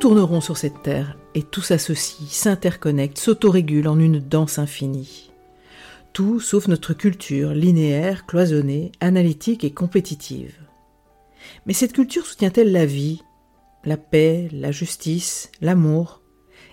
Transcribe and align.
Tourneront 0.00 0.40
sur 0.40 0.56
cette 0.56 0.82
terre 0.82 1.18
et 1.34 1.42
tout 1.42 1.60
s'associe, 1.60 2.26
s'interconnecte, 2.30 3.18
s'autorégule 3.18 3.86
en 3.86 3.98
une 3.98 4.18
danse 4.18 4.58
infinie. 4.58 5.30
Tout 6.14 6.40
sauf 6.40 6.68
notre 6.68 6.94
culture 6.94 7.52
linéaire, 7.52 8.24
cloisonnée, 8.24 8.92
analytique 9.00 9.62
et 9.62 9.72
compétitive. 9.72 10.54
Mais 11.66 11.74
cette 11.74 11.92
culture 11.92 12.24
soutient-elle 12.24 12.72
la 12.72 12.86
vie, 12.86 13.22
la 13.84 13.98
paix, 13.98 14.48
la 14.52 14.72
justice, 14.72 15.52
l'amour? 15.60 16.22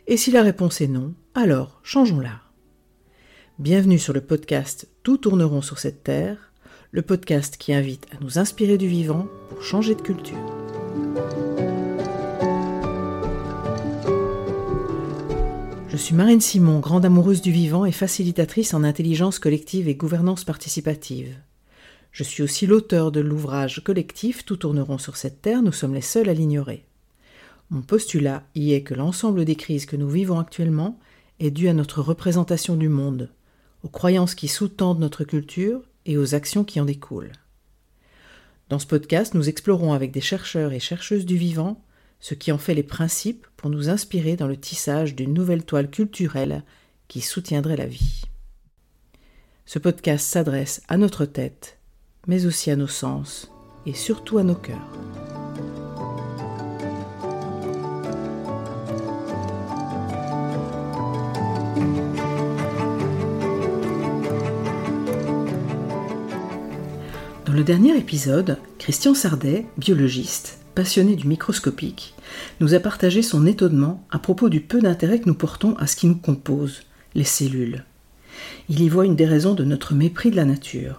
Et 0.08 0.16
si 0.16 0.32
la 0.32 0.42
réponse 0.42 0.80
est 0.80 0.88
non, 0.88 1.14
alors 1.36 1.82
changeons-la. 1.84 2.40
Bienvenue 3.60 4.00
sur 4.00 4.14
le 4.14 4.22
podcast 4.22 4.88
Tout 5.04 5.18
tourneront 5.18 5.62
sur 5.62 5.80
cette 5.80 6.02
terre, 6.02 6.54
le 6.92 7.02
podcast 7.02 7.58
qui 7.58 7.74
invite 7.74 8.08
à 8.16 8.24
nous 8.24 8.40
inspirer 8.40 8.78
du 8.78 8.88
vivant 8.88 9.28
pour 9.50 9.62
changer 9.64 9.96
de 9.96 10.02
culture. 10.02 10.57
Je 15.98 16.04
suis 16.04 16.14
Marine 16.14 16.42
Simon, 16.42 16.80
grande 16.80 17.06
amoureuse 17.06 17.42
du 17.42 17.52
vivant 17.52 17.84
et 17.84 17.92
facilitatrice 17.92 18.76
en 18.76 18.84
intelligence 18.84 19.40
collective 19.40 19.88
et 19.88 19.96
gouvernance 19.96 20.44
participative. 20.44 21.36
Je 22.12 22.22
suis 22.22 22.44
aussi 22.44 22.68
l'auteur 22.68 23.12
de 23.12 23.20
l'ouvrage 23.20 23.82
collectif 23.84 24.46
Tout 24.46 24.58
tourneront 24.58 25.00
sur 25.00 25.18
cette 25.18 25.42
terre, 25.42 25.64
nous 25.64 25.72
sommes 25.72 25.96
les 25.96 26.02
seuls 26.02 26.30
à 26.30 26.36
l'ignorer. 26.36 26.86
Mon 27.72 27.82
postulat 27.82 28.44
y 28.54 28.74
est 28.74 28.84
que 28.84 28.94
l'ensemble 28.94 29.44
des 29.44 29.56
crises 29.56 29.88
que 29.88 29.96
nous 29.96 30.08
vivons 30.08 30.38
actuellement 30.38 31.00
est 31.40 31.50
dû 31.50 31.68
à 31.68 31.74
notre 31.74 32.04
représentation 32.04 32.76
du 32.76 32.90
monde, 32.90 33.32
aux 33.82 33.90
croyances 33.90 34.36
qui 34.36 34.48
sous-tendent 34.48 35.00
notre 35.00 35.24
culture 35.24 35.82
et 36.06 36.16
aux 36.16 36.36
actions 36.36 36.64
qui 36.64 36.80
en 36.80 36.86
découlent. 36.86 37.34
Dans 38.70 38.78
ce 38.78 38.86
podcast, 38.86 39.34
nous 39.34 39.50
explorons 39.50 39.94
avec 39.94 40.12
des 40.12 40.22
chercheurs 40.22 40.74
et 40.74 40.80
chercheuses 40.80 41.26
du 41.26 41.38
vivant 41.38 41.82
ce 42.20 42.34
qui 42.34 42.52
en 42.52 42.58
fait 42.58 42.74
les 42.74 42.84
principes 42.84 43.48
pour 43.58 43.70
nous 43.70 43.90
inspirer 43.90 44.36
dans 44.36 44.48
le 44.48 44.58
tissage 44.58 45.16
d'une 45.16 45.34
nouvelle 45.34 45.64
toile 45.64 45.90
culturelle 45.90 46.64
qui 47.08 47.22
soutiendrait 47.22 47.78
la 47.78 47.86
vie. 47.86 48.24
Ce 49.66 49.80
podcast 49.80 50.26
s'adresse 50.26 50.82
à 50.88 50.98
notre 50.98 51.26
tête, 51.26 51.78
mais 52.26 52.46
aussi 52.46 52.72
à 52.72 52.76
nos 52.76 52.88
sens 52.88 53.52
et 53.86 53.94
surtout 53.94 54.38
à 54.38 54.44
nos 54.44 54.56
cœurs. 54.56 54.92
Dans 67.46 67.54
le 67.54 67.64
dernier 67.64 67.98
épisode, 67.98 68.60
Christian 68.78 69.14
Sardet, 69.14 69.66
biologiste, 69.78 70.60
passionné 70.78 71.16
du 71.16 71.28
microscopique, 71.28 72.14
nous 72.60 72.76
a 72.76 72.80
partagé 72.80 73.24
son 73.24 73.48
étonnement 73.48 74.06
à 74.12 74.20
propos 74.20 74.48
du 74.48 74.62
peu 74.62 74.80
d'intérêt 74.80 75.20
que 75.20 75.26
nous 75.26 75.34
portons 75.34 75.76
à 75.78 75.88
ce 75.88 75.96
qui 75.96 76.06
nous 76.06 76.16
compose, 76.16 76.84
les 77.16 77.24
cellules. 77.24 77.84
Il 78.70 78.84
y 78.84 78.88
voit 78.88 79.08
une 79.08 79.16
des 79.16 79.26
raisons 79.26 79.56
de 79.56 79.64
notre 79.64 79.96
mépris 79.96 80.30
de 80.30 80.36
la 80.36 80.46
nature. 80.46 80.98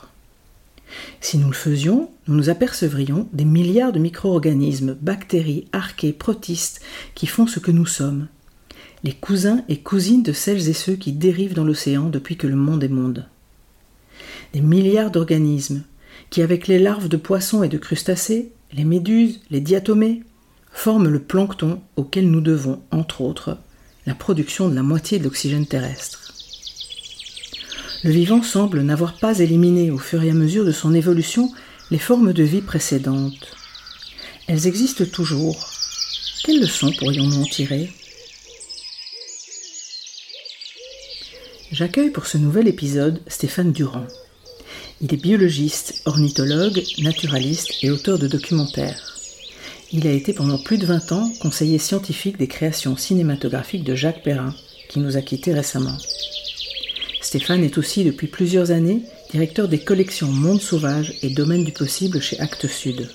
Si 1.20 1.38
nous 1.38 1.46
le 1.46 1.52
faisions, 1.52 2.10
nous 2.26 2.34
nous 2.34 2.50
apercevrions 2.50 3.28
des 3.32 3.44
milliards 3.44 3.92
de 3.92 4.00
micro-organismes, 4.00 4.96
bactéries, 5.00 5.68
archées, 5.70 6.12
protistes, 6.12 6.80
qui 7.14 7.28
font 7.28 7.46
ce 7.46 7.60
que 7.60 7.70
nous 7.70 7.86
sommes, 7.86 8.26
les 9.04 9.12
cousins 9.12 9.62
et 9.68 9.78
cousines 9.78 10.24
de 10.24 10.32
celles 10.32 10.68
et 10.68 10.72
ceux 10.74 10.96
qui 10.96 11.12
dérivent 11.12 11.54
dans 11.54 11.62
l'océan 11.62 12.08
depuis 12.08 12.36
que 12.36 12.48
le 12.48 12.56
monde 12.56 12.82
est 12.82 12.88
monde. 12.88 13.28
Des 14.54 14.60
milliards 14.60 15.12
d'organismes 15.12 15.84
qui, 16.30 16.42
avec 16.42 16.66
les 16.66 16.80
larves 16.80 17.08
de 17.08 17.16
poissons 17.16 17.62
et 17.62 17.68
de 17.68 17.78
crustacés, 17.78 18.50
les 18.72 18.84
méduses, 18.84 19.40
les 19.50 19.60
diatomées, 19.60 20.22
forment 20.72 21.08
le 21.08 21.20
plancton 21.20 21.80
auquel 21.96 22.30
nous 22.30 22.40
devons, 22.40 22.82
entre 22.90 23.20
autres, 23.20 23.58
la 24.06 24.14
production 24.14 24.68
de 24.68 24.74
la 24.74 24.82
moitié 24.82 25.18
de 25.18 25.24
l'oxygène 25.24 25.66
terrestre. 25.66 26.32
Le 28.04 28.10
vivant 28.10 28.42
semble 28.42 28.82
n'avoir 28.82 29.14
pas 29.18 29.40
éliminé 29.40 29.90
au 29.90 29.98
fur 29.98 30.22
et 30.22 30.30
à 30.30 30.34
mesure 30.34 30.64
de 30.64 30.72
son 30.72 30.94
évolution 30.94 31.52
les 31.90 31.98
formes 31.98 32.32
de 32.32 32.44
vie 32.44 32.60
précédentes. 32.60 33.56
Elles 34.46 34.66
existent 34.66 35.04
toujours. 35.04 35.70
Quelles 36.44 36.60
leçons 36.60 36.92
pourrions-nous 36.98 37.42
en 37.42 37.44
tirer? 37.44 37.90
J'accueille 41.72 42.10
pour 42.10 42.26
ce 42.26 42.38
nouvel 42.38 42.68
épisode 42.68 43.20
Stéphane 43.26 43.72
Durand. 43.72 44.06
Il 45.00 45.14
est 45.14 45.22
biologiste, 45.22 46.02
ornithologue, 46.06 46.82
naturaliste 46.98 47.72
et 47.84 47.90
auteur 47.92 48.18
de 48.18 48.26
documentaires. 48.26 49.14
Il 49.92 50.08
a 50.08 50.10
été 50.12 50.32
pendant 50.32 50.58
plus 50.58 50.76
de 50.76 50.86
20 50.86 51.12
ans 51.12 51.30
conseiller 51.40 51.78
scientifique 51.78 52.36
des 52.36 52.48
créations 52.48 52.96
cinématographiques 52.96 53.84
de 53.84 53.94
Jacques 53.94 54.24
Perrin, 54.24 54.52
qui 54.88 54.98
nous 54.98 55.16
a 55.16 55.22
quittés 55.22 55.54
récemment. 55.54 55.96
Stéphane 57.20 57.62
est 57.62 57.78
aussi 57.78 58.02
depuis 58.02 58.26
plusieurs 58.26 58.72
années 58.72 59.02
directeur 59.30 59.68
des 59.68 59.78
collections 59.78 60.32
Monde 60.32 60.60
Sauvage 60.60 61.14
et 61.22 61.30
Domaine 61.30 61.64
du 61.64 61.72
Possible 61.72 62.20
chez 62.20 62.40
Actes 62.40 62.66
Sud. 62.66 63.08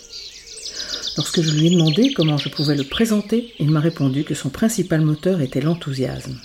Lorsque 1.17 1.41
je 1.41 1.51
lui 1.51 1.67
ai 1.67 1.71
demandé 1.71 2.13
comment 2.13 2.37
je 2.37 2.47
pouvais 2.47 2.75
le 2.77 2.85
présenter, 2.85 3.53
il 3.59 3.69
m'a 3.69 3.81
répondu 3.81 4.23
que 4.23 4.35
son 4.35 4.49
principal 4.49 5.01
moteur 5.01 5.41
était 5.41 5.59
l'enthousiasme. 5.59 6.39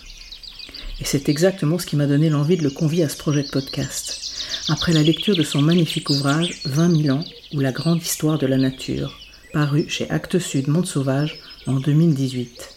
Et 1.00 1.04
c'est 1.04 1.28
exactement 1.28 1.78
ce 1.78 1.86
qui 1.86 1.94
m'a 1.94 2.06
donné 2.08 2.28
l'envie 2.28 2.56
de 2.56 2.64
le 2.64 2.70
convier 2.70 3.04
à 3.04 3.08
ce 3.08 3.16
projet 3.16 3.44
de 3.44 3.50
podcast 3.50 4.27
après 4.68 4.92
la 4.92 5.02
lecture 5.02 5.34
de 5.34 5.42
son 5.42 5.62
magnifique 5.62 6.10
ouvrage 6.10 6.60
20 6.66 7.02
000 7.02 7.16
ans 7.16 7.24
ou 7.54 7.60
la 7.60 7.72
grande 7.72 8.02
histoire 8.02 8.38
de 8.38 8.46
la 8.46 8.58
nature, 8.58 9.18
paru 9.52 9.86
chez 9.88 10.08
Actes 10.10 10.38
Sud 10.38 10.68
Monde 10.68 10.86
Sauvage 10.86 11.40
en 11.66 11.80
2018. 11.80 12.68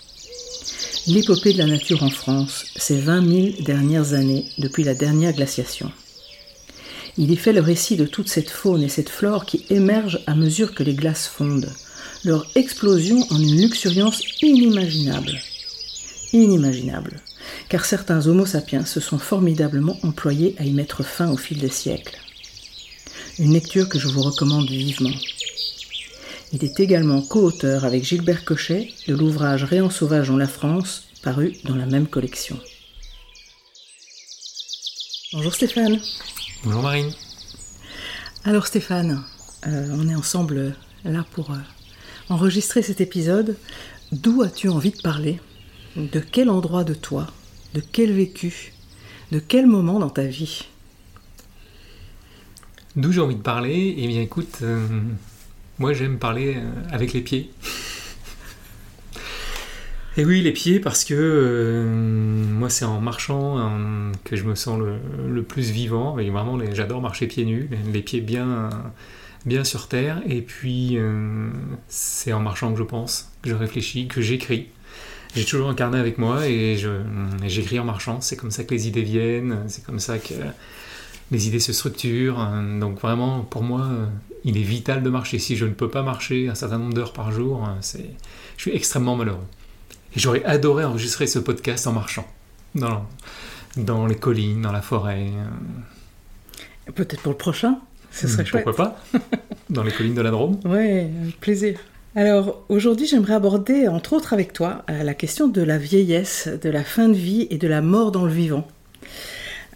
L'épopée 1.07 1.51
de 1.51 1.57
la 1.57 1.65
nature 1.65 2.03
en 2.03 2.09
France, 2.09 2.65
ces 2.77 2.99
20 2.99 3.53
000 3.53 3.63
dernières 3.63 4.13
années 4.13 4.45
depuis 4.57 4.83
la 4.83 4.93
dernière 4.93 5.33
glaciation. 5.33 5.91
Il 7.17 7.29
y 7.29 7.35
fait 7.35 7.51
le 7.51 7.59
récit 7.59 7.97
de 7.97 8.05
toute 8.05 8.29
cette 8.29 8.49
faune 8.49 8.83
et 8.83 8.89
cette 8.89 9.09
flore 9.09 9.45
qui 9.45 9.65
émergent 9.69 10.21
à 10.27 10.35
mesure 10.35 10.73
que 10.73 10.83
les 10.83 10.93
glaces 10.93 11.27
fondent, 11.27 11.73
leur 12.23 12.47
explosion 12.55 13.25
en 13.31 13.39
une 13.39 13.61
luxuriance 13.61 14.21
inimaginable. 14.41 15.37
Inimaginable 16.31 17.21
car 17.69 17.85
certains 17.85 18.27
Homo 18.27 18.45
sapiens 18.45 18.85
se 18.85 18.99
sont 18.99 19.19
formidablement 19.19 19.97
employés 20.03 20.55
à 20.59 20.63
y 20.63 20.71
mettre 20.71 21.03
fin 21.03 21.29
au 21.31 21.37
fil 21.37 21.59
des 21.59 21.69
siècles. 21.69 22.17
Une 23.39 23.53
lecture 23.53 23.89
que 23.89 23.99
je 23.99 24.07
vous 24.07 24.21
recommande 24.21 24.69
vivement. 24.69 25.15
Il 26.53 26.63
est 26.65 26.79
également 26.79 27.21
co-auteur 27.21 27.85
avec 27.85 28.03
Gilbert 28.03 28.43
Cochet 28.43 28.89
de 29.07 29.15
l'ouvrage 29.15 29.63
Réan 29.63 29.89
sauvage 29.89 30.29
en 30.29 30.37
la 30.37 30.47
France, 30.47 31.03
paru 31.23 31.53
dans 31.63 31.75
la 31.75 31.85
même 31.85 32.07
collection. 32.07 32.59
Bonjour 35.33 35.53
Stéphane. 35.53 35.97
Bonjour 36.65 36.81
Marine. 36.81 37.11
Alors 38.43 38.67
Stéphane, 38.67 39.23
euh, 39.65 39.87
on 39.93 40.09
est 40.09 40.15
ensemble 40.15 40.75
là 41.05 41.25
pour 41.31 41.51
euh, 41.51 41.57
enregistrer 42.27 42.81
cet 42.81 42.99
épisode. 42.99 43.55
D'où 44.11 44.41
as-tu 44.41 44.67
envie 44.67 44.91
de 44.91 45.01
parler? 45.01 45.39
De 45.95 46.19
quel 46.19 46.49
endroit 46.49 46.83
de 46.83 46.93
toi 46.93 47.27
de 47.73 47.79
quel 47.79 48.11
vécu 48.11 48.73
De 49.31 49.39
quel 49.39 49.65
moment 49.65 49.99
dans 49.99 50.09
ta 50.09 50.25
vie 50.25 50.67
D'où 52.97 53.13
j'ai 53.13 53.21
envie 53.21 53.35
de 53.35 53.41
parler 53.41 53.95
Eh 53.97 54.07
bien 54.07 54.21
écoute, 54.21 54.59
euh, 54.61 54.85
moi 55.79 55.93
j'aime 55.93 56.17
parler 56.17 56.55
euh, 56.57 56.69
avec 56.91 57.13
les 57.13 57.21
pieds. 57.21 57.49
Et 60.17 60.25
oui, 60.25 60.41
les 60.41 60.51
pieds, 60.51 60.81
parce 60.81 61.05
que 61.05 61.13
euh, 61.17 61.85
moi 61.85 62.69
c'est 62.69 62.83
en 62.83 62.99
marchant 62.99 63.71
que 64.25 64.35
je 64.35 64.43
me 64.43 64.55
sens 64.55 64.77
le, 64.77 65.43
plus 65.43 65.71
vivant. 65.71 66.19
Et 66.19 66.29
vraiment, 66.29 66.59
j'adore 66.73 67.01
marcher 67.01 67.27
pieds 67.27 67.45
nus, 67.45 67.69
les, 67.93 68.01
pieds 68.01 68.19
bien, 68.19 68.69
bien 69.45 69.63
sur 69.63 69.87
terre. 69.87 70.21
Et 70.27 70.41
puis 70.41 70.97
c'est 71.87 72.33
en 72.33 72.41
marchant 72.41 72.73
que 72.73 72.77
je 72.77 72.83
pense, 72.83 73.31
que 73.41 73.49
je 73.49 73.55
réfléchis, 73.55 74.09
que 74.09 74.19
j'écris. 74.19 74.67
J'ai 75.35 75.45
toujours 75.45 75.69
un 75.69 75.75
carnet 75.75 75.97
avec 75.97 76.17
moi 76.17 76.47
et 76.47 76.77
j'écris 77.47 77.79
en 77.79 77.85
marchant. 77.85 78.19
C'est 78.21 78.35
comme 78.35 78.51
ça 78.51 78.63
que 78.63 78.73
les 78.73 78.87
idées 78.87 79.03
viennent, 79.03 79.63
c'est 79.67 79.83
comme 79.83 79.99
ça 79.99 80.17
que 80.19 80.33
les 81.31 81.47
idées 81.47 81.59
se 81.59 81.71
structurent. 81.71 82.45
Donc 82.79 82.99
vraiment, 82.99 83.41
pour 83.41 83.63
moi, 83.63 83.87
il 84.43 84.57
est 84.57 84.63
vital 84.63 85.03
de 85.03 85.09
marcher. 85.09 85.39
Si 85.39 85.55
je 85.55 85.65
ne 85.65 85.73
peux 85.73 85.89
pas 85.89 86.03
marcher 86.03 86.49
un 86.49 86.55
certain 86.55 86.77
nombre 86.77 86.93
d'heures 86.93 87.13
par 87.13 87.31
jour, 87.31 87.69
c'est, 87.79 88.09
je 88.57 88.61
suis 88.61 88.75
extrêmement 88.75 89.15
malheureux. 89.15 89.47
Et 90.15 90.19
j'aurais 90.19 90.43
adoré 90.43 90.83
enregistrer 90.83 91.27
ce 91.27 91.39
podcast 91.39 91.87
en 91.87 91.93
marchant, 91.93 92.27
dans, 92.75 93.07
dans 93.77 94.05
les 94.05 94.15
collines, 94.15 94.61
dans 94.61 94.73
la 94.73 94.81
forêt. 94.81 95.27
Peut-être 96.93 97.21
pour 97.21 97.31
le 97.31 97.37
prochain, 97.37 97.79
ce 98.11 98.27
serait 98.27 98.43
chouette. 98.43 98.65
Pourquoi 98.65 98.85
pas? 99.11 99.19
Dans 99.69 99.83
les 99.83 99.93
collines 99.93 100.15
de 100.15 100.21
la 100.21 100.31
Drôme 100.31 100.59
Oui, 100.65 100.99
avec 100.99 101.39
plaisir. 101.39 101.79
Alors 102.13 102.65
aujourd'hui 102.67 103.07
j'aimerais 103.07 103.35
aborder 103.35 103.87
entre 103.87 104.11
autres 104.11 104.33
avec 104.33 104.51
toi 104.51 104.83
euh, 104.89 105.01
la 105.01 105.13
question 105.13 105.47
de 105.47 105.61
la 105.61 105.77
vieillesse, 105.77 106.49
de 106.61 106.69
la 106.69 106.83
fin 106.83 107.07
de 107.07 107.13
vie 107.13 107.47
et 107.49 107.57
de 107.57 107.69
la 107.69 107.81
mort 107.81 108.11
dans 108.11 108.25
le 108.25 108.31
vivant. 108.31 108.67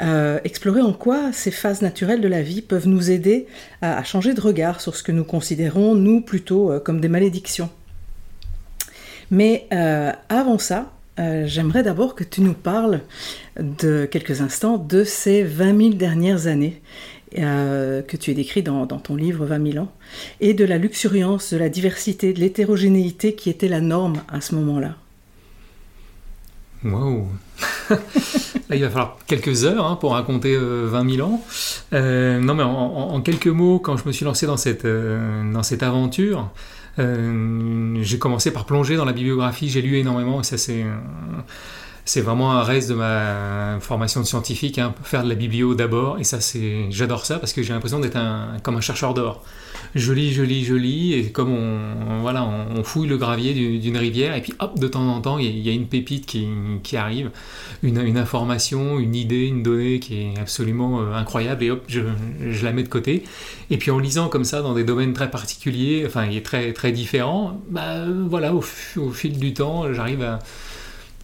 Euh, 0.01 0.41
explorer 0.43 0.81
en 0.81 0.91
quoi 0.91 1.31
ces 1.31 1.49
phases 1.49 1.81
naturelles 1.81 2.19
de 2.19 2.27
la 2.27 2.41
vie 2.41 2.61
peuvent 2.61 2.89
nous 2.89 3.09
aider 3.09 3.47
à, 3.81 4.03
changer 4.03 4.33
de 4.33 4.41
regard 4.41 4.81
sur 4.81 4.97
ce 4.97 5.03
que 5.03 5.13
nous 5.13 5.23
considérons, 5.23 5.95
nous, 5.95 6.19
plutôt 6.19 6.73
euh, 6.73 6.81
comme 6.81 6.99
des 6.99 7.07
malédictions. 7.07 7.69
Mais 9.31 9.67
avant 10.29 10.59
ça, 10.59 10.91
j'aimerais 11.17 11.81
d'abord 11.81 12.13
que 12.13 12.23
tu 12.23 12.41
nous 12.41 12.53
parles 12.53 13.01
de 13.59 14.05
quelques 14.05 14.41
instants 14.41 14.77
de 14.77 15.03
ces 15.03 15.41
20 15.41 15.77
000 15.77 15.89
dernières 15.95 16.45
années 16.45 16.79
que 17.35 18.17
tu 18.17 18.31
as 18.31 18.33
décrit 18.33 18.63
dans, 18.63 18.85
dans, 18.85 18.99
ton 18.99 19.15
livre 19.15 19.45
20 19.45 19.71
000 19.73 19.83
ans, 19.83 19.91
et 20.41 20.53
de 20.53 20.65
la 20.65 20.77
luxuriance, 20.77 21.53
de 21.53 21.57
la 21.57 21.69
diversité, 21.69 22.33
de 22.33 22.39
l'hétérogénéité 22.39 23.35
qui 23.35 23.49
était 23.49 23.67
la 23.67 23.81
norme 23.81 24.21
à 24.29 24.41
ce 24.41 24.55
moment-là. 24.55 24.95
Waouh 26.85 27.27
Là, 28.69 28.75
il 28.75 28.81
va 28.81 28.89
falloir 28.89 29.17
quelques 29.27 29.63
heures 29.63 29.85
hein, 29.85 29.95
pour 29.95 30.13
raconter 30.13 30.55
20 30.57 30.61
euh, 30.63 31.15
000 31.15 31.27
ans. 31.27 31.43
Euh, 31.93 32.39
non, 32.39 32.55
mais 32.55 32.63
en, 32.63 33.21
quelques 33.21 33.47
mots, 33.47 33.79
quand 33.79 33.97
je 33.97 34.07
me 34.07 34.11
suis 34.11 34.25
lancé 34.25 34.45
dans 34.45 34.57
cette, 34.57 34.85
euh, 34.85 35.51
dans 35.51 35.63
cette 35.63 35.83
aventure, 35.83 36.49
j'ai 36.97 38.19
commencé 38.19 38.51
par 38.51 38.65
plonger 38.65 38.95
dans 38.95 39.05
la 39.05 39.13
bibliographie. 39.13 39.69
J'ai 39.69 39.81
lu 39.81 39.97
énormément 39.97 40.41
et 40.41 40.43
ça, 40.43 40.57
c'est 40.57 40.85
c'est 42.05 42.21
vraiment 42.21 42.53
un 42.53 42.63
reste 42.63 42.89
de 42.89 42.93
ma 42.93 43.79
formation 43.81 44.21
de 44.21 44.25
scientifique, 44.25 44.77
hein, 44.77 44.93
faire 45.03 45.23
de 45.23 45.29
la 45.29 45.33
biblio 45.33 45.73
d'abord, 45.73 46.19
et 46.19 46.23
ça 46.23 46.39
c'est, 46.39 46.85
j'adore 46.91 47.25
ça 47.25 47.39
parce 47.39 47.51
que 47.51 47.63
j'ai 47.63 47.73
l'impression 47.73 47.99
d'être 47.99 48.15
un, 48.15 48.57
comme 48.61 48.75
un 48.77 48.81
chercheur 48.81 49.15
d'or. 49.15 49.43
Je 49.95 50.13
lis, 50.13 50.33
je 50.33 50.43
lis, 50.43 50.65
je 50.65 50.75
lis, 50.75 51.13
et 51.13 51.31
comme 51.31 51.51
on, 51.51 52.21
voilà, 52.21 52.43
on, 52.43 52.83
fouille 52.83 53.07
le 53.07 53.17
gravier 53.17 53.53
d'une 53.79 53.97
rivière, 53.97 54.35
et 54.35 54.41
puis 54.41 54.53
hop, 54.59 54.77
de 54.77 54.87
temps 54.87 55.07
en 55.07 55.21
temps, 55.21 55.39
il 55.39 55.57
y, 55.57 55.69
a 55.69 55.71
une 55.71 55.87
pépite 55.87 56.25
qui, 56.25 56.47
qui 56.83 56.97
arrive, 56.97 57.31
une, 57.81 57.99
une, 58.01 58.17
information, 58.17 58.99
une 58.99 59.15
idée, 59.15 59.45
une 59.45 59.63
donnée 59.63 59.99
qui 59.99 60.21
est 60.21 60.39
absolument 60.39 61.01
euh, 61.01 61.13
incroyable, 61.13 61.63
et 61.63 61.71
hop, 61.71 61.83
je, 61.87 62.01
la 62.63 62.73
mets 62.73 62.83
de 62.83 62.89
côté. 62.89 63.23
Et 63.69 63.77
puis 63.77 63.89
en 63.89 63.97
lisant 63.97 64.27
comme 64.27 64.43
ça 64.43 64.61
dans 64.61 64.73
des 64.73 64.83
domaines 64.83 65.13
très 65.13 65.31
particuliers, 65.31 66.03
enfin, 66.05 66.29
est 66.29 66.45
très, 66.45 66.73
très 66.73 66.91
différent, 66.91 67.59
bah 67.69 68.03
voilà, 68.27 68.53
au 68.53 68.61
fil 68.61 69.39
du 69.39 69.53
temps, 69.53 69.91
j'arrive 69.93 70.21
à 70.21 70.39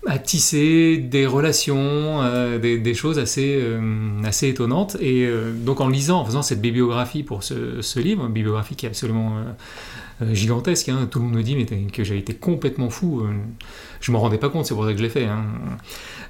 à 0.08 0.18
tisser 0.18 0.98
des 0.98 1.28
relations, 1.28 2.22
euh, 2.22 2.58
des, 2.58 2.94
choses 2.94 3.20
assez, 3.20 3.60
euh, 3.62 3.80
assez 4.24 4.48
étonnantes. 4.48 4.98
Et 5.00 5.26
euh, 5.26 5.52
donc 5.54 5.80
en 5.80 5.90
lisant, 5.90 6.22
en 6.22 6.26
faisant 6.26 6.42
cette 6.42 6.62
bibliographie 6.62 7.24
pour 7.24 7.44
ce, 7.44 8.00
livre, 8.00 8.26
une 8.26 8.34
bibliographie 8.34 8.76
qui 8.76 8.86
est 8.86 8.90
absolument 8.90 9.38
gigantesque, 10.32 10.90
hein, 10.90 11.08
tout 11.10 11.20
le 11.20 11.26
monde 11.26 11.36
me 11.36 11.44
dit 11.44 11.66
que 11.92 12.04
j'ai 12.04 12.18
été 12.18 12.34
complètement 12.34 12.90
fou. 12.90 13.24
je 14.00 14.12
m'en 14.12 14.20
rendais 14.20 14.38
pas 14.38 14.50
compte, 14.50 14.66
c'est 14.66 14.74
pour 14.74 14.86
ça 14.86 14.92
que 14.92 14.98
je 14.98 15.04
l'ai 15.04 15.10
fait. 15.10 15.26
Hein. 15.26 15.46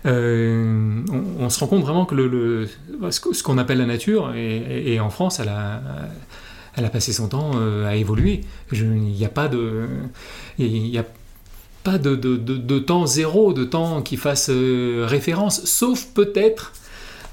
On, 0.05 1.49
se 1.49 1.59
rend 1.59 1.67
compte 1.67 1.83
vraiment 1.83 2.05
que 2.05 2.67
ce 3.09 3.43
qu'on 3.43 3.57
appelle 3.57 3.79
la 3.79 3.85
nature, 3.85 4.33
et, 4.35 4.99
en 4.99 5.09
France, 5.09 5.41
elle 5.41 5.49
a 5.49 6.89
passé 6.89 7.11
son 7.11 7.27
temps 7.27 7.51
à 7.85 7.95
évoluer. 7.95 8.41
Il 8.71 8.87
n'y 8.87 9.25
a 9.25 9.29
pas 9.29 9.49
de, 9.49 9.87
pas 11.83 11.97
de, 11.97 12.79
temps 12.79 13.05
zéro, 13.05 13.53
de 13.53 13.63
temps 13.63 14.01
qui 14.01 14.17
fasse 14.17 14.49
euh, 14.49 15.05
référence, 15.07 15.65
sauf 15.65 16.05
peut-être 16.13 16.73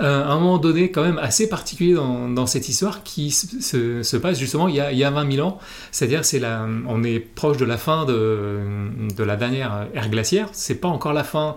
euh, 0.00 0.24
un 0.24 0.38
moment 0.38 0.58
donné 0.58 0.92
quand 0.92 1.02
même 1.02 1.18
assez 1.18 1.48
particulier 1.48 1.94
dans, 1.94 2.46
cette 2.46 2.68
histoire 2.68 3.02
qui 3.02 3.30
se, 3.32 4.16
passe 4.16 4.38
justement 4.38 4.68
il 4.68 4.76
y, 4.76 4.80
a, 4.80 4.92
il 4.92 4.98
y 4.98 5.04
a 5.04 5.10
20 5.10 5.32
000 5.32 5.46
ans, 5.46 5.58
c'est-à-dire 5.90 6.24
c'est 6.24 6.40
on 6.86 7.02
est 7.02 7.18
proche 7.18 7.56
de 7.56 7.64
la 7.64 7.76
fin 7.76 8.04
de, 8.04 8.60
de 9.16 9.24
la 9.24 9.36
dernière 9.36 9.88
ère 9.94 10.08
glaciaire, 10.08 10.48
c'est 10.52 10.76
pas 10.76 10.88
encore 10.88 11.12
la 11.12 11.24
fin, 11.24 11.56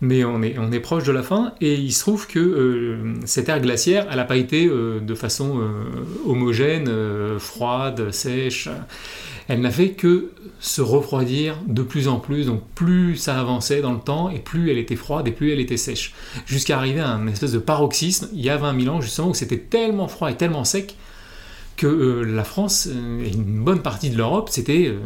mais 0.00 0.24
on 0.24 0.42
est, 0.42 0.80
proche 0.80 1.04
de 1.04 1.12
la 1.12 1.22
fin, 1.22 1.52
et 1.60 1.74
il 1.74 1.92
se 1.92 2.00
trouve 2.00 2.26
que 2.26 2.38
euh, 2.38 3.14
cette 3.26 3.48
ère 3.48 3.60
glaciaire, 3.60 4.06
elle 4.10 4.16
n'a 4.16 4.24
pas 4.24 4.36
été 4.36 4.66
de 4.68 5.14
façon 5.14 5.60
homogène, 6.26 6.90
froide, 7.38 8.10
sèche, 8.10 8.68
elle 9.48 9.60
n'a 9.60 9.70
fait 9.70 9.90
que 9.90 10.30
se 10.60 10.80
refroidir 10.80 11.56
de 11.66 11.82
plus 11.82 12.06
en 12.06 12.20
plus, 12.20 12.46
donc 12.46 12.62
plus 12.74 13.16
ça 13.16 13.38
avançait 13.40 13.80
dans 13.80 13.92
le 13.92 13.98
temps, 13.98 14.30
et 14.30 14.38
plus 14.38 14.70
elle 14.70 14.78
était 14.78 14.96
froide, 14.96 15.26
et 15.26 15.32
plus 15.32 15.52
elle 15.52 15.60
était 15.60 15.76
sèche. 15.76 16.14
Jusqu'à 16.46 16.78
arriver 16.78 17.00
à 17.00 17.08
un 17.10 17.26
espèce 17.26 17.52
de 17.52 17.58
paroxysme, 17.58 18.28
il 18.32 18.42
y 18.42 18.48
a 18.48 18.56
20 18.56 18.80
000 18.80 18.94
ans 18.94 19.00
justement, 19.00 19.28
où 19.30 19.34
c'était 19.34 19.58
tellement 19.58 20.08
froid 20.08 20.30
et 20.30 20.36
tellement 20.36 20.64
sec, 20.64 20.96
que 21.80 21.86
euh, 21.86 22.22
la 22.24 22.44
France 22.44 22.88
euh, 22.90 23.24
et 23.24 23.32
une 23.32 23.64
bonne 23.64 23.80
partie 23.80 24.10
de 24.10 24.16
l'Europe, 24.18 24.50
c'était 24.50 24.86
euh, 24.88 25.00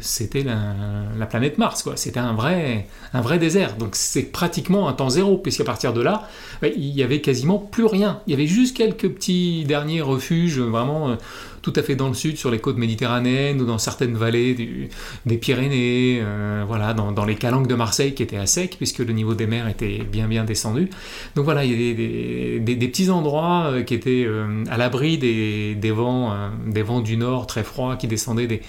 c'était 0.00 0.42
la, 0.42 1.26
planète 1.26 1.58
Mars, 1.58 1.82
quoi. 1.82 1.96
C'était 1.96 2.20
un 2.20 2.34
vrai, 2.34 2.86
un 3.12 3.20
vrai 3.20 3.38
désert. 3.38 3.76
Donc 3.76 3.90
c'est 3.94 4.22
pratiquement 4.22 4.88
un 4.88 4.92
temps 4.92 5.10
zéro, 5.10 5.38
puisqu'à 5.38 5.64
partir 5.64 5.92
de 5.92 6.00
là, 6.00 6.28
bah, 6.62 6.68
il 6.68 6.94
y 6.94 7.02
avait 7.02 7.20
quasiment 7.20 7.58
plus 7.58 7.86
rien. 7.86 8.20
Il 8.26 8.30
y 8.30 8.34
avait 8.34 8.46
juste 8.46 8.76
quelques 8.76 9.08
petits 9.08 9.64
derniers 9.64 10.02
refuges, 10.02 10.58
vraiment 10.58 11.16
tout 11.64 11.72
à 11.76 11.82
fait 11.82 11.96
dans 11.96 12.08
le 12.08 12.14
sud, 12.14 12.36
sur 12.36 12.50
les 12.50 12.58
côtes 12.58 12.76
méditerranéennes 12.76 13.60
ou 13.62 13.64
dans 13.64 13.78
certaines 13.78 14.16
vallées 14.16 14.90
des 15.24 15.38
Pyrénées, 15.38 16.20
euh, 16.22 16.62
voilà, 16.66 16.92
dans, 16.92 17.24
les 17.24 17.36
calanques 17.36 17.68
de 17.68 17.74
Marseille 17.74 18.12
qui 18.12 18.22
étaient 18.22 18.36
à 18.36 18.44
sec, 18.44 18.74
puisque 18.76 18.98
le 18.98 19.14
niveau 19.14 19.32
des 19.32 19.46
mers 19.46 19.66
était 19.66 20.00
bien 20.04 20.28
bien 20.28 20.44
descendu. 20.44 20.90
Donc 21.36 21.46
voilà, 21.46 21.64
il 21.64 21.70
y 21.70 21.90
a 21.90 22.58
des, 22.58 22.76
petits 22.76 23.08
endroits 23.08 23.70
euh, 23.72 23.82
qui 23.82 23.94
étaient 23.94 24.24
euh, 24.26 24.62
à 24.68 24.76
l'abri 24.76 25.16
des, 25.16 25.90
vents, 25.90 26.34
des 26.66 26.82
vents 26.82 27.00
du 27.00 27.16
nord 27.16 27.46
très 27.46 27.64
froids 27.64 27.96
qui 27.96 28.08
descendaient 28.08 28.46
des, 28.46 28.60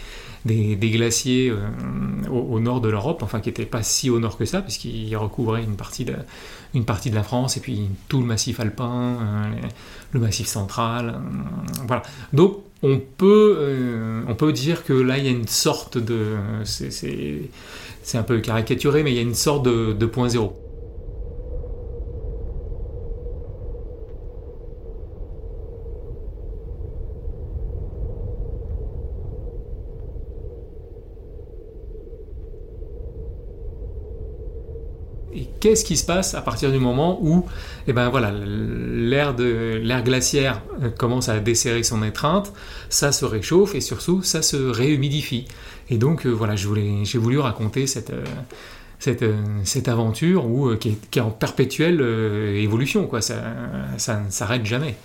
des, 0.46 0.76
glaciers 0.76 1.52
au, 2.30 2.60
nord 2.60 2.82
de 2.82 2.90
l'Europe, 2.90 3.24
enfin 3.24 3.40
qui 3.40 3.50
n'étaient 3.50 3.66
pas 3.66 3.84
si 3.84 4.10
au 4.10 4.20
nord 4.20 4.38
que 4.38 4.46
ça, 4.46 4.62
puisqu'ils 4.62 5.16
recouvraient 5.16 5.64
une 5.64 5.76
partie, 5.76 6.06
de, 6.06 6.16
une 6.74 6.86
partie 6.86 7.10
de 7.10 7.16
la 7.16 7.24
France 7.24 7.58
et 7.58 7.60
puis 7.60 7.90
tout 8.08 8.20
le 8.20 8.26
massif 8.26 8.60
alpin, 8.60 9.18
le 10.12 10.20
massif 10.20 10.48
central. 10.48 11.20
voilà. 11.88 12.04
Donc 12.34 12.60
on 12.84 13.00
peut, 13.00 13.58
euh, 13.60 14.22
on 14.28 14.36
peut 14.36 14.54
dire 14.54 14.84
que 14.84 14.94
là, 14.94 15.18
il 15.18 15.26
y 15.26 15.28
a 15.28 15.32
une 15.32 15.48
sorte 15.48 15.98
de... 15.98 16.36
C'est 16.64 18.18
un 18.20 18.24
peu 18.24 18.40
caricaturé, 18.40 19.02
mais 19.02 19.12
il 19.12 19.16
y 19.16 19.20
a 19.20 19.24
une 19.24 19.34
sorte 19.34 19.66
de, 19.66 19.94
de 19.94 20.06
point 20.06 20.30
zéro. 20.30 20.65
Qu'est-ce 35.66 35.84
qui 35.84 35.98
se 35.98 36.06
passe 36.06 36.36
à 36.36 36.42
partir 36.42 36.72
du 36.72 36.78
moment 36.78 37.18
où 37.24 37.44
eh 37.88 37.94
ben 37.94 38.10
voilà, 38.10 38.32
l'air, 38.32 39.34
de, 39.34 39.80
l'air 39.82 40.04
glaciaire 40.04 40.62
euh, 40.84 40.92
commence 40.92 41.28
à 41.28 41.40
desserrer 41.40 41.82
son 41.82 42.04
étreinte, 42.04 42.54
ça 42.90 43.12
se 43.12 43.26
réchauffe 43.26 43.74
et 43.74 43.82
surtout 43.82 44.22
ça 44.22 44.44
se 44.44 44.58
réhumidifie. 44.58 45.46
Et 45.90 45.98
donc 45.98 46.28
euh, 46.28 46.30
voilà, 46.30 46.56
j'ai 46.56 47.18
voulu 47.18 47.40
raconter 47.40 47.88
cette, 47.88 48.12
euh, 48.12 48.24
cette, 49.00 49.26
cette 49.64 49.88
aventure 49.88 50.46
où, 50.46 50.76
qui, 50.76 51.00
est, 51.16 51.20
en 51.20 51.32
perpétuelle 51.32 52.00
évolution, 52.58 53.08
quoi. 53.08 53.22
ça 53.22 53.36
ne 53.98 54.30
s'arrête 54.30 54.68
jamais. 54.68 54.96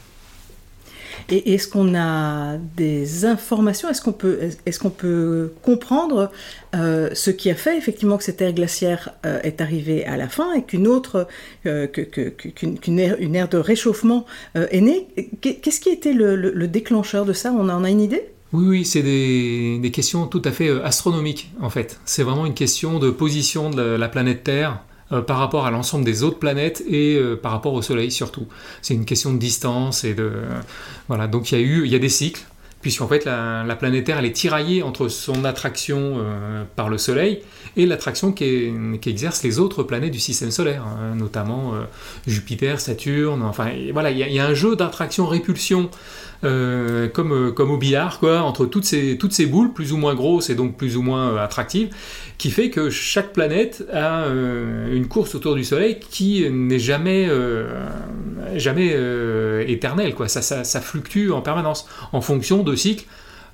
Et 1.31 1.55
est-ce 1.55 1.69
qu'on 1.69 1.95
a 1.95 2.57
des 2.57 3.25
informations? 3.25 3.89
Est-ce 3.89 4.03
qu'on 4.03 4.13
peut, 4.13 4.39
est 4.67 4.79
qu'on 4.79 4.91
peut 4.91 5.53
comprendre 5.63 6.31
euh, 6.75 7.11
ce 7.15 7.31
qui 7.31 7.51
a 7.51 7.55
fait 7.55 7.77
effectivement 7.77 8.17
que 8.17 8.25
cette 8.25 8.41
ère 8.43 8.53
glaciaire 8.53 9.11
euh, 9.25 9.41
est 9.43 9.61
arrivée 9.61 10.05
à 10.05 10.17
la 10.17 10.29
fin 10.29 10.53
et 10.55 10.63
qu'une 10.63 10.89
autre, 10.89 11.29
euh, 11.67 11.87
qu'une 11.87 12.99
ère, 12.99 13.17
une 13.21 13.37
ère 13.37 13.49
de 13.49 13.59
réchauffement 13.59 14.27
est 14.55 14.81
née? 14.81 15.09
Qu'est-ce 15.41 15.81
qui 15.81 15.91
était 15.91 16.13
le, 16.13 16.35
le, 16.37 16.69
déclencheur 16.69 17.25
de 17.25 17.33
ça? 17.33 17.53
On 17.53 17.69
en 17.69 17.85
a 17.85 17.91
une 17.91 18.01
idée? 18.01 18.25
Oui, 18.53 18.65
oui, 18.67 18.85
c'est 18.85 19.03
des, 19.03 19.91
questions 19.93 20.27
tout 20.27 20.43
à 20.45 20.51
fait 20.51 20.71
astronomiques 20.83 21.53
en 21.61 21.71
fait. 21.71 22.01
C'est 22.05 22.25
vraiment 22.25 22.47
une 22.47 22.55
question 22.55 22.99
de 22.99 23.11
position 23.11 23.71
de 23.71 23.83
la 23.83 24.09
planète 24.09 24.43
Terre 24.43 24.81
par 25.23 25.39
rapport 25.39 25.67
à 25.67 25.71
l'ensemble 25.71 26.05
des 26.05 26.23
autres 26.23 26.39
planètes 26.39 26.83
et 26.89 27.17
euh, 27.17 27.37
par 27.37 27.53
rapport 27.53 27.75
au 27.75 27.83
Soleil 27.83 28.11
surtout. 28.11 28.47
C'est 28.83 28.95
une 28.95 29.05
question 29.05 29.33
de 29.33 29.39
distance 29.39 30.05
et 30.05 30.15
de 30.15 30.33
voilà. 31.09 31.27
Donc 31.27 31.51
il 31.51 31.59
y 31.59 31.63
a 31.63 31.65
eu 31.65 31.87
y 31.87 31.95
a 31.95 31.99
des 31.99 32.09
cycles 32.09 32.43
puisqu'en 32.81 33.09
fait 33.09 33.25
la, 33.25 33.77
planète 33.79 34.05
Terre 34.05 34.19
elle 34.19 34.25
est 34.25 34.33
tiraillée 34.33 34.83
entre 34.83 35.09
son 35.09 35.45
attraction 35.45 36.17
euh, 36.19 36.65
par 36.77 36.89
le 36.89 36.99
Soleil 36.99 37.43
et 37.77 37.87
l'attraction 37.87 38.33
qu'exercent 38.33 39.43
les 39.43 39.59
autres 39.59 39.83
planètes 39.83 40.13
du 40.13 40.21
système 40.21 40.51
solaire, 40.51 40.85
hein, 40.85 41.15
notamment 41.17 41.75
Jupiter, 42.27 42.81
Saturne. 42.81 43.43
Enfin 43.43 43.71
voilà, 43.93 44.11
il 44.11 44.19
y, 44.19 44.39
a 44.39 44.47
un 44.47 44.55
jeu 44.55 44.77
d'attraction-répulsion 44.77 45.91
euh, 46.43 47.09
comme, 47.09 47.33
euh, 47.33 47.65
au 47.65 47.77
billard, 47.77 48.19
quoi, 48.19 48.41
entre 48.41 48.65
toutes 48.65 48.87
ces, 48.87 49.19
toutes 49.19 49.33
ces 49.33 49.45
boules, 49.45 49.75
plus 49.75 49.93
ou 49.93 49.99
moins 49.99 50.15
grosses 50.15 50.49
et 50.49 50.55
donc 50.55 50.79
plus 50.79 50.97
ou 50.97 51.03
moins 51.03 51.33
euh, 51.33 51.45
attractives, 51.45 51.91
qui 52.39 52.51
fait 52.51 52.71
que 52.71 52.89
chaque 52.89 53.35
planète 53.35 53.85
a 53.93 54.27
une 54.27 55.07
course 55.07 55.35
autour 55.35 55.55
du 55.55 55.65
Soleil 55.65 55.99
qui 56.01 56.49
n'est 56.51 56.79
jamais, 56.79 57.29
jamais 58.57 58.97
éternelle, 59.69 60.15
quoi. 60.15 60.29
Ça 60.29 60.81
fluctue 60.81 61.31
en 61.31 61.43
permanence 61.43 61.87
en 62.13 62.23
fonction 62.23 62.63
de 62.63 62.75
cycles 62.75 63.05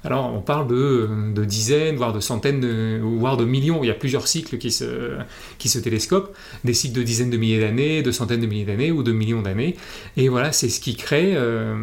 alors 0.05 0.33
on 0.33 0.41
parle 0.41 0.69
de, 0.69 1.45
dizaines, 1.45 1.97
voire 1.97 2.13
de 2.13 2.21
centaines, 2.21 3.01
voire 3.01 3.37
de 3.37 3.45
millions. 3.45 3.83
Il 3.83 3.87
y 3.87 3.91
a 3.91 3.95
plusieurs 3.95 4.29
cycles 4.29 4.59
qui 4.59 4.71
se, 4.71 5.17
qui 5.59 5.69
télescopent, 5.81 6.35
des 6.65 6.75
cycles 6.75 6.97
de 6.97 7.03
dizaines 7.03 7.31
de 7.31 7.37
milliers 7.37 7.61
d'années, 7.61 8.03
de 8.03 8.13
centaines 8.13 8.41
de 8.41 8.47
milliers 8.47 8.65
d'années 8.65 8.93
ou 8.93 9.03
de 9.03 9.13
millions 9.13 9.43
d'années. 9.43 9.77
Et 10.17 10.29
voilà, 10.29 10.53
c'est 10.53 10.69
ce 10.69 10.81
qui 10.81 10.97
crée, 10.97 11.35
euh, 11.35 11.75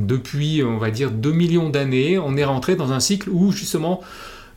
depuis 0.00 0.62
on 0.62 0.78
va 0.78 0.90
dire 0.90 1.10
2 1.10 1.32
millions 1.32 1.68
d'années, 1.68 2.18
on 2.18 2.36
est 2.36 2.44
rentré 2.44 2.76
dans 2.76 2.92
un 2.92 3.00
cycle 3.00 3.28
où 3.30 3.52
justement 3.52 4.00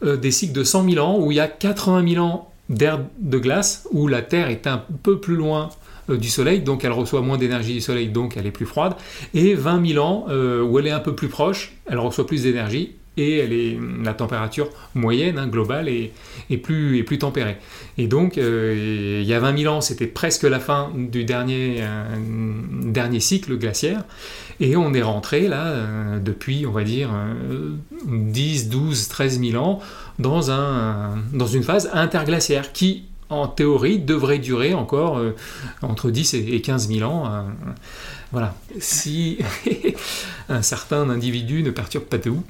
des 0.04 0.32
cycles 0.32 0.54
de 0.54 0.64
100 0.64 0.90
000 0.90 1.06
ans 1.06 1.20
où 1.20 1.32
il 1.32 1.36
y 1.36 1.40
a 1.40 1.48
80 1.48 2.14
000 2.14 2.26
ans 2.26 2.52
d'air 2.72 3.02
de 3.20 3.38
glace, 3.38 3.88
où 3.92 4.08
la 4.08 4.22
Terre 4.22 4.50
est 4.50 4.66
un 4.66 4.84
peu 5.04 5.20
plus 5.20 5.36
loin 5.36 5.70
du 6.10 6.30
Soleil, 6.30 6.62
donc 6.62 6.84
elle 6.84 6.92
reçoit 6.92 7.22
moins 7.22 7.38
d'énergie 7.38 7.74
du 7.74 7.82
Soleil, 7.82 8.10
donc 8.10 8.38
elle 8.38 8.46
est 8.46 8.52
plus 8.52 8.66
froide, 8.66 8.94
et 9.34 9.54
20 9.54 9.88
000 9.94 10.06
ans 10.06 10.26
où 10.28 10.80
elle 10.80 10.88
est 10.88 10.92
un 10.92 11.00
peu 11.00 11.16
plus 11.16 11.28
proche, 11.28 11.74
elle 11.86 12.00
reçoit 12.00 12.26
plus 12.26 12.44
d'énergie, 12.44 12.96
et 13.18 13.40
est, 13.40 13.80
la 14.04 14.14
température 14.14 14.70
moyenne 14.96 15.38
hein, 15.38 15.48
globale 15.48 15.90
est, 15.90 16.12
plus, 16.58 17.06
tempérée. 17.20 17.58
Et 17.98 18.08
donc, 18.08 18.38
euh, 18.38 19.20
il 19.22 19.28
y 19.28 19.34
a 19.34 19.40
20 19.40 19.58
000 19.60 19.74
ans, 19.74 19.82
c'était 19.82 20.08
presque 20.08 20.44
la 20.44 20.60
fin 20.60 20.92
du 20.96 21.26
dernier, 21.26 21.80
euh, 21.82 23.20
cycle 23.20 23.58
glaciaire, 23.58 24.04
et 24.60 24.76
on 24.76 24.94
est 24.94 25.02
rentré 25.02 25.48
là, 25.48 25.68
euh, 25.68 26.20
depuis, 26.20 26.66
on 26.66 26.72
va 26.72 26.84
dire, 26.84 27.10
10, 28.06 28.70
12, 28.70 29.08
13 29.08 29.42
000 29.42 29.64
ans, 29.64 29.80
dans 30.20 30.42
une 30.42 31.64
phase 31.64 31.90
interglaciaire 31.94 32.72
qui, 32.72 33.06
en 33.32 33.48
théorie, 33.48 34.00
devrait 34.00 34.40
durer 34.40 34.74
encore 34.74 35.22
entre 35.82 36.12
10 36.12 36.34
et 36.34 36.62
15 36.62 36.90
000 36.90 37.10
ans. 37.10 37.46
voilà. 38.32 38.56
Si 38.80 39.40
un 40.50 40.62
certain 40.62 41.10
individu 41.10 41.64
ne 41.64 41.72
perturbe 41.72 42.06
pas 42.06 42.20
tout. 42.20 42.44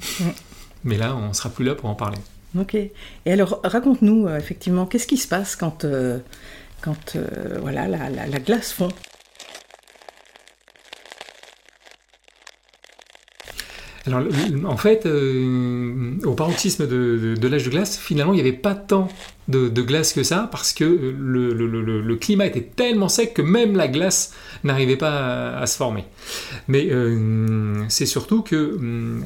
Mais 0.84 0.96
là, 0.96 1.16
on 1.16 1.32
sera 1.32 1.48
plus 1.48 1.64
là 1.64 1.74
pour 1.74 1.88
en 1.88 1.94
parler. 1.94 2.18
Ok. 2.58 2.74
Et 2.74 2.92
alors, 3.26 3.60
raconte-nous, 3.64 4.26
euh, 4.26 4.36
effectivement, 4.36 4.86
qu'est-ce 4.86 5.06
qui 5.06 5.16
se 5.16 5.28
passe 5.28 5.56
quand, 5.56 5.84
euh, 5.84 6.18
quand 6.82 7.16
euh, 7.16 7.58
voilà, 7.60 7.88
la, 7.88 8.10
la, 8.10 8.38
glace 8.40 8.72
fond? 8.72 8.88
Alors, 14.04 14.22
en 14.64 14.76
fait, 14.76 15.06
au 15.06 16.34
paroxysme 16.34 16.88
de, 16.88 17.36
de 17.40 17.48
l'âge 17.48 17.64
de 17.64 17.70
glace, 17.70 17.96
finalement, 17.96 18.32
il 18.32 18.36
n'y 18.36 18.40
avait 18.40 18.52
pas 18.52 18.74
tant 18.74 19.08
de, 19.48 19.82
glace 19.82 20.12
que 20.12 20.22
ça, 20.22 20.48
parce 20.50 20.72
que 20.72 20.84
le, 20.84 22.16
climat 22.16 22.46
était 22.46 22.62
tellement 22.62 23.08
sec 23.08 23.34
que 23.34 23.42
même 23.42 23.76
la 23.76 23.88
glace 23.88 24.32
n'arrivait 24.64 24.96
pas 24.96 25.56
à, 25.56 25.66
se 25.66 25.76
former. 25.76 26.04
Mais 26.68 26.88
euh, 26.90 27.82
c'est 27.88 28.06
surtout 28.06 28.42
que 28.42 28.78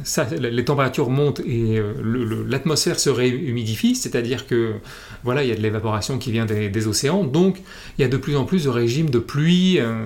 ça, 0.05 0.27
les 0.39 0.65
températures 0.65 1.11
montent 1.11 1.41
et 1.41 1.79
euh, 1.79 2.45
l'atmosphère 2.49 2.99
se 2.99 3.11
réhumidifie, 3.11 3.95
c'est-à-dire 3.95 4.47
que 4.47 4.75
voilà, 5.25 5.43
il 5.43 5.49
y 5.49 5.53
a 5.53 5.57
de 5.57 5.63
l'évaporation 5.63 6.19
qui 6.19 6.33
vient 6.33 6.47
des, 6.47 6.87
océans, 6.87 7.25
donc 7.25 7.61
il 7.99 8.03
y 8.03 8.05
a 8.05 8.09
de 8.09 8.17
plus 8.17 8.37
en 8.37 8.45
plus 8.45 8.65
de 8.65 8.69
régimes 8.69 9.11
de 9.11 9.19
pluie, 9.19 9.79
euh, 9.81 10.01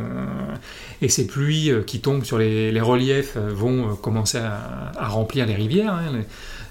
et 1.02 1.08
ces 1.08 1.26
pluies 1.26 1.72
qui 1.86 2.00
tombent 2.00 2.24
sur 2.24 2.38
les, 2.38 2.80
reliefs 2.80 3.36
vont 3.36 3.96
commencer 3.96 4.38
à, 4.38 5.08
remplir 5.08 5.46
les 5.46 5.54
rivières. 5.54 5.94
Hein, 5.94 6.22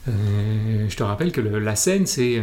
euh, 0.07 0.85
je 0.87 0.95
te 0.95 1.03
rappelle 1.03 1.31
que 1.31 1.41
la 1.41 1.75
Seine, 1.75 2.05
c'est 2.05 2.41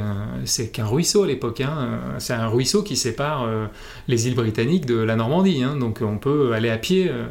qu'un 0.72 0.86
ruisseau 0.86 1.24
à 1.24 1.26
l'époque. 1.26 1.60
Hein. 1.60 2.00
C'est 2.18 2.34
un 2.34 2.48
ruisseau 2.48 2.82
qui 2.82 2.96
sépare 2.96 3.44
euh, 3.44 3.66
les 4.08 4.28
îles 4.28 4.34
britanniques 4.34 4.86
de 4.86 4.96
la 4.96 5.16
Normandie. 5.16 5.62
Hein. 5.62 5.76
Donc 5.76 6.00
on 6.02 6.18
peut 6.18 6.52
aller 6.52 6.70
à 6.70 6.78
pied 6.78 7.08
euh, 7.08 7.26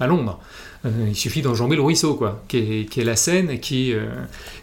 à 0.00 0.06
Londres. 0.06 0.40
il 0.84 1.16
suffit 1.16 1.42
d'enjamber 1.42 1.76
le 1.76 1.82
ruisseau, 1.82 2.14
quoi, 2.14 2.42
qui 2.48 2.88
est, 2.96 3.04
la 3.04 3.16
Seine, 3.16 3.60
qui, 3.60 3.94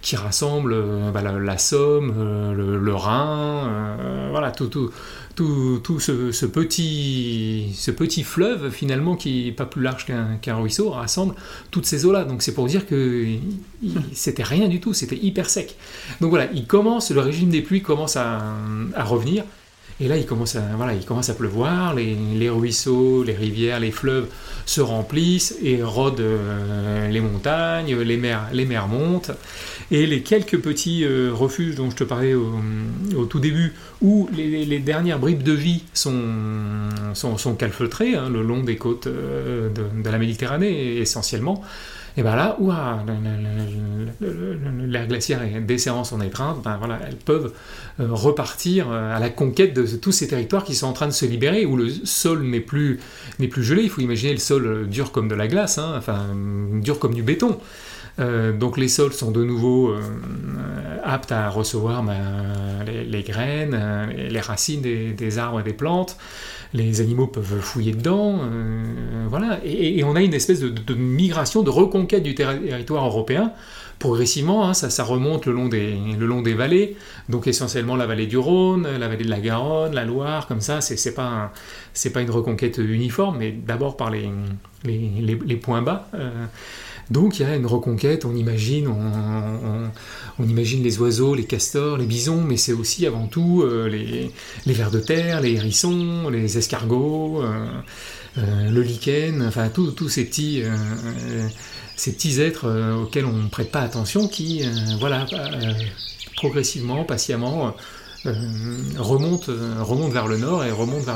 qui 0.01 0.15
rassemble 0.15 0.75
bah, 1.13 1.22
la, 1.22 1.58
Somme, 1.60 2.12
le, 2.56 2.96
Rhin, 2.96 3.98
voilà, 4.32 4.50
tout, 4.50 4.65
tout, 4.65 4.89
tout, 5.38 6.00
ce, 6.00 6.46
petit, 6.46 7.67
ce 7.75 7.91
petit 7.91 8.24
fleuve, 8.24 8.72
finalement, 8.72 9.15
qui 9.15 9.48
est 9.48 9.51
pas 9.51 9.65
plus 9.65 9.84
large 9.84 10.06
qu'un 10.41 10.56
ruisseau, 10.56 10.89
rassemble 10.89 11.36
toutes 11.70 11.86
ces 11.86 12.06
eaux-là. 12.06 12.24
Donc 12.24 12.41
c'est 12.41 12.53
pour 12.53 12.65
dire 12.65 12.88
que 12.88 13.27
c'était 14.13 14.44
rien 14.44 14.67
du 14.67 14.79
tout, 14.79 14.94
c'était 14.94 15.17
hyper 15.17 15.50
sec. 15.50 15.75
Donc 16.22 16.32
voilà, 16.32 16.50
il 16.53 16.65
commence, 16.65 17.12
le 17.12 17.22
régime 17.22 17.50
des 17.50 17.62
pluies 17.62 17.84
commence 17.84 18.15
à, 18.15 18.41
à 18.96 19.03
revenir. 19.03 19.44
Et 20.00 20.08
là, 20.08 20.16
il 20.16 20.27
commence 20.27 20.56
à, 20.56 20.62
voilà, 20.75 20.94
il 20.94 21.04
commence 21.06 21.30
à 21.30 21.34
pleuvoir, 21.34 21.96
les, 21.96 22.50
ruisseaux, 22.50 23.24
les 23.24 23.34
rivières, 23.34 23.80
les 23.80 23.89
fleuves 23.89 24.27
se 24.68 24.80
remplissent 24.80 25.56
et 25.63 25.82
rodent 25.82 26.20
euh, 26.20 27.08
les 27.10 27.20
montagnes, 27.20 27.96
les 27.96 28.18
mers, 28.18 28.48
les 28.54 28.66
mers 28.66 28.88
montent. 28.88 29.32
Et 29.89 30.06
les 30.06 30.22
quelques 30.22 30.60
petits 30.60 31.04
euh, 31.04 31.32
refuges 31.34 31.75
dont 31.75 31.89
je 31.89 31.96
te 31.96 32.04
parlais 32.04 32.36
au, 32.36 33.25
tout 33.25 33.39
début, 33.39 33.74
où 34.01 34.30
les, 34.36 34.80
dernières 34.80 35.18
bribes 35.18 35.42
de 35.42 35.54
vie 35.54 35.84
sont, 35.94 36.22
sont, 37.13 37.56
calfeutrées, 37.56 38.16
hein, 38.16 38.30
le 38.30 38.44
long 38.44 38.63
des 38.63 38.75
côtes 38.75 39.08
euh, 39.08 39.70
de, 39.70 40.10
la 40.10 40.18
Méditerranée 40.20 40.98
essentiellement, 40.98 41.63
et 42.18 42.24
bien 42.24 42.36
là, 42.36 42.58
l'air 44.20 45.08
glaciaire 45.08 45.42
desserrant 45.62 46.04
son 46.04 46.20
étreinte, 46.22 46.62
ben 46.63 46.77
voilà, 46.77 47.00
elles 47.08 47.16
peuvent 47.16 47.54
repartir 48.00 48.92
euh, 48.92 49.16
à 49.16 49.20
la 49.20 49.30
conquête 49.30 49.74
de 49.74 49.86
tous 49.98 50.12
ces 50.12 50.27
territoires 50.27 50.63
qui 50.63 50.75
sont 50.75 50.88
en 50.88 50.94
train 50.94 51.08
de 51.08 51.12
se 51.12 51.25
libérer, 51.25 51.66
où 51.66 51.75
le 51.75 51.89
sol 51.89 52.44
n'est 52.44 52.60
plus, 52.60 53.00
plus 53.50 53.63
gelé. 53.63 53.84
Il 53.84 53.89
faut 53.89 54.01
imaginer 54.01 54.34
le 54.34 54.39
sol 54.39 54.88
dur 54.88 55.12
comme 55.12 55.27
de 55.27 55.36
la 55.36 55.48
glace, 55.48 55.77
hein, 55.77 55.96
enfin 55.98 56.27
dur 56.82 57.00
comme 57.00 57.13
du 57.13 57.24
béton. 57.24 57.58
Euh, 58.20 58.51
donc 58.51 58.77
les 58.77 58.88
sols 58.88 59.13
sont 59.13 59.32
de 59.32 59.44
nouveau 59.44 59.94
aptes 61.04 61.32
à 61.32 61.50
recevoir 61.50 62.04
ben, 62.04 62.84
les, 62.86 63.22
graines, 63.22 63.77
les 64.30 64.39
racines 64.39 64.82
des, 64.82 65.38
arbres 65.38 65.60
et 65.60 65.63
des 65.63 65.74
plantes 65.74 66.18
les 66.74 67.01
animaux 67.01 67.27
peuvent 67.27 67.60
fouiller 67.60 67.94
dedans, 67.94 68.39
euh, 68.42 68.84
voilà, 69.30 69.60
et, 69.63 70.04
on 70.04 70.16
a 70.16 70.22
une 70.22 70.34
espèce 70.34 70.60
de, 70.60 70.94
migration, 70.94 71.63
de 71.63 71.70
reconquête 71.70 72.24
du 72.24 72.36
territoire 72.36 73.06
européen. 73.06 73.54
Progressivement, 74.00 74.68
hein, 74.68 74.74
ça, 74.75 75.04
remonte 75.04 75.48
le 75.48 75.54
long, 75.54 75.70
des, 75.70 75.98
le 76.20 76.25
long 76.27 76.44
des 76.44 76.54
vallées, 76.54 76.96
donc 77.30 77.48
essentiellement 77.48 77.96
la 77.96 78.06
vallée 78.06 78.27
du 78.27 78.38
Rhône, 78.38 78.88
la 78.88 79.08
vallée 79.08 79.24
de 79.24 79.30
la 79.30 79.39
Garonne, 79.39 79.96
la 79.96 80.06
Loire, 80.06 80.46
comme 80.48 80.62
ça. 80.62 80.82
C'est 80.82 81.13
pas 81.16 81.51
c'est 81.94 82.12
pas 82.12 82.22
une 82.22 82.30
reconquête 82.30 82.77
uniforme, 82.77 83.38
mais 83.39 83.51
d'abord 83.51 83.98
par 83.98 84.12
les, 84.12 84.30
les, 84.84 85.56
points 85.56 85.82
bas. 85.82 86.08
Euh, 86.13 86.46
donc 87.09 87.39
il 87.39 87.43
y 87.43 87.45
a 87.45 87.55
une 87.55 87.65
reconquête, 87.65 88.25
on 88.25 88.35
imagine, 88.35 88.87
on, 88.87 90.43
imagine 90.43 90.83
les 90.83 90.99
oiseaux, 90.99 91.35
les 91.35 91.45
castors, 91.45 91.97
les 91.97 92.05
bisons, 92.05 92.41
mais 92.41 92.57
c'est 92.57 92.73
aussi 92.73 93.05
avant 93.05 93.27
tout 93.27 93.61
euh, 93.63 93.87
les, 93.87 94.73
vers 94.73 94.91
de 94.91 94.99
terre, 94.99 95.41
les 95.41 95.53
hérissons, 95.53 96.29
les 96.29 96.57
escargots, 96.57 97.41
euh, 97.41 97.65
euh, 98.37 98.69
le 98.69 98.81
lichen, 98.81 99.41
enfin 99.47 99.69
tous 99.69 100.09
ces 100.09 100.25
petits, 100.25 100.63
ces 101.95 102.11
petits 102.11 102.41
êtres 102.41 102.67
auxquels 103.01 103.25
on 103.25 103.33
ne 103.33 103.47
prête 103.47 103.71
pas 103.71 103.81
attention, 103.81 104.27
qui, 104.27 104.63
voilà, 104.99 105.25
progressivement, 106.35 107.05
patiemment, 107.05 107.73
remontent, 108.97 109.51
remontent 109.79 110.13
vers 110.13 110.27
le 110.27 110.37
nord 110.37 110.65
et 110.65 110.71
remontent 110.71 111.11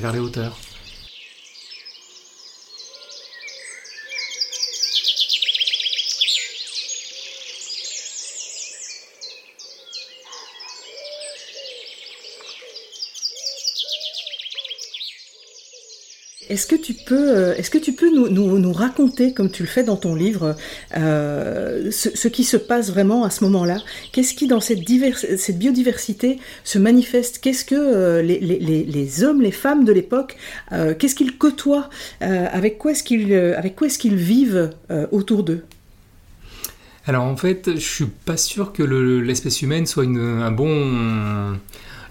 vers 0.00 0.12
les 0.12 0.18
hauteurs. 0.18 0.58
Est-ce 16.50 16.66
que 16.66 16.74
tu 16.74 16.94
peux, 16.94 17.30
euh, 17.30 17.54
nous, 18.12 18.72
raconter, 18.72 19.32
comme 19.32 19.50
tu 19.50 19.62
le 19.62 19.68
fais 19.68 19.84
dans 19.84 19.96
ton 19.96 20.16
livre, 20.16 20.56
euh, 20.96 21.90
ce, 21.92 22.26
qui 22.26 22.42
se 22.42 22.56
passe 22.56 22.90
vraiment 22.90 23.22
à 23.24 23.30
ce 23.30 23.44
moment-là? 23.44 23.78
Qu'est-ce 24.10 24.34
qui, 24.34 24.48
dans 24.48 24.60
cette, 24.60 24.80
biodiversité, 24.80 26.38
se 26.64 26.78
manifeste? 26.78 27.38
Qu'est-ce 27.38 27.64
que 27.64 27.76
euh, 27.76 28.20
les, 28.22 29.24
hommes, 29.24 29.42
les 29.42 29.52
femmes 29.52 29.84
de 29.84 29.92
l'époque, 29.92 30.36
qu'est-ce 30.70 31.14
qu'ils 31.14 31.38
côtoient 31.38 31.88
Avec 32.20 32.78
quoi 32.78 32.92
est-ce 32.92 33.04
qu'ils, 33.04 34.16
vivent 34.16 34.70
autour 35.12 35.44
d'eux? 35.44 35.62
Alors 37.06 37.24
en 37.24 37.36
fait, 37.36 37.70
je 37.74 37.80
suis 37.80 38.06
pas 38.24 38.36
sûr 38.36 38.72
que 38.72 38.82
l'espèce 38.82 39.62
humaine 39.62 39.86
soit 39.86 40.04
un 40.04 40.50
bon 40.50 41.56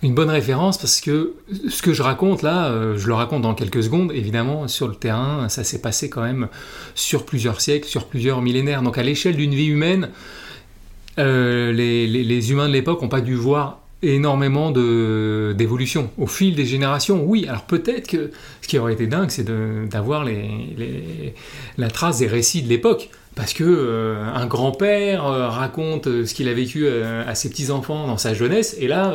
une 0.02 0.14
bonne 0.14 0.30
référence 0.30 0.78
parce 0.78 1.02
que 1.02 1.34
ce 1.68 1.82
que 1.82 1.94
je 1.94 2.02
raconte 2.02 2.42
là, 2.42 2.70
euh, 2.70 2.98
je 2.98 3.08
le 3.08 3.14
raconte 3.14 3.42
dans 3.42 3.54
quelques 3.54 3.84
secondes, 3.84 4.12
évidemment, 4.14 4.68
sur 4.68 4.88
le 4.88 4.96
terrain, 4.96 5.50
ça 5.50 5.64
s'est 5.64 5.82
passé 5.82 6.10
quand 6.10 6.22
même 6.22 6.48
sur 6.96 7.26
plusieurs 7.26 7.60
siècles, 7.60 7.88
sur 7.88 8.06
plusieurs 8.06 8.42
millénaires. 8.42 8.82
Donc 8.82 8.98
à 8.98 9.04
l'échelle 9.04 9.36
d'une 9.36 9.54
vie 9.54 9.68
humaine, 9.68 10.10
euh, 11.18 11.74
les, 11.74 12.52
humains 12.52 12.70
de 12.70 12.74
l'époque 12.74 13.02
n'ont 13.02 13.10
pas 13.10 13.22
dû 13.22 13.36
voir 13.36 13.82
énormément 14.02 14.72
d'évolution 14.72 16.10
au 16.18 16.28
fil 16.28 16.56
des 16.56 16.66
générations. 16.66 17.22
Oui, 17.26 17.46
alors 17.50 17.66
peut-être 17.66 18.08
que 18.08 18.32
ce 18.62 18.68
qui 18.70 18.78
aurait 18.78 18.94
été 18.94 19.08
dingue, 19.08 19.30
c'est 19.30 19.46
d'avoir 19.90 20.26
la 21.78 21.90
trace 21.90 22.20
des 22.20 22.28
récits 22.28 22.62
de 22.62 22.70
l'époque. 22.70 23.10
Parce 23.36 23.54
que 23.54 23.64
euh, 23.64 24.24
un 24.34 24.48
grand-père 24.48 25.24
raconte 25.24 26.06
ce 26.26 26.34
qu'il 26.34 26.48
a 26.48 26.54
vécu 26.54 26.88
à 26.88 27.36
ses 27.36 27.50
petits-enfants 27.50 28.08
dans 28.08 28.18
sa 28.18 28.34
jeunesse, 28.34 28.76
et 28.80 28.88
là, 28.88 29.14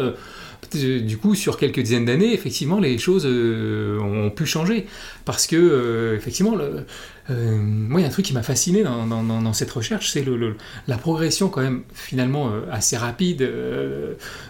du 0.72 1.18
coup, 1.18 1.34
sur 1.34 1.56
quelques 1.56 1.80
dizaines 1.80 2.04
d'années, 2.04 2.32
effectivement, 2.32 2.80
les 2.80 2.98
choses 2.98 3.26
ont 3.26 4.30
pu 4.30 4.46
changer. 4.46 4.86
Parce 5.24 5.46
que, 5.46 6.14
effectivement, 6.16 6.54
le, 6.54 6.86
moi, 7.28 8.00
il 8.00 8.02
y 8.02 8.06
a 8.06 8.08
un 8.08 8.12
truc 8.12 8.26
qui 8.26 8.32
m'a 8.32 8.42
fasciné 8.42 8.82
dans, 8.82 9.52
cette 9.52 9.70
recherche, 9.70 10.10
c'est 10.10 10.24
la 10.88 10.98
progression 10.98 11.48
quand 11.48 11.62
même 11.62 11.82
finalement 11.92 12.52
assez 12.70 12.96
rapide 12.96 13.38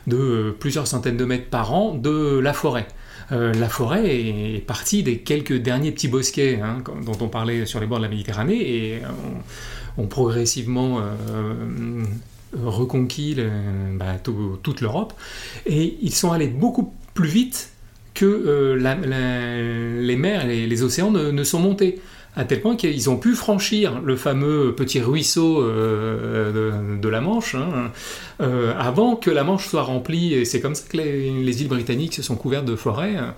de 0.06 0.56
plusieurs 0.58 0.86
centaines 0.86 1.16
de 1.16 1.24
mètres 1.24 1.50
par 1.50 1.72
an 1.72 1.94
de 1.94 2.38
la 2.38 2.52
forêt. 2.52 2.86
la 3.30 3.68
forêt 3.68 4.04
est 4.06 4.66
partie 4.66 5.02
des 5.02 5.18
quelques 5.18 5.56
derniers 5.56 5.92
petits 5.92 6.08
bosquets 6.08 6.60
hein, 6.62 6.82
dont 7.04 7.18
on 7.20 7.28
parlait 7.28 7.66
sur 7.66 7.80
les 7.80 7.86
bords 7.86 7.98
de 7.98 8.04
la 8.04 8.10
Méditerranée 8.10 8.60
et 8.60 9.02
ont 9.96 10.06
progressivement 10.06 11.00
reconquis 12.62 13.36
bah, 13.94 14.18
toute 14.62 14.80
l'Europe, 14.80 15.12
et 15.66 15.96
ils 16.00 16.14
sont 16.14 16.32
allés 16.32 16.48
beaucoup 16.48 16.92
plus 17.14 17.28
vite 17.28 17.70
que 18.14 18.24
euh, 18.24 20.00
les 20.00 20.16
mers 20.16 20.48
et 20.48 20.66
les, 20.66 20.82
océans 20.82 21.10
ne, 21.10 21.44
sont 21.44 21.58
montés 21.58 22.00
à 22.36 22.44
tel 22.44 22.60
point 22.60 22.74
qu'ils 22.74 23.10
ont 23.10 23.16
pu 23.16 23.34
franchir 23.34 24.00
le 24.00 24.16
fameux 24.16 24.74
petit 24.74 25.00
ruisseau 25.00 25.62
euh, 25.62 26.98
de, 26.98 27.08
la 27.08 27.20
Manche 27.20 27.54
hein, 27.54 27.92
euh, 28.40 28.72
avant 28.76 29.14
que 29.14 29.30
la 29.30 29.44
Manche 29.44 29.68
soit 29.68 29.82
remplie. 29.82 30.34
Et 30.34 30.44
c'est 30.44 30.60
comme 30.60 30.74
ça 30.74 30.84
que 30.88 30.96
les, 30.96 31.62
îles 31.62 31.68
britanniques 31.68 32.14
se 32.14 32.22
sont 32.22 32.34
couvertes 32.34 32.64
de 32.64 32.74
forêts, 32.74 33.16
hein, 33.16 33.34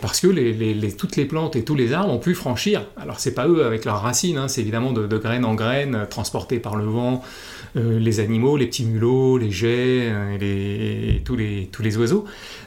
parce 0.00 0.20
que 0.20 0.90
toutes 0.90 1.16
les 1.16 1.24
plantes 1.24 1.56
et 1.56 1.64
tous 1.64 1.74
les 1.74 1.92
arbres 1.92 2.12
ont 2.12 2.18
pu 2.18 2.34
franchir. 2.34 2.86
Alors 2.96 3.18
c'est 3.18 3.34
pas 3.34 3.48
eux 3.48 3.64
avec 3.64 3.84
leurs 3.84 4.00
racines, 4.00 4.38
hein, 4.38 4.46
c'est 4.46 4.60
évidemment 4.60 4.92
de, 4.92 5.08
de, 5.08 5.44
en 5.44 5.54
graine, 5.54 6.06
transportés 6.08 6.60
par 6.60 6.76
le 6.76 6.84
vent, 6.84 7.22
les 7.74 8.20
animaux, 8.20 8.56
les 8.56 8.66
petits 8.66 8.84
mulots, 8.84 9.38
les 9.38 9.50
jets, 9.50 10.08
euh, 10.10 10.38
et, 10.40 11.20
tous, 11.24 11.36
les, 11.36 11.68
tous 11.70 11.82
les 11.82 11.96
oiseaux. 11.96 12.24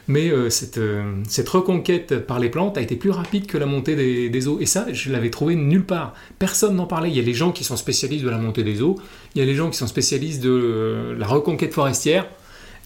Mais 0.08 0.30
euh, 0.30 0.50
cette, 0.50 0.80
cette, 1.28 1.48
reconquête 1.48 2.18
par 2.26 2.38
les 2.38 2.48
plantes 2.48 2.78
a 2.78 2.80
été 2.80 2.96
plus 2.96 3.10
rapide 3.10 3.46
que 3.46 3.58
la 3.58 3.66
montée 3.66 3.96
des, 4.28 4.48
eaux. 4.48 4.58
Et 4.60 4.66
ça, 4.66 4.86
je 4.92 5.12
l'avais 5.12 5.30
trouvé 5.30 5.56
nulle 5.56 5.84
part. 5.84 6.14
Personne 6.38 6.76
n'en 6.76 6.86
parlait. 6.86 7.10
Il 7.10 7.16
y 7.16 7.20
a 7.20 7.22
les 7.22 7.34
gens 7.34 7.52
qui 7.52 7.64
sont 7.64 7.76
spécialistes 7.76 8.24
de 8.24 8.30
la 8.30 8.38
montée 8.38 8.62
des 8.62 8.82
eaux, 8.82 8.96
il 9.34 9.40
y 9.40 9.42
a 9.42 9.44
les 9.44 9.54
gens 9.54 9.70
qui 9.70 9.76
sont 9.76 9.86
spécialistes 9.86 10.42
de 10.42 11.14
la 11.18 11.26
reconquête 11.26 11.72
forestière. 11.72 12.26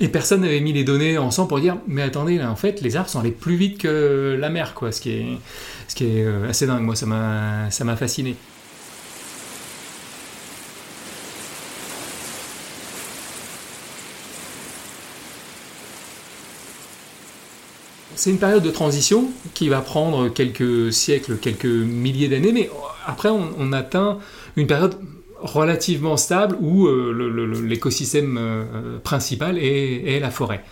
Et 0.01 0.07
personne 0.07 0.43
n'avait 0.43 0.61
mis 0.61 0.73
les 0.73 0.85
données 0.85 1.19
ensemble 1.19 1.49
pour 1.49 1.59
dire 1.59 1.77
mais 1.89 2.03
attendez 2.03 2.41
en 2.41 2.55
fait 2.55 2.81
les 2.83 2.95
arbres 2.95 3.11
sont 3.11 3.19
allés 3.19 3.33
plus 3.33 3.57
vite 3.57 3.79
que 3.79 4.37
la 4.39 4.49
mer 4.49 4.75
quoi 4.75 4.93
ce 4.93 5.01
qui 5.01 5.11
est 5.11 5.27
ce 5.89 5.97
qui 5.97 6.05
est 6.05 6.25
assez 6.49 6.69
dingue 6.69 6.85
moi 6.85 6.95
ça 6.95 7.05
m'a 7.07 7.97
fasciné. 7.97 8.37
C'est 18.19 18.31
une 18.31 18.39
période 18.39 18.65
de 18.65 18.71
transition 18.71 19.31
qui 19.55 19.69
va 19.69 19.81
prendre 19.81 20.29
quelques 20.29 20.93
siècles, 20.93 21.37
quelques 21.37 21.67
milliers 21.67 22.27
d'années, 22.27 22.51
mais 22.51 22.69
après 23.07 23.29
on, 23.29 23.73
atteint 23.73 24.19
une 24.57 24.67
période 24.67 24.97
relativement 25.41 26.17
stable 26.17 26.57
où 26.61 26.89
euh, 26.89 27.63
l'écosystème 27.65 28.37
euh, 28.37 28.99
principal 28.99 29.57
est, 29.57 30.19
la 30.19 30.33
forêt. 30.33 30.65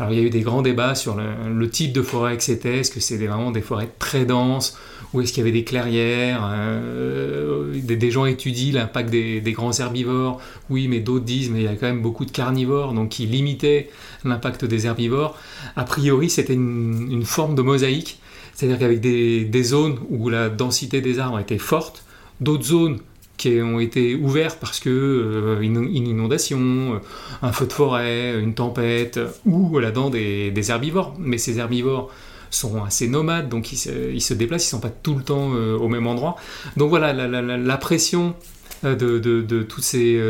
Alors 0.00 0.10
il 0.12 0.18
y 0.18 0.20
a 0.20 0.24
eu 0.24 0.30
des 0.30 0.40
grands 0.40 0.62
débats 0.62 0.96
sur 0.96 1.16
le, 1.16 1.70
type 1.70 1.92
de 1.92 2.02
forêt 2.02 2.36
que 2.36 2.42
c'était, 2.42 2.78
est-ce 2.78 2.90
que 2.90 2.98
c'était 2.98 3.28
vraiment 3.28 3.52
des 3.52 3.62
forêts 3.62 3.90
très 4.00 4.24
denses, 4.24 4.76
ou 5.12 5.20
est-ce 5.20 5.32
qu'il 5.32 5.40
y 5.40 5.48
avait 5.48 5.56
des 5.56 5.64
clairières 5.64 6.48
euh, 6.52 7.74
des, 7.74 8.10
gens 8.10 8.26
étudient 8.26 8.72
l'impact 8.74 9.10
des, 9.10 9.52
grands 9.52 9.72
herbivores, 9.72 10.40
oui 10.68 10.88
mais 10.88 11.00
d'autres 11.00 11.24
disent 11.24 11.50
mais 11.50 11.60
il 11.60 11.64
y 11.64 11.68
a 11.68 11.74
quand 11.74 11.86
même 11.86 12.02
beaucoup 12.02 12.24
de 12.24 12.30
carnivores, 12.30 12.92
donc 12.92 13.10
qui 13.10 13.26
limitaient 13.26 13.90
l'impact 14.24 14.64
des 14.64 14.86
herbivores. 14.86 15.36
A 15.76 15.84
priori 15.84 16.30
c'était 16.30 16.54
une, 16.54 17.24
forme 17.24 17.54
de 17.54 17.62
mosaïque, 17.62 18.20
c'est-à-dire 18.54 18.78
qu'avec 18.78 19.00
des, 19.00 19.62
zones 19.62 19.98
où 20.08 20.28
la 20.28 20.48
densité 20.48 21.00
des 21.00 21.18
arbres 21.18 21.38
était 21.38 21.58
forte, 21.58 22.04
d'autres 22.40 22.64
zones 22.64 22.98
qui 23.36 23.60
ont 23.62 23.80
été 23.80 24.16
ouverts 24.16 24.56
parce 24.56 24.80
que 24.80 24.90
euh, 24.90 25.60
une, 25.62 25.88
inondation, 25.94 26.94
euh, 26.94 26.98
un 27.40 27.52
feu 27.52 27.66
de 27.66 27.72
forêt, 27.72 28.38
une 28.38 28.52
tempête, 28.52 29.18
ou 29.46 29.78
là-dedans 29.78 30.10
des, 30.10 30.70
herbivores. 30.70 31.14
Mais 31.18 31.38
ces 31.38 31.58
herbivores 31.58 32.10
sont 32.50 32.82
assez 32.84 33.08
nomades, 33.08 33.48
donc 33.48 33.72
ils 33.72 33.76
se, 33.76 34.34
déplacent, 34.34 34.64
ils 34.64 34.74
ne 34.74 34.80
sont 34.80 34.80
pas 34.80 34.90
tout 34.90 35.14
le 35.14 35.22
temps 35.22 35.52
euh, 35.54 35.76
au 35.76 35.88
même 35.88 36.06
endroit. 36.06 36.36
Donc 36.76 36.90
voilà, 36.90 37.12
la, 37.12 37.76
pression 37.78 38.34
de, 38.82 39.62
tous 39.62 39.80
ces 39.80 40.20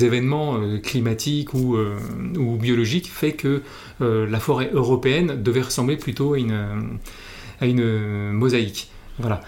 événements 0.00 0.60
climatiques 0.82 1.54
ou, 1.54 1.76
ou, 2.36 2.56
biologiques 2.56 3.10
fait 3.10 3.32
que 3.32 3.62
la 4.00 4.40
forêt 4.40 4.70
européenne 4.72 5.42
devait 5.42 5.62
ressembler 5.62 5.96
plutôt 5.96 6.34
à 6.34 6.38
une, 6.38 6.98
à 7.60 7.66
une 7.66 8.32
mosaïque. 8.32 8.90
Voilà. 9.18 9.40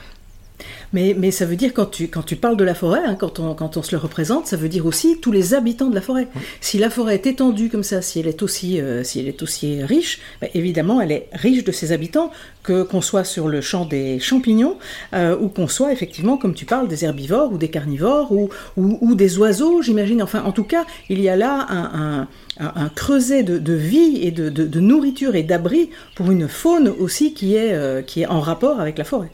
Mais, 0.93 1.31
ça 1.31 1.45
veut 1.45 1.57
dire, 1.57 1.73
quand 1.75 1.87
tu, 1.87 2.09
quand 2.09 2.23
tu 2.23 2.37
parles 2.37 2.57
de 2.57 2.65
la 2.65 2.75
forêt, 2.75 3.03
hein, 3.05 3.17
quand, 3.19 3.39
on, 3.39 3.55
quand 3.55 3.77
on 3.77 3.83
se 3.83 3.93
le 3.93 3.99
représente, 3.99 4.47
ça 4.47 4.57
veut 4.57 4.69
dire 4.69 4.87
aussi 4.87 5.19
tous 5.21 5.33
les 5.33 5.55
habitants 5.55 5.89
de 5.89 5.95
la 5.95 6.01
forêt. 6.01 6.29
Si 6.61 6.79
la 6.79 6.91
forêt 6.91 7.15
est 7.15 7.27
étendue 7.27 7.69
comme 7.69 7.83
ça, 7.83 8.03
si 8.03 8.21
elle 8.21 8.29
est 8.29 8.43
aussi, 8.43 8.81
euh, 8.81 9.05
si 9.05 9.21
elle 9.21 9.29
est 9.29 9.43
aussi 9.43 9.83
riche, 9.83 10.21
bah, 10.41 10.47
évidemment, 10.55 11.01
elle 11.01 11.13
est 11.13 11.29
riche 11.33 11.65
de 11.65 11.73
ses 11.73 11.93
habitants, 11.93 12.31
que 12.63 12.83
qu'on 12.83 13.01
soit 13.01 13.25
sur 13.25 13.49
le 13.49 13.61
champ 13.61 13.85
des 13.85 14.19
champignons, 14.19 14.77
euh, 15.15 15.37
ou 15.39 15.49
qu'on 15.49 15.69
soit 15.69 15.93
effectivement, 15.93 16.37
comme 16.37 16.55
tu 16.55 16.65
parles, 16.65 16.89
des 16.89 17.05
herbivores 17.05 17.53
ou 17.53 17.59
des 17.59 17.69
carnivores, 17.69 18.33
ou, 18.33 18.49
ou, 18.77 19.15
des 19.15 19.39
oiseaux, 19.39 19.83
j'imagine. 19.83 20.23
Enfin, 20.23 20.43
en 20.45 20.53
tout 20.53 20.65
cas, 20.65 20.85
il 21.09 21.21
y 21.21 21.29
a 21.29 21.37
là 21.37 21.67
un, 21.69 22.29
un, 22.59 22.89
creuset 22.89 23.43
de, 23.43 23.73
vie 23.73 24.19
et 24.23 24.31
de, 24.31 24.49
de, 24.49 24.81
nourriture 24.81 25.35
et 25.35 25.43
d'abri 25.43 25.91
pour 26.15 26.31
une 26.31 26.49
faune 26.49 26.89
aussi 26.89 27.35
qui 27.35 27.55
est, 27.55 27.73
euh, 27.73 28.03
qui 28.03 28.23
est 28.23 28.27
en 28.27 28.41
rapport 28.41 28.81
avec 28.81 28.99
la 28.99 29.05
forêt 29.05 29.31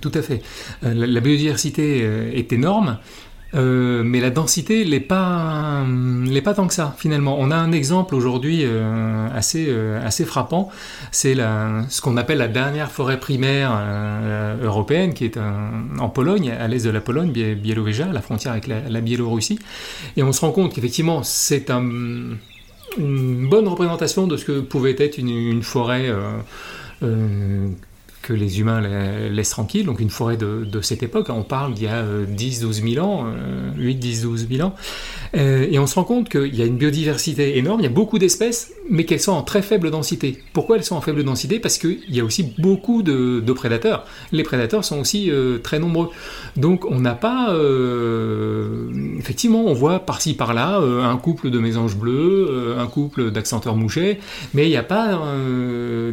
tout 0.00 0.12
à 0.14 0.22
fait. 0.22 0.42
Euh, 0.84 0.94
la, 0.94 1.20
biodiversité 1.20 2.00
euh, 2.02 2.30
est 2.32 2.52
énorme, 2.52 2.98
euh, 3.54 4.02
mais 4.04 4.20
la 4.20 4.30
densité 4.30 4.84
n'est 4.84 5.00
pas, 5.00 5.84
pas 6.44 6.54
tant 6.54 6.66
que 6.68 6.74
ça, 6.74 6.94
finalement. 6.96 7.36
On 7.38 7.50
a 7.50 7.56
un 7.56 7.72
exemple 7.72 8.14
aujourd'hui 8.14 8.64
assez, 9.34 9.74
assez 10.02 10.24
frappant, 10.24 10.70
c'est 11.10 11.34
ce 11.34 12.00
qu'on 12.00 12.16
appelle 12.16 12.38
la 12.38 12.48
dernière 12.48 12.90
forêt 12.90 13.20
primaire 13.20 13.78
européenne, 14.62 15.12
qui 15.12 15.26
est 15.26 15.38
en 15.98 16.08
Pologne, 16.08 16.50
à 16.50 16.66
l'est 16.68 16.84
de 16.84 16.90
la 16.90 17.00
Pologne, 17.00 17.32
Biélorussie, 17.32 18.02
la 18.10 18.22
frontière 18.22 18.52
avec 18.52 18.68
la, 18.68 19.00
Biélorussie. 19.00 19.58
Et 20.16 20.22
on 20.22 20.32
se 20.32 20.40
rend 20.40 20.52
compte 20.52 20.74
qu'effectivement, 20.74 21.22
c'est 21.22 21.70
une 21.70 22.38
bonne 23.50 23.68
représentation 23.68 24.26
de 24.26 24.38
ce 24.38 24.46
que 24.46 24.60
pouvait 24.60 24.96
être 24.98 25.18
une 25.18 25.62
forêt 25.62 26.10
que 28.22 28.32
les 28.32 28.60
humains 28.60 28.80
laissent 29.30 29.50
tranquille, 29.50 29.84
donc 29.84 30.00
une 30.00 30.10
forêt 30.10 30.36
de, 30.36 30.80
cette 30.80 31.02
époque, 31.02 31.26
on 31.28 31.42
parle 31.42 31.74
d'il 31.74 31.84
y 31.84 31.88
a 31.88 32.04
10-12 32.04 32.64
euh, 32.64 32.94
000 32.94 33.06
ans, 33.06 33.26
8, 33.76 33.94
10, 33.96 34.22
12 34.22 34.48
000 34.50 34.66
ans, 34.66 34.74
euh, 35.36 35.66
et 35.70 35.78
on 35.78 35.86
se 35.86 35.96
rend 35.96 36.04
compte 36.04 36.28
qu'il 36.28 36.54
y 36.54 36.62
a 36.62 36.64
une 36.64 36.76
biodiversité 36.76 37.58
énorme, 37.58 37.80
il 37.80 37.84
y 37.84 37.86
a 37.86 37.90
beaucoup 37.90 38.18
d'espèces, 38.18 38.72
mais 38.88 39.04
qu'elles 39.04 39.20
sont 39.20 39.32
en 39.32 39.42
très 39.42 39.62
faible 39.62 39.90
densité. 39.90 40.38
Pourquoi 40.52 40.76
elles 40.76 40.84
sont 40.84 40.96
en 40.96 41.00
faible 41.00 41.24
densité? 41.24 41.58
Parce 41.58 41.78
qu'il 41.78 42.00
y 42.08 42.20
a 42.20 42.24
aussi 42.24 42.54
beaucoup 42.58 43.02
de, 43.02 43.52
prédateurs. 43.52 44.06
Les 44.32 44.44
prédateurs 44.44 44.84
sont 44.84 44.98
aussi 44.98 45.30
euh, 45.30 45.58
très 45.58 45.78
nombreux. 45.78 46.08
Donc 46.56 46.86
on 46.90 47.00
n'a 47.00 47.14
pas... 47.14 47.54
effectivement, 49.18 49.64
on 49.66 49.74
voit 49.74 50.00
par-ci 50.00 50.34
par-là 50.34 50.78
un 50.78 51.16
couple 51.16 51.50
de 51.50 51.58
mésanges 51.58 51.96
bleus, 51.96 52.76
un 52.78 52.86
couple 52.86 53.30
d'accenteurs 53.30 53.76
mouchés, 53.76 54.20
mais 54.54 54.66
il 54.66 54.70
n'y 54.70 54.76
a 54.76 54.82
pas 54.82 55.20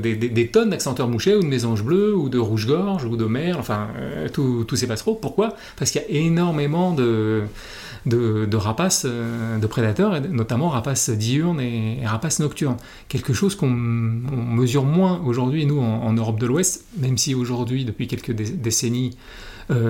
des, 0.01 0.15
des 0.15 0.47
tonnes 0.47 0.69
d'accenteurs 0.69 1.07
mouchés 1.07 1.35
ou 1.35 1.41
de 1.41 1.47
mésanges 1.47 1.83
bleus 1.83 1.98
ou 1.99 2.29
de 2.29 2.37
rouge-gorge 2.37 3.05
ou 3.05 3.15
de 3.15 3.25
merle, 3.25 3.59
enfin 3.59 3.87
tous 4.33 4.75
ces 4.75 4.87
passereaux. 4.87 5.15
Pourquoi? 5.15 5.55
Parce 5.77 5.91
qu'il 5.91 6.01
y 6.01 6.05
a 6.05 6.07
énormément 6.09 6.93
de, 6.93 7.43
rapaces, 8.53 9.05
euh, 9.07 9.57
de 9.57 9.67
prédateurs, 9.67 10.21
notamment 10.21 10.69
rapaces 10.69 11.09
diurnes 11.09 11.61
et, 11.61 11.99
rapaces 12.05 12.39
nocturnes. 12.39 12.77
Quelque 13.07 13.33
chose 13.33 13.55
qu'on 13.55 13.69
mesure 13.69 14.83
moins 14.83 15.21
aujourd'hui, 15.25 15.65
nous, 15.65 15.79
en, 15.79 16.13
Europe 16.13 16.39
de 16.39 16.45
l'Ouest, 16.45 16.85
même 16.97 17.17
si 17.17 17.35
aujourd'hui, 17.35 17.85
depuis 17.85 18.07
quelques 18.07 18.31
décennies, 18.31 19.17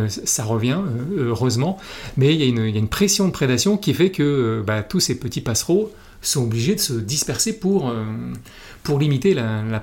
ça 0.07 0.43
revient, 0.43 0.79
heureusement. 1.17 1.77
Mais 2.17 2.33
il 2.33 2.41
y, 2.41 2.43
a 2.43 2.47
une, 2.47 2.87
pression 2.87 3.27
de 3.27 3.31
prédation 3.31 3.77
qui 3.77 3.93
fait 3.93 4.11
que 4.11 4.63
bah, 4.65 4.83
tous 4.83 4.99
ces 4.99 5.17
petits 5.17 5.41
passereaux 5.41 5.91
sont 6.21 6.43
obligés 6.43 6.75
de 6.75 6.79
se 6.81 6.93
disperser 6.93 7.59
pour, 7.59 7.93
pour 8.83 8.99
limiter 8.99 9.33
la, 9.33 9.79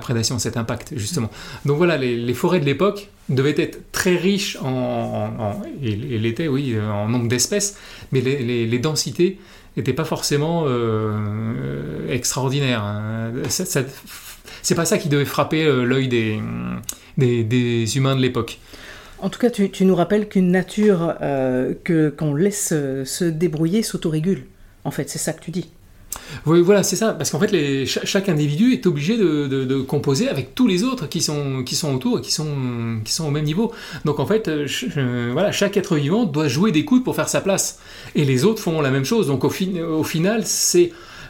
prédation, 0.00 0.38
cet 0.38 0.56
impact, 0.56 0.92
justement. 0.96 1.30
Donc 1.64 1.78
voilà, 1.78 1.96
les, 1.96 2.34
forêts 2.34 2.60
de 2.60 2.64
l'époque 2.64 3.08
devaient 3.28 3.54
être 3.58 3.90
très 3.92 4.16
riches 4.16 4.56
en, 4.62 5.60
et, 5.82 5.96
l'étaient, 5.96 6.48
oui, 6.48 6.76
en 6.80 7.08
nombre 7.08 7.28
d'espèces, 7.28 7.76
mais 8.12 8.20
les, 8.20 8.78
densités 8.78 9.38
n'étaient 9.76 9.92
pas 9.92 10.04
forcément 10.04 10.64
euh, 10.66 12.12
extraordinaires. 12.12 12.82
Hein. 12.82 13.32
c'est 13.48 14.74
pas 14.74 14.84
ça 14.84 14.98
qui 14.98 15.08
devait 15.08 15.24
frapper 15.24 15.64
euh, 15.64 15.84
l'œil 15.84 16.08
des, 16.08 16.40
des, 17.16 17.96
humains 17.96 18.16
de 18.16 18.20
l'époque. 18.20 18.58
En 19.20 19.30
tout 19.30 19.38
cas, 19.38 19.50
tu, 19.50 19.84
nous 19.84 19.96
rappelles 19.96 20.28
qu'une 20.28 20.50
nature 20.50 21.14
euh, 21.20 21.74
que 21.84 22.08
qu'on 22.08 22.34
laisse 22.34 22.68
se 22.68 23.24
débrouiller 23.24 23.82
s'autorégule. 23.82 24.44
En 24.84 24.90
fait, 24.90 25.10
c'est 25.10 25.18
ça 25.18 25.32
que 25.32 25.42
tu 25.42 25.50
dis. 25.50 25.70
Oui, 26.46 26.60
voilà, 26.62 26.82
c'est 26.82 26.96
ça. 26.96 27.12
Parce 27.12 27.30
qu'en 27.30 27.38
fait, 27.38 27.86
chaque, 27.86 28.28
individu 28.28 28.72
est 28.72 28.86
obligé 28.86 29.16
de, 29.16 29.80
composer 29.82 30.28
avec 30.28 30.54
tous 30.54 30.66
les 30.66 30.84
autres 30.84 31.08
qui 31.08 31.20
sont, 31.20 31.62
qui 31.64 31.74
sont 31.74 31.94
autour 31.94 32.18
et 32.18 32.22
qui 32.22 32.32
sont, 32.32 33.00
qui 33.04 33.12
sont 33.12 33.26
au 33.26 33.30
même 33.30 33.44
niveau. 33.44 33.72
Donc 34.04 34.20
en 34.20 34.26
fait, 34.26 34.48
euh, 34.48 35.30
voilà, 35.32 35.52
chaque 35.52 35.76
être 35.76 35.96
vivant 35.96 36.24
doit 36.24 36.48
jouer 36.48 36.72
des 36.72 36.84
coudes 36.84 37.04
pour 37.04 37.16
faire 37.16 37.28
sa 37.28 37.40
place. 37.40 37.78
Et 38.14 38.24
les 38.24 38.44
autres 38.44 38.62
font 38.62 38.80
la 38.80 38.90
même 38.90 39.04
chose. 39.04 39.26
Donc 39.26 39.44
au, 39.44 39.50
final, 39.50 40.44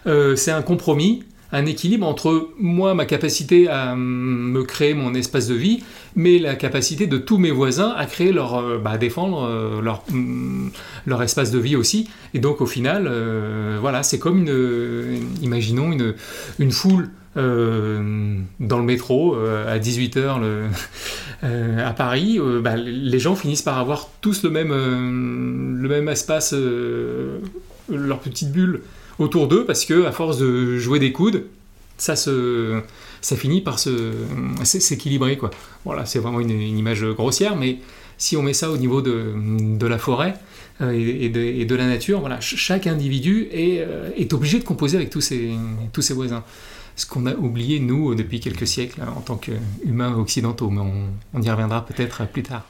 euh, 0.06 0.36
c'est 0.36 0.50
un 0.50 0.62
compromis 0.62 1.24
un 1.52 1.66
équilibre 1.66 2.06
entre 2.06 2.50
moi, 2.58 2.94
ma 2.94 3.06
capacité 3.06 3.68
à 3.68 3.94
me 3.96 4.62
créer 4.64 4.94
mon 4.94 5.14
espace 5.14 5.46
de 5.48 5.54
vie, 5.54 5.82
mais 6.14 6.38
la 6.38 6.54
capacité 6.56 7.06
de 7.06 7.16
tous 7.16 7.38
mes 7.38 7.50
voisins 7.50 7.94
à 7.96 8.06
créer 8.06 8.32
leur, 8.32 8.56
euh, 8.56 8.78
bah, 8.78 8.98
défendre 8.98 9.44
euh, 9.44 9.80
leur, 9.80 10.02
mm, 10.10 10.70
leur 11.06 11.22
espace 11.22 11.50
de 11.50 11.58
vie 11.58 11.76
aussi. 11.76 12.08
Et 12.34 12.38
donc 12.38 12.60
au 12.60 12.66
final, 12.66 13.08
euh, 13.10 13.78
voilà, 13.80 14.02
c'est 14.02 14.18
comme 14.18 14.46
une, 14.46 15.20
imaginons 15.42 15.92
une, 15.92 16.14
une 16.58 16.72
foule 16.72 17.10
dans 17.36 18.78
le 18.78 18.82
métro 18.82 19.36
à 19.36 19.78
18h 19.78 20.40
à 21.42 21.92
Paris, 21.92 22.40
bah, 22.64 22.74
les 22.74 23.18
gens 23.20 23.36
finissent 23.36 23.62
par 23.62 23.78
avoir 23.78 24.08
tous 24.20 24.42
le 24.42 24.50
même, 24.50 24.70
le 25.80 25.88
même 25.88 26.08
espace, 26.08 26.52
leur 27.88 28.18
petite 28.18 28.50
bulle 28.50 28.80
autour 29.18 29.48
d'eux 29.48 29.64
parce 29.64 29.84
que 29.84 30.06
à 30.06 30.12
force 30.12 30.38
de 30.38 30.78
jouer 30.78 30.98
des 30.98 31.12
coudes, 31.12 31.44
ça 31.96 32.16
se 32.16 32.80
ça 33.20 33.36
finit 33.36 33.60
par 33.60 33.78
se 33.78 34.12
s'équilibrer 34.64 35.36
quoi. 35.36 35.50
Voilà, 35.84 36.06
c'est 36.06 36.18
vraiment 36.18 36.40
une, 36.40 36.50
image 36.50 37.04
grossière, 37.04 37.56
mais 37.56 37.78
si 38.16 38.36
on 38.36 38.42
met 38.42 38.52
ça 38.52 38.70
au 38.70 38.76
niveau 38.76 39.02
de, 39.02 39.32
de 39.76 39.86
la 39.86 39.98
forêt 39.98 40.34
euh, 40.80 40.92
et, 40.92 41.28
de, 41.28 41.64
de, 41.64 41.74
la 41.74 41.86
nature, 41.86 42.20
voilà, 42.20 42.40
chaque 42.40 42.86
individu 42.86 43.48
est, 43.52 43.80
euh, 43.80 44.10
est, 44.16 44.32
obligé 44.32 44.58
de 44.58 44.64
composer 44.64 44.96
avec 44.96 45.10
tous 45.10 45.20
ses, 45.20 45.50
tous 45.92 46.02
ses 46.02 46.14
voisins. 46.14 46.44
Ce 46.96 47.06
qu'on 47.06 47.26
a 47.26 47.34
oublié, 47.34 47.78
nous, 47.78 48.14
depuis 48.16 48.40
quelques 48.40 48.66
siècles, 48.66 49.00
en 49.02 49.20
tant 49.20 49.36
qu'humains 49.36 50.16
occidentaux, 50.16 50.68
mais 50.68 50.82
on 51.32 51.42
y 51.42 51.50
reviendra 51.50 51.86
peut-être 51.86 52.26
plus 52.26 52.42
tard. 52.42 52.64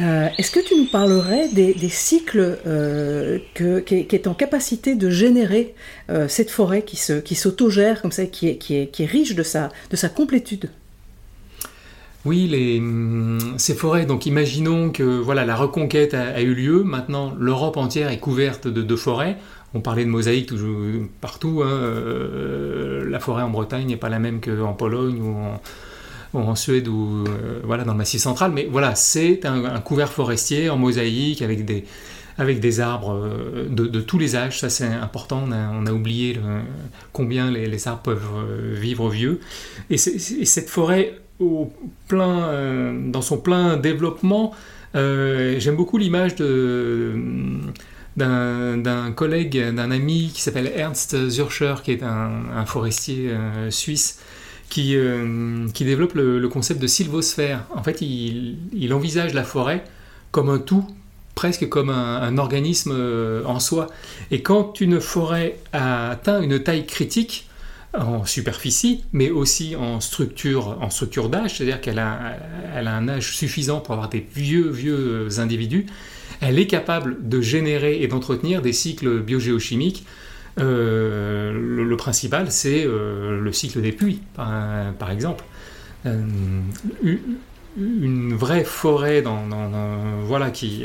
Euh, 0.00 0.28
est-ce 0.38 0.50
que 0.50 0.60
tu 0.60 0.76
nous 0.76 0.86
parlerais 0.86 1.48
des, 1.48 1.74
cycles 1.88 2.58
euh, 2.66 3.38
qui, 3.54 3.94
est, 3.94 4.26
en 4.26 4.34
capacité 4.34 4.94
de 4.94 5.10
générer 5.10 5.74
euh, 6.10 6.28
cette 6.28 6.50
forêt 6.50 6.82
qui, 6.82 6.96
se, 6.96 7.14
qui 7.14 7.34
s'autogère 7.34 8.00
comme 8.00 8.12
ça, 8.12 8.24
qui 8.26 8.48
est, 8.48 9.04
riche 9.04 9.34
de 9.34 9.42
sa, 9.42 9.68
de 9.90 9.96
sa 9.96 10.08
complétude? 10.08 10.70
Oui, 12.24 12.46
les, 12.48 12.78
hum, 12.78 13.54
ces 13.58 13.74
forêts, 13.74 14.06
donc 14.06 14.26
imaginons 14.26 14.90
que 14.90 15.02
voilà, 15.02 15.44
la 15.44 15.56
reconquête 15.56 16.14
a, 16.14 16.40
eu 16.40 16.54
lieu, 16.54 16.82
maintenant 16.82 17.34
l'Europe 17.38 17.76
entière 17.76 18.10
est 18.10 18.18
couverte 18.18 18.68
de, 18.68 18.96
forêts, 18.96 19.36
on 19.74 19.80
parlait 19.80 20.04
de 20.04 20.10
mosaïques 20.10 20.52
partout, 21.20 21.62
hein, 21.64 21.80
la 23.08 23.20
forêt 23.20 23.42
en 23.42 23.50
Bretagne 23.50 23.86
n'est 23.86 23.96
pas 23.96 24.10
la 24.10 24.18
même 24.18 24.40
qu'en 24.40 24.74
Pologne 24.74 25.20
ou 25.22 25.34
en, 25.34 25.60
en 26.32 26.54
Suède 26.54 26.88
ou 26.88 27.24
euh, 27.26 27.60
voilà, 27.64 27.84
dans 27.84 27.92
le 27.92 27.98
Massif 27.98 28.20
central. 28.20 28.52
Mais 28.52 28.68
voilà, 28.70 28.94
c'est 28.94 29.44
un, 29.44 29.80
couvert 29.80 30.12
forestier 30.12 30.70
en 30.70 30.76
mosaïque 30.76 31.42
avec 31.42 31.64
des, 31.64 31.84
avec 32.38 32.60
des 32.60 32.80
arbres 32.80 33.14
euh, 33.14 33.66
de, 33.68 34.00
tous 34.00 34.18
les 34.18 34.36
âges. 34.36 34.60
Ça, 34.60 34.70
c'est 34.70 34.86
important. 34.86 35.44
On 35.48 35.86
a, 35.86 35.92
oublié 35.92 36.38
combien 37.12 37.50
les, 37.50 37.88
arbres 37.88 38.02
peuvent 38.02 38.28
euh, 38.36 38.74
vivre 38.78 39.08
vieux. 39.08 39.40
Et, 39.90 39.98
cette 39.98 40.70
forêt, 40.70 41.18
au 41.40 41.72
plein, 42.06 42.92
dans 43.06 43.22
son 43.22 43.38
plein 43.38 43.76
développement, 43.76 44.54
j'aime 44.94 45.76
beaucoup 45.76 45.98
l'image 45.98 46.36
de 46.36 47.14
d'un 48.16 49.12
collègue, 49.12 49.72
d'un 49.72 49.90
ami 49.90 50.30
qui 50.34 50.42
s'appelle 50.42 50.70
Ernst 50.76 51.30
Zürcher, 51.30 51.76
qui 51.82 51.92
est 51.92 52.02
un, 52.02 52.66
forestier 52.66 53.30
suisse, 53.70 54.20
qui, 54.70 54.96
euh, 54.96 55.68
qui 55.74 55.84
développe 55.84 56.14
le, 56.14 56.48
concept 56.48 56.80
de 56.80 56.86
sylvosphère. 56.86 57.66
En 57.74 57.82
fait, 57.82 58.00
il, 58.00 58.94
envisage 58.94 59.34
la 59.34 59.44
forêt 59.44 59.84
comme 60.30 60.48
un 60.48 60.58
tout, 60.58 60.86
presque 61.34 61.68
comme 61.68 61.90
un, 61.90 62.38
organisme 62.38 62.92
euh, 62.94 63.44
en 63.44 63.60
soi. 63.60 63.88
Et 64.30 64.42
quand 64.42 64.80
une 64.80 65.00
forêt 65.00 65.58
a 65.74 66.10
atteint 66.10 66.40
une 66.40 66.62
taille 66.62 66.86
critique, 66.86 67.46
en 67.92 68.24
superficie, 68.24 69.02
mais 69.12 69.30
aussi 69.30 69.74
en 69.74 69.98
structure, 69.98 70.78
en 70.80 70.90
structure 70.90 71.28
d'âge, 71.28 71.56
c'est-à-dire 71.56 71.80
qu'elle 71.80 71.98
a, 71.98 72.36
a 72.72 72.78
un 72.78 73.08
âge 73.08 73.34
suffisant 73.34 73.80
pour 73.80 73.94
avoir 73.94 74.08
des 74.08 74.24
vieux, 74.32 74.70
vieux 74.70 75.40
individus, 75.40 75.86
elle 76.40 76.60
est 76.60 76.68
capable 76.68 77.28
de 77.28 77.40
générer 77.40 78.00
et 78.00 78.06
d'entretenir 78.06 78.62
des 78.62 78.72
cycles 78.72 79.20
biogéochimiques 79.20 80.06
euh, 80.58 81.52
le, 81.52 81.96
principal, 81.96 82.50
c'est 82.50 82.84
euh, 82.84 83.40
le 83.40 83.52
cycle 83.52 83.80
des 83.80 83.92
pluies, 83.92 84.20
par, 84.34 85.10
exemple. 85.10 85.44
Euh, 86.06 86.22
une 87.78 88.34
vraie 88.34 88.64
forêt 88.64 89.22
dans, 89.22 89.44
voilà, 90.24 90.50
qui, 90.50 90.84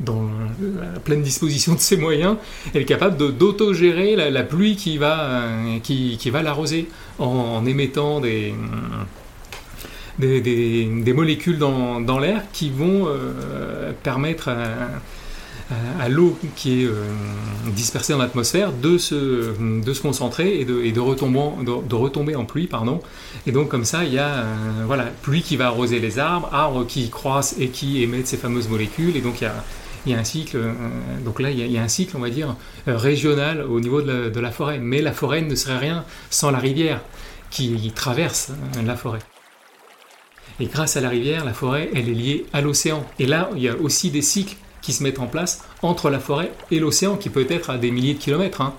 dans 0.00 0.28
la 0.60 1.00
pleine 1.00 1.22
disposition 1.22 1.74
de 1.74 1.80
ses 1.80 1.96
moyens, 1.96 2.36
est 2.74 2.84
capable 2.84 3.16
d'autogérer 3.36 4.14
la, 4.16 4.42
pluie 4.42 4.76
qui 4.76 4.98
va, 4.98 5.48
l'arroser 6.42 6.88
en, 7.18 7.64
émettant 7.64 8.20
des, 8.20 8.54
molécules 11.14 11.58
dans, 11.58 12.18
l'air 12.18 12.42
qui 12.52 12.68
vont 12.68 13.08
permettre 14.02 14.50
à, 16.00 16.08
l'eau 16.08 16.38
qui 16.56 16.82
est 16.82 16.86
euh, 16.86 17.04
dispersée 17.68 18.12
dans 18.12 18.18
l'atmosphère 18.18 18.72
de 18.72 18.98
se, 18.98 19.52
de 19.58 19.92
se 19.92 20.02
concentrer 20.02 20.60
et 20.60 20.64
de, 20.64 20.90
de, 20.90 21.00
retomber, 21.00 21.64
de, 21.64 21.94
retomber 21.94 22.36
en 22.36 22.44
pluie. 22.44 22.66
Pardon. 22.66 23.00
Et 23.46 23.52
donc 23.52 23.68
comme 23.68 23.84
ça, 23.84 24.04
il 24.04 24.12
y 24.12 24.18
a 24.18 24.28
euh, 24.28 24.44
voilà, 24.86 25.04
pluie 25.22 25.42
qui 25.42 25.56
va 25.56 25.66
arroser 25.66 25.98
les 25.98 26.18
arbres, 26.18 26.48
arbres 26.52 26.86
qui 26.86 27.10
croissent 27.10 27.56
et 27.58 27.68
qui 27.68 28.02
émettent 28.02 28.26
ces 28.26 28.36
fameuses 28.36 28.68
molécules. 28.68 29.16
Et 29.16 29.20
donc 29.20 29.40
il 29.40 29.44
y 29.44 29.46
a, 29.46 29.54
il 30.06 30.12
y 30.12 30.14
a 30.14 30.18
un 30.18 30.24
cycle, 30.24 30.56
euh, 30.56 30.72
donc 31.24 31.40
là 31.40 31.50
il 31.50 31.70
y, 31.70 31.78
a, 31.78 31.82
un 31.82 31.88
cycle, 31.88 32.16
on 32.16 32.20
va 32.20 32.30
dire, 32.30 32.56
régional 32.86 33.64
au 33.64 33.80
niveau 33.80 34.02
de 34.02 34.12
la, 34.12 34.30
de 34.30 34.40
la, 34.40 34.50
forêt. 34.50 34.78
Mais 34.78 35.00
la 35.02 35.12
forêt 35.12 35.42
ne 35.42 35.54
serait 35.54 35.78
rien 35.78 36.04
sans 36.30 36.50
la 36.50 36.58
rivière 36.58 37.00
qui 37.50 37.92
traverse 37.94 38.50
la 38.82 38.96
forêt. 38.96 39.18
Et 40.60 40.66
grâce 40.66 40.96
à 40.96 41.00
la 41.00 41.08
rivière, 41.08 41.44
la 41.44 41.54
forêt, 41.54 41.90
elle 41.94 42.08
est 42.08 42.14
liée 42.14 42.46
à 42.52 42.60
l'océan. 42.60 43.04
Et 43.18 43.26
là, 43.26 43.50
il 43.56 43.62
y 43.62 43.68
a 43.68 43.76
aussi 43.76 44.10
des 44.10 44.22
cycles 44.22 44.56
qui 44.82 44.92
se 44.92 45.02
mettent 45.02 45.20
en 45.20 45.26
place 45.26 45.64
entre 45.80 46.10
la 46.10 46.18
forêt 46.18 46.52
et 46.70 46.78
l'océan, 46.78 47.16
qui 47.16 47.30
peut 47.30 47.46
être 47.48 47.70
à 47.70 47.78
des 47.78 47.90
milliers 47.90 48.14
de 48.14 48.18
kilomètres. 48.18 48.60
Hein. 48.60 48.74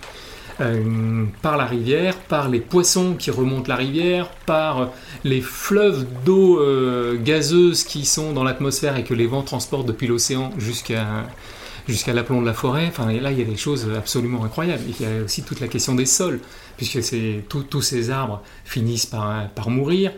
Euh, 0.61 1.25
par 1.41 1.57
la 1.57 1.65
rivière, 1.65 2.15
par 2.15 2.47
les 2.47 2.59
poissons 2.59 3.15
qui 3.15 3.31
remontent 3.31 3.67
la 3.67 3.75
rivière, 3.75 4.29
par 4.45 4.91
les 5.23 5.41
fleuves 5.41 6.05
d'eau 6.25 6.59
euh, 6.59 7.17
gazeuse 7.19 7.83
qui 7.83 8.05
sont 8.05 8.33
dans 8.33 8.43
l'atmosphère 8.43 8.95
et 8.95 9.03
que 9.03 9.15
les 9.15 9.25
vents 9.25 9.41
transportent 9.41 9.87
depuis 9.87 10.05
l'océan 10.05 10.51
jusqu'à 10.59 12.13
l'aplomb 12.13 12.39
de 12.41 12.45
la 12.45 12.53
forêt. 12.53 12.85
Enfin, 12.87 13.11
là, 13.11 13.31
il 13.31 13.39
y 13.39 13.41
a 13.41 13.45
des 13.45 13.57
choses 13.57 13.89
absolument 13.97 14.43
incroyables. 14.43 14.83
Il 14.87 15.03
y 15.03 15.09
a 15.09 15.23
aussi 15.23 15.41
toute 15.41 15.59
la 15.59 15.67
question 15.67 15.95
des 15.95 16.05
sols, 16.05 16.39
puisque 16.77 16.99
tous 17.47 17.81
ces 17.81 18.11
arbres 18.11 18.43
finissent 18.63 19.07
par 19.07 19.69
mourir. 19.69 20.11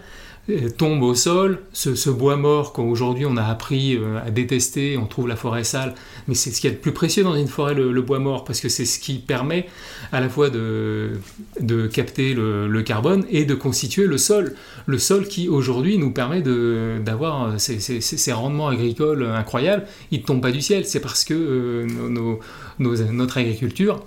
Euh, 0.48 0.70
tombe 0.70 1.02
au 1.02 1.16
sol, 1.16 1.60
ce, 1.74 2.10
bois 2.12 2.38
mort 2.38 2.72
qu'aujourd'hui 2.72 3.26
on 3.26 3.36
a 3.36 3.44
appris 3.44 3.96
euh, 3.96 4.20
à 4.24 4.30
détester, 4.30 4.96
on 4.96 5.08
trouve 5.08 5.28
la 5.28 5.36
forêt 5.36 5.64
sale, 5.64 5.96
mais 6.28 6.36
c'est 6.36 6.52
ce 6.52 6.62
qui 6.62 6.68
est 6.68 6.72
le 6.72 6.78
plus 6.78 6.92
précieux 6.92 7.24
dans 7.24 7.36
une 7.36 7.48
forêt, 7.48 7.74
le, 7.74 8.02
bois 8.04 8.20
mort, 8.20 8.44
parce 8.44 8.62
que 8.62 8.70
c'est 8.70 8.86
ce 8.86 9.00
qui 9.00 9.16
permet 9.16 9.66
à 10.12 10.22
la 10.22 10.30
fois 10.30 10.52
de, 10.52 11.14
de 11.60 11.88
capter 11.88 12.36
le, 12.36 12.82
carbone 12.84 13.26
et 13.32 13.46
de 13.46 13.56
constituer 13.56 14.06
le 14.06 14.20
sol. 14.20 14.54
Le 14.86 15.00
sol 15.00 15.28
qui 15.28 15.50
aujourd'hui 15.50 15.98
nous 15.98 16.12
permet 16.12 16.44
d'avoir 16.44 17.60
ces, 17.60 17.80
ces, 17.80 18.32
rendements 18.32 18.68
agricoles 18.68 19.24
incroyables, 19.26 19.88
ils 20.12 20.20
ne 20.20 20.26
tombent 20.26 20.44
pas 20.44 20.52
du 20.52 20.62
ciel, 20.62 20.86
c'est 20.86 21.00
parce 21.00 21.24
que 21.24 21.34
euh, 21.34 22.38
notre 22.78 23.40
agriculture 23.40 24.06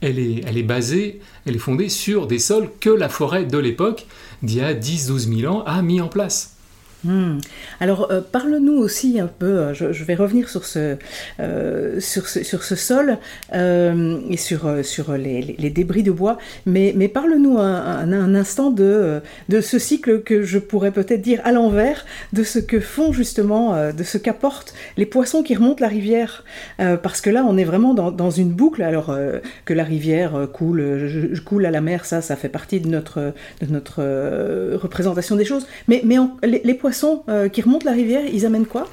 elle 0.00 0.18
est, 0.18 0.42
elle 0.46 0.56
est 0.56 0.62
basée, 0.62 1.20
elle 1.44 1.56
est 1.56 1.60
fondée 1.60 1.88
sur 1.88 2.26
des 2.26 2.38
sols 2.38 2.70
que 2.80 2.90
la 2.90 3.08
forêt 3.08 3.44
de 3.44 3.58
l'époque, 3.58 4.06
d'il 4.42 4.58
y 4.58 4.60
a 4.60 4.74
10-12 4.74 5.40
000 5.40 5.54
ans, 5.54 5.62
a 5.64 5.82
mis 5.82 6.00
en 6.00 6.08
place. 6.08 6.57
Hmm. 7.04 7.38
Alors, 7.78 8.10
euh, 8.10 8.20
parle-nous 8.20 8.76
aussi 8.76 9.20
un 9.20 9.28
peu, 9.28 9.46
euh, 9.46 9.74
je, 9.74 10.02
vais 10.02 10.16
revenir 10.16 10.48
sur 10.48 10.64
ce, 10.64 10.96
euh, 11.38 12.00
sol 12.00 13.18
et 13.52 14.36
sur, 14.36 14.84
sur 14.84 15.12
les, 15.12 15.70
débris 15.70 16.02
de 16.02 16.10
bois, 16.10 16.38
mais, 16.66 16.92
parle-nous 17.08 17.58
un, 17.58 18.34
instant 18.34 18.70
de, 18.70 19.20
de 19.48 19.60
ce 19.60 19.78
cycle 19.78 20.22
que 20.22 20.42
je 20.42 20.58
pourrais 20.58 20.90
peut-être 20.90 21.20
dire 21.20 21.40
à 21.44 21.52
l'envers, 21.52 22.04
de 22.32 22.42
ce 22.42 22.58
que 22.58 22.80
font 22.80 23.12
justement, 23.12 23.92
de 23.92 24.02
ce 24.02 24.18
qu'apportent 24.18 24.74
les 24.96 25.06
poissons 25.06 25.42
qui 25.42 25.54
remontent 25.54 25.80
la 25.80 25.88
rivière. 25.88 26.44
parce 26.78 27.20
que 27.20 27.30
là, 27.30 27.44
on 27.48 27.56
est 27.56 27.64
vraiment 27.64 27.94
dans, 27.94 28.30
une 28.30 28.50
boucle, 28.50 28.82
alors 28.82 29.16
que 29.64 29.74
la 29.74 29.84
rivière 29.84 30.48
coule, 30.52 31.64
à 31.64 31.70
la 31.70 31.80
mer, 31.80 32.04
ça, 32.04 32.20
fait 32.20 32.48
partie 32.48 32.80
de 32.80 32.88
notre, 32.88 33.32
de 33.62 34.76
représentation 34.76 35.36
des 35.36 35.44
choses, 35.44 35.66
mais, 35.86 36.02
les 36.42 36.74
poissons 36.74 36.87
euh, 37.28 37.48
qui 37.48 37.62
remontent 37.62 37.84
la 37.84 37.92
rivière, 37.92 38.22
ils 38.32 38.46
amènent 38.46 38.66
quoi? 38.66 38.88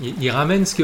Ils, 0.00 0.30
ramènent 0.30 0.64
ce 0.64 0.74
que 0.74 0.82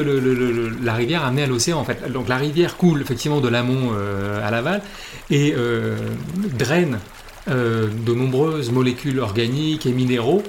la 0.82 0.92
rivière 0.92 1.24
a 1.24 1.28
amené 1.28 1.42
à 1.42 1.46
l'océan 1.46 1.78
en 1.78 1.84
fait. 1.84 2.12
Donc 2.12 2.28
la 2.28 2.36
rivière 2.36 2.76
coule 2.76 3.00
effectivement 3.00 3.40
de 3.40 3.48
l'amont 3.48 3.90
euh, 3.92 4.46
à 4.46 4.50
l'aval 4.50 4.82
et 5.30 5.54
euh, 5.56 5.96
draine 6.36 6.98
de 7.46 8.12
nombreuses 8.12 8.70
molécules 8.70 9.18
organiques 9.20 9.86
et 9.86 9.92
minéraux 9.92 10.42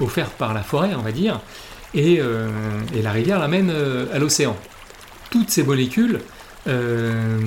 offertes 0.00 0.32
par 0.38 0.54
la 0.54 0.62
forêt, 0.62 0.92
on 0.98 1.02
va 1.02 1.12
dire, 1.12 1.42
et, 1.92 2.22
la 3.02 3.12
rivière 3.12 3.38
l'amène 3.38 3.70
à 4.10 4.18
l'océan. 4.18 4.56
Toutes 5.30 5.50
ces 5.50 5.62
molécules 5.62 6.20
euh, 6.68 7.38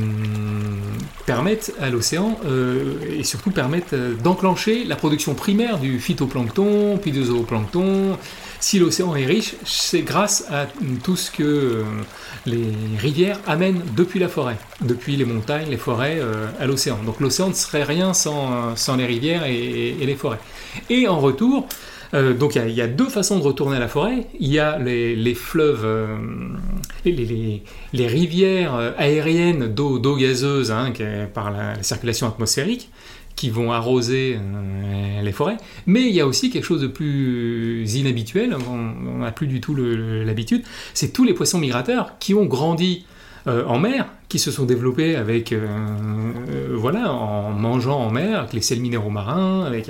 permettent 1.26 1.74
à 1.80 1.90
l'océan 1.90 2.40
euh, 2.46 2.96
et 3.10 3.24
surtout 3.24 3.52
permettent 3.52 3.94
euh, 3.94 4.14
d'enclencher 4.16 4.84
la 4.84 4.96
production 4.96 5.34
primaire 5.34 5.80
du 5.80 6.00
phytoplancton, 6.00 6.98
puis 6.98 7.12
du 7.12 7.24
zooplancton. 7.24 8.18
Si 8.60 8.80
l'océan 8.80 9.16
est 9.16 9.26
riche, 9.26 9.56
c'est 9.66 10.02
grâce 10.02 10.46
à 10.52 10.68
tout 11.04 11.16
ce 11.16 11.32
que 11.32 11.84
les 12.46 12.68
rivières 13.00 13.40
amènent 13.48 13.82
depuis 13.96 14.20
la 14.20 14.30
forêt, 14.30 14.58
depuis 14.82 15.16
les 15.16 15.26
montagnes, 15.26 15.68
les 15.68 15.78
forêts 15.78 16.22
à 16.60 16.68
l'océan. 16.68 17.00
Donc 17.04 17.20
l'océan 17.20 17.50
ne 17.50 17.56
serait 17.56 17.84
rien 17.84 18.14
sans, 18.14 18.76
sans 18.76 18.98
les 18.98 19.08
rivières 19.08 19.46
et, 19.46 19.96
les 20.00 20.16
forêts. 20.16 20.38
Et 20.92 21.08
en 21.08 21.20
retour, 21.20 21.68
euh, 22.14 22.34
donc 22.34 22.56
il 22.56 22.72
y, 22.72 22.82
a 22.82 22.88
deux 22.88 23.08
façons 23.08 23.38
de 23.38 23.44
retourner 23.44 23.78
à 23.78 23.80
la 23.80 23.88
forêt. 23.88 24.28
Il 24.40 24.52
y 24.52 24.60
a 24.60 24.78
les, 24.78 25.36
fleuves, 25.36 25.84
euh, 25.86 26.18
les, 27.06 28.08
rivières 28.08 28.76
euh, 28.76 28.92
aériennes 28.98 29.68
d'eau, 29.68 30.16
gazeuse 30.16 30.72
hein, 30.72 30.92
par 31.34 31.52
la, 31.52 31.82
circulation 31.84 32.28
atmosphérique 32.28 32.90
qui 33.36 33.50
vont 33.50 33.72
arroser 33.72 34.38
les 35.24 35.32
forêts. 35.32 35.58
Mais 35.88 36.02
il 36.02 36.14
y 36.14 36.20
a 36.20 36.28
aussi 36.28 36.52
quelque 36.52 36.66
chose 36.66 36.82
de 36.82 36.88
plus 36.88 37.96
inhabituel, 37.96 38.56
on 38.70 39.20
n'a 39.20 39.32
plus 39.32 39.48
du 39.48 39.62
tout 39.62 39.74
l'habitude, 39.74 40.64
c'est 40.94 41.12
tous 41.12 41.24
les 41.24 41.34
poissons 41.34 41.58
migrateurs 41.58 42.20
qui 42.20 42.36
ont 42.36 42.46
grandi 42.46 43.06
en 43.48 43.80
mer, 43.80 44.06
qui 44.28 44.38
se 44.38 44.52
sont 44.52 44.66
développés 44.66 45.16
avec, 45.16 45.56
voilà, 46.72 47.12
en 47.12 47.52
mangeant 47.52 48.02
en 48.02 48.12
mer, 48.12 48.40
avec 48.40 48.54
les 48.54 48.62
sels 48.62 48.82
minéraux 48.82 49.10
marins, 49.10 49.64
avec 49.64 49.90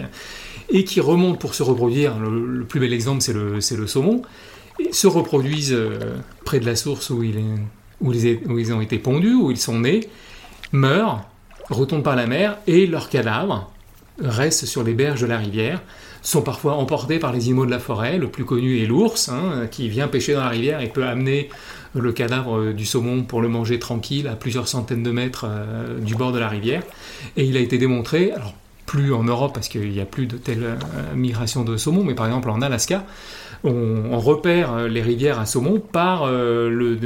et 0.72 0.84
qui 0.84 1.00
remontent 1.00 1.38
pour 1.38 1.54
se 1.54 1.64
reproduire. 1.64 2.18
Le, 2.18 2.64
plus 2.64 2.80
bel 2.80 2.94
exemple, 2.94 3.22
c'est 3.22 3.34
le, 3.34 3.88
saumon. 3.88 4.22
Se 4.92 5.08
reproduisent 5.08 5.74
euh, 5.74 6.18
près 6.46 6.60
de 6.60 6.66
la 6.66 6.76
source 6.76 7.10
où, 7.10 7.24
ils 7.24 8.74
ont 8.74 8.82
été 8.82 8.98
pondus, 8.98 9.36
où 9.36 9.52
ils 9.52 9.58
sont 9.58 9.80
nés, 9.80 10.02
meurent, 10.72 11.30
retombent 11.70 12.04
par 12.04 12.16
la 12.16 12.26
mer, 12.26 12.58
et 12.68 12.88
leurs 12.88 13.10
cadavres 13.10 13.72
restent 14.20 14.66
sur 14.66 14.84
les 14.84 14.94
berges 14.94 15.22
de 15.22 15.28
la 15.28 15.38
rivière, 15.38 15.82
sont 16.22 16.42
parfois 16.42 16.76
emportés 16.76 17.20
par 17.20 17.34
les 17.34 17.46
animaux 17.46 17.66
de 17.66 17.72
la 17.72 17.80
forêt. 17.80 18.18
Le 18.18 18.28
plus 18.28 18.46
connu 18.46 18.82
est 18.82 18.86
l'ours, 18.86 19.30
hein, 19.30 19.68
qui 19.70 19.90
vient 19.90 20.08
pêcher 20.08 20.34
dans 20.34 20.42
la 20.42 20.50
rivière 20.50 20.82
et 20.82 20.88
peut 20.88 21.06
amener 21.06 21.50
le 21.94 22.12
cadavre 22.14 22.72
du 22.72 22.86
saumon 22.86 23.24
pour 23.24 23.42
le 23.42 23.50
manger 23.50 23.80
tranquille 23.80 24.28
à 24.28 24.36
plusieurs 24.36 24.68
centaines 24.68 25.04
de 25.04 25.12
mètres 25.12 25.46
euh, 25.48 26.00
du 26.00 26.16
bord 26.16 26.32
de 26.32 26.40
la 26.40 26.48
rivière. 26.48 26.84
Et 27.36 27.44
il 27.44 27.58
a 27.58 27.60
été 27.60 27.78
démontré, 27.78 28.32
alors 28.32 28.54
plus 28.92 29.14
en 29.14 29.24
Europe 29.24 29.54
parce 29.54 29.70
qu'il 29.70 29.90
n'y 29.90 30.02
a 30.02 30.06
plus 30.06 30.26
de 30.26 30.36
telle 30.36 30.66
euh, 30.66 31.16
migration 31.16 31.64
de 31.64 31.78
saumon, 31.78 32.04
mais 32.04 32.14
par 32.14 32.26
exemple 32.26 32.50
en 32.50 32.62
Alaska, 32.62 33.06
on, 33.64 34.20
repère 34.20 34.74
euh, 34.74 34.88
les 34.90 35.02
rivières 35.02 35.40
à 35.40 35.46
saumon 35.46 35.80
par 35.80 36.24
euh, 36.26 36.98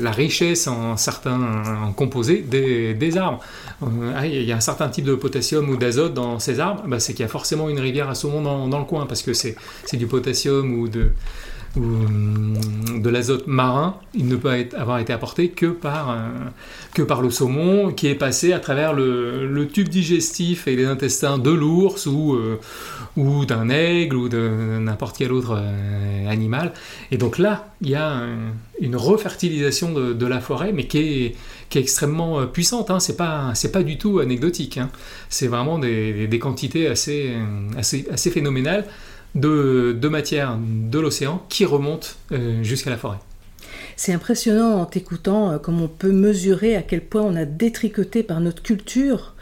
la, 0.00 0.10
richesse 0.12 0.68
en 0.68 0.96
certains 0.96 1.92
composés 1.96 2.38
des, 2.46 3.18
arbres. 3.18 3.40
Ah, 4.14 4.28
il 4.28 4.44
y 4.44 4.52
a 4.52 4.56
un 4.56 4.60
certain 4.60 4.88
type 4.88 5.06
de 5.06 5.16
potassium 5.16 5.68
ou 5.70 5.76
d'azote 5.76 6.14
dans 6.14 6.38
ces 6.38 6.60
arbres, 6.60 6.84
bah, 6.86 7.00
c'est 7.00 7.14
qu'il 7.14 7.24
y 7.24 7.26
a 7.26 7.28
forcément 7.28 7.68
une 7.68 7.80
rivière 7.80 8.08
à 8.08 8.14
saumon 8.14 8.68
dans 8.68 8.78
le 8.78 8.84
coin 8.84 9.06
parce 9.06 9.22
que 9.22 9.34
c'est 9.34 9.56
du 9.94 10.06
potassium 10.06 10.72
ou 10.78 10.86
de 10.86 11.10
ou 11.76 11.80
hum, 11.80 13.00
de 13.00 13.08
l'azote 13.10 13.46
marin, 13.46 13.96
il 14.14 14.26
ne 14.26 14.36
peut 14.36 14.50
avoir 14.76 14.98
été 14.98 15.12
apporté 15.12 15.50
que 15.50 15.66
par, 15.66 16.10
euh, 16.10 16.16
que 16.94 17.02
par 17.02 17.22
le 17.22 17.30
saumon 17.30 17.92
qui 17.92 18.08
est 18.08 18.14
passé 18.14 18.52
à 18.52 18.58
travers 18.58 18.92
le, 18.92 19.68
tube 19.72 19.88
digestif 19.88 20.66
et 20.66 20.74
les 20.74 20.86
intestins 20.86 21.38
de 21.38 21.50
l'ours 21.50 22.06
ou, 22.06 22.34
euh, 22.34 22.58
ou 23.16 23.44
d'un 23.44 23.68
aigle 23.68 24.16
ou 24.16 24.28
de 24.28 24.78
n'importe 24.80 25.18
quel 25.18 25.32
autre 25.32 25.56
euh, 25.56 26.28
animal. 26.28 26.72
Et 27.12 27.18
donc 27.18 27.38
là, 27.38 27.68
il 27.82 27.90
y 27.90 27.94
a 27.94 28.22
une 28.80 28.96
refertilisation 28.96 29.92
de, 29.92 30.26
la 30.26 30.40
forêt, 30.40 30.72
mais 30.72 30.86
qui 30.86 30.98
est, 30.98 31.36
qui 31.68 31.78
est 31.78 31.80
extrêmement 31.80 32.46
puissante. 32.46 32.90
Hein. 32.90 33.00
C'est 33.00 33.16
pas, 33.16 33.52
pas 33.72 33.82
du 33.82 33.96
tout 33.96 34.18
anecdotique. 34.18 34.78
Hein. 34.78 34.90
C'est 35.28 35.46
vraiment 35.46 35.78
des, 35.78 36.26
des, 36.26 36.38
quantités 36.38 36.88
assez, 36.88 37.34
assez, 37.76 38.06
assez 38.10 38.30
phénoménales 38.30 38.86
de, 39.34 40.08
matière 40.08 40.58
de 40.60 40.98
l'océan 40.98 41.44
qui 41.48 41.64
remonte 41.64 42.16
euh, 42.32 42.62
jusqu'à 42.62 42.90
la 42.90 42.96
forêt. 42.96 43.18
C'est 43.96 44.12
impressionnant 44.12 44.80
en 44.80 44.86
t'écoutant 44.86 45.52
euh, 45.52 45.58
comme 45.58 45.80
on 45.80 45.88
peut 45.88 46.12
mesurer 46.12 46.76
à 46.76 46.82
quel 46.82 47.02
point 47.02 47.22
on 47.22 47.36
a 47.36 47.44
détricoté 47.44 48.22
par 48.22 48.40
notre 48.40 48.62
culture 48.62 49.34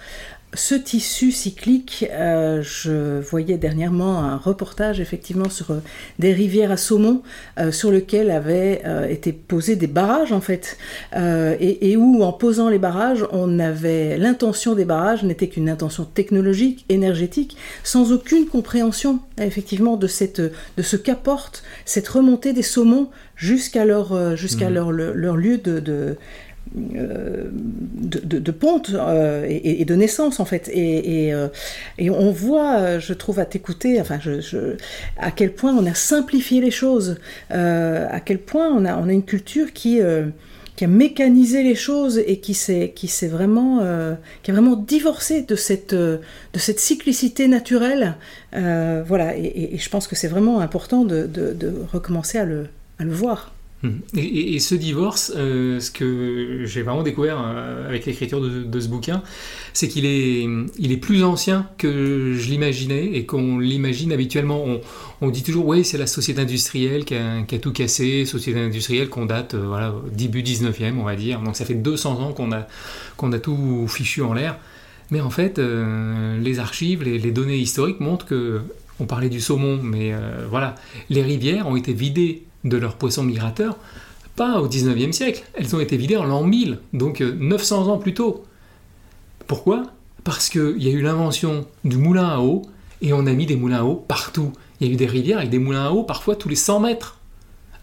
ce 0.55 0.75
tissu 0.75 1.31
cyclique, 1.31 2.07
euh, 2.11 2.63
je 2.63 3.21
voyais 3.21 3.59
dernièrement 3.59 4.21
un 4.21 4.37
reportage 4.37 4.99
effectivement 4.99 5.51
sur 5.51 5.73
euh, 5.73 5.79
des 6.19 6.33
rivières 6.33 6.71
à 6.71 6.79
saumon 6.79 7.23
euh, 7.59 7.71
sur 7.71 7.91
lequel 7.91 8.31
avaient 8.31 8.83
été 9.11 9.33
posés 9.33 9.77
des 9.77 9.87
barrages 9.87 10.33
en 10.33 10.41
fait, 10.41 10.79
et, 11.15 11.97
où 11.97 12.23
en 12.23 12.33
posant 12.33 12.69
les 12.69 12.79
barrages, 12.79 13.25
on 13.33 13.59
avait 13.59 14.17
l'intention 14.17 14.75
des 14.75 14.85
barrages 14.85 15.23
n'était 15.23 15.49
qu'une 15.49 15.69
intention 15.69 16.05
technologique, 16.05 16.85
énergétique, 16.89 17.57
sans 17.85 18.13
aucune 18.13 18.47
compréhension 18.47 19.21
effectivement 19.39 19.97
de 19.97 20.07
cette 20.07 20.41
de 20.41 20.83
ce 20.83 20.97
qu'apporte 20.97 21.63
cette 21.85 22.09
remontée 22.09 22.53
des 22.53 22.63
saumons 22.63 23.09
jusqu'à 23.37 23.85
leur 23.85 24.37
jusqu'à 24.37 24.71
mmh. 24.71 24.75
leur, 24.75 24.93
leur, 24.93 25.37
lieu 25.37 25.59
de 25.59 26.17
de, 26.75 28.51
ponte 28.51 28.91
euh, 28.95 29.47
et, 29.49 29.85
de 29.85 29.95
naissance 29.95 30.41
en 30.41 30.45
fait. 30.45 30.71
Et, 30.73 31.33
euh, 31.33 31.49
on 32.01 32.31
voit, 32.31 32.99
je 32.99 33.13
trouve, 33.13 33.39
à 33.39 33.45
t'écouter, 33.45 34.01
enfin, 34.01 34.19
je, 34.21 34.77
à 35.19 35.31
quel 35.31 35.53
point 35.53 35.75
on 35.75 35.87
a 35.87 35.95
simplifié 35.95 36.61
les 36.61 36.71
choses, 36.71 37.19
à 37.51 38.21
quel 38.21 38.39
point 38.39 38.69
on 38.69 38.85
a, 38.85 38.97
on 38.97 39.09
a 39.09 39.13
une 39.13 39.25
culture 39.25 39.73
qui 39.73 40.01
qui 40.77 40.85
a 40.85 40.89
mécanisé 40.89 41.65
les 41.65 41.75
choses 41.75 42.19
et 42.25 42.39
qui 42.39 42.55
s'est 42.55 42.93
qui 42.95 43.09
s'est 43.09 43.27
vraiment 43.27 43.81
qui 44.43 44.51
a 44.51 44.55
vraiment 44.55 44.77
divorcé 44.77 45.43
de 45.43 45.57
cette 45.57 45.95
de 45.95 46.21
cette 46.55 46.81
cyclicité 46.81 47.49
naturelle. 47.49 48.15
Voilà. 48.53 49.37
Et, 49.37 49.77
je 49.79 49.89
pense 49.91 50.07
que 50.07 50.17
c'est 50.17 50.29
vraiment 50.29 50.61
important 50.61 51.05
de, 51.05 51.27
de 51.27 51.75
recommencer 51.93 52.39
à 52.39 52.45
le 52.45 52.67
à 52.99 53.05
le 53.05 53.13
voir 53.13 53.53
et, 54.17 54.59
ce 54.59 54.75
divorce, 54.75 55.33
euh, 55.37 55.79
ce 55.79 55.93
que 55.93 56.65
j'ai 56.65 56.83
vraiment 56.83 57.05
découvert 57.05 57.41
euh, 57.41 57.89
avec 57.89 58.07
l'écriture 58.07 58.41
de, 58.41 58.81
ce 58.81 58.89
bouquin, 58.89 59.23
c'est 59.73 59.87
qu'il 59.87 60.05
est, 60.05 60.47
il 60.79 60.91
est 60.91 60.97
plus 60.97 61.23
ancien 61.23 61.69
que 61.79 62.35
je 62.37 62.51
l'imaginais 62.51 63.05
et 63.05 63.25
qu'on 63.25 63.59
l'imagine 63.59 64.13
habituellement. 64.13 64.65
On, 65.21 65.31
dit 65.31 65.45
toujours, 65.45 65.67
oui, 65.67 65.85
c'est 65.85 65.99
la 65.99 66.09
société 66.09 66.41
industrielle 66.41 67.05
qui 67.05 67.15
a, 67.15 67.59
tout 67.61 67.73
cassé, 67.73 68.25
société 68.25 68.59
industrielle 68.59 69.09
qu'on 69.09 69.27
date, 69.27 69.55
euh, 69.55 69.67
voilà, 69.67 69.95
début 70.13 70.43
19e, 70.43 70.97
on 70.99 71.05
va 71.05 71.15
dire. 71.15 71.41
Donc 71.41 71.55
ça 71.55 71.65
fait 71.65 71.75
200 71.75 72.21
ans 72.21 72.33
qu'on 72.33 72.51
a, 72.51 72.67
qu'on 73.17 73.33
a 73.33 73.39
tout 73.39 73.87
fichu 73.87 74.23
en 74.23 74.33
l'air. 74.33 74.59
Mais 75.11 75.21
en 75.21 75.31
fait, 75.31 75.59
les 75.59 76.59
archives, 76.59 77.03
les, 77.03 77.33
données 77.33 77.57
historiques 77.57 77.99
montrent 77.99 78.27
que, 78.27 78.61
on 79.01 79.07
parlait 79.07 79.31
du 79.31 79.41
saumon, 79.41 79.81
mais 79.83 80.13
voilà, 80.51 80.75
les 81.09 81.23
rivières 81.23 81.67
ont 81.67 81.77
été 81.77 81.95
vidées 81.95 82.43
de 82.69 82.77
leurs 82.77 82.95
poissons 82.95 83.25
migrateurs, 83.25 83.77
pas 84.37 84.61
au 84.61 84.69
19e 84.69 85.13
siècle, 85.13 85.43
elles 85.55 85.75
ont 85.75 85.81
été 85.81 85.97
vidées 85.97 86.17
en 86.17 86.25
l'an 86.25 86.45
1000, 86.45 86.79
donc 86.93 87.21
900 87.21 87.89
euh, 87.89 87.91
ans 87.91 87.99
plus 87.99 88.15
tôt. 88.15 88.45
Pourquoi? 89.49 89.85
Parce 90.23 90.49
qu'il 90.49 90.83
y 90.83 90.89
a 90.89 90.93
eu 90.93 91.03
l'invention 91.03 91.67
du 91.85 91.97
moulin 91.97 92.29
à 92.29 92.39
eau, 92.39 92.63
et 93.03 93.13
on 93.13 93.27
a 93.27 93.33
mis 93.33 93.47
des 93.47 93.57
moulins 93.57 93.81
à 93.81 93.85
eau 93.85 93.97
partout. 93.97 94.53
Il 94.81 94.87
y 94.87 94.91
a 94.91 94.93
eu 94.93 94.97
des 94.97 95.07
rivières 95.07 95.39
avec 95.39 95.51
des 95.51 95.59
moulins 95.59 95.87
à 95.87 95.91
eau 95.91 96.05
parfois 96.05 96.37
tous 96.37 96.49
les 96.49 96.57
100 96.57 96.81
mètres. 96.81 97.19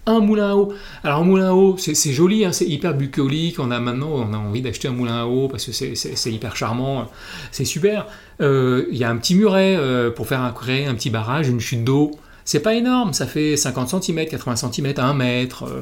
un 0.07 0.19
moulin 0.19 0.51
à 0.51 0.55
eau. 0.55 0.71
Alors 1.03 1.21
un 1.21 1.23
moulin 1.23 1.49
à 1.49 1.53
eau, 1.53 1.75
c'est 1.77 2.13
joli, 2.13 2.45
hein, 2.45 2.51
c'est 2.51 2.67
hyper 2.67 2.93
bucolique. 2.93 3.59
On 3.59 3.71
a 3.71 3.79
maintenant, 3.79 4.11
on 4.11 4.33
a 4.33 4.37
envie 4.37 4.61
d'acheter 4.61 4.87
un 4.87 4.91
moulin 4.91 5.23
à 5.23 5.25
eau 5.25 5.47
parce 5.47 5.65
que 5.65 5.71
c'est 5.71 6.31
hyper 6.31 6.55
charmant, 6.55 7.09
c'est 7.51 7.65
super. 7.65 8.05
Euh, 8.39 8.85
il 8.91 8.97
y 8.97 9.03
a 9.03 9.09
un 9.09 9.17
petit 9.17 9.35
muret 9.35 9.75
euh, 9.75 10.11
pour 10.11 10.27
faire 10.27 10.41
un, 10.41 10.51
créer 10.51 10.85
un 10.85 10.95
petit 10.95 11.09
barrage, 11.09 11.49
une 11.49 11.59
chute 11.59 11.83
d'eau. 11.83 12.11
C'est 12.45 12.61
pas 12.61 12.75
énorme, 12.75 13.13
ça 13.13 13.25
fait 13.25 13.57
50 13.57 14.03
cm, 14.03 14.27
80 14.27 14.55
cm, 14.55 14.93
1 14.97 15.13
mètre. 15.13 15.63
Euh. 15.63 15.81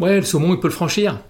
ouais, 0.00 0.16
le 0.16 0.22
saumon, 0.22 0.54
il 0.54 0.60
peut 0.60 0.68
le 0.68 0.74
franchir. 0.74 1.20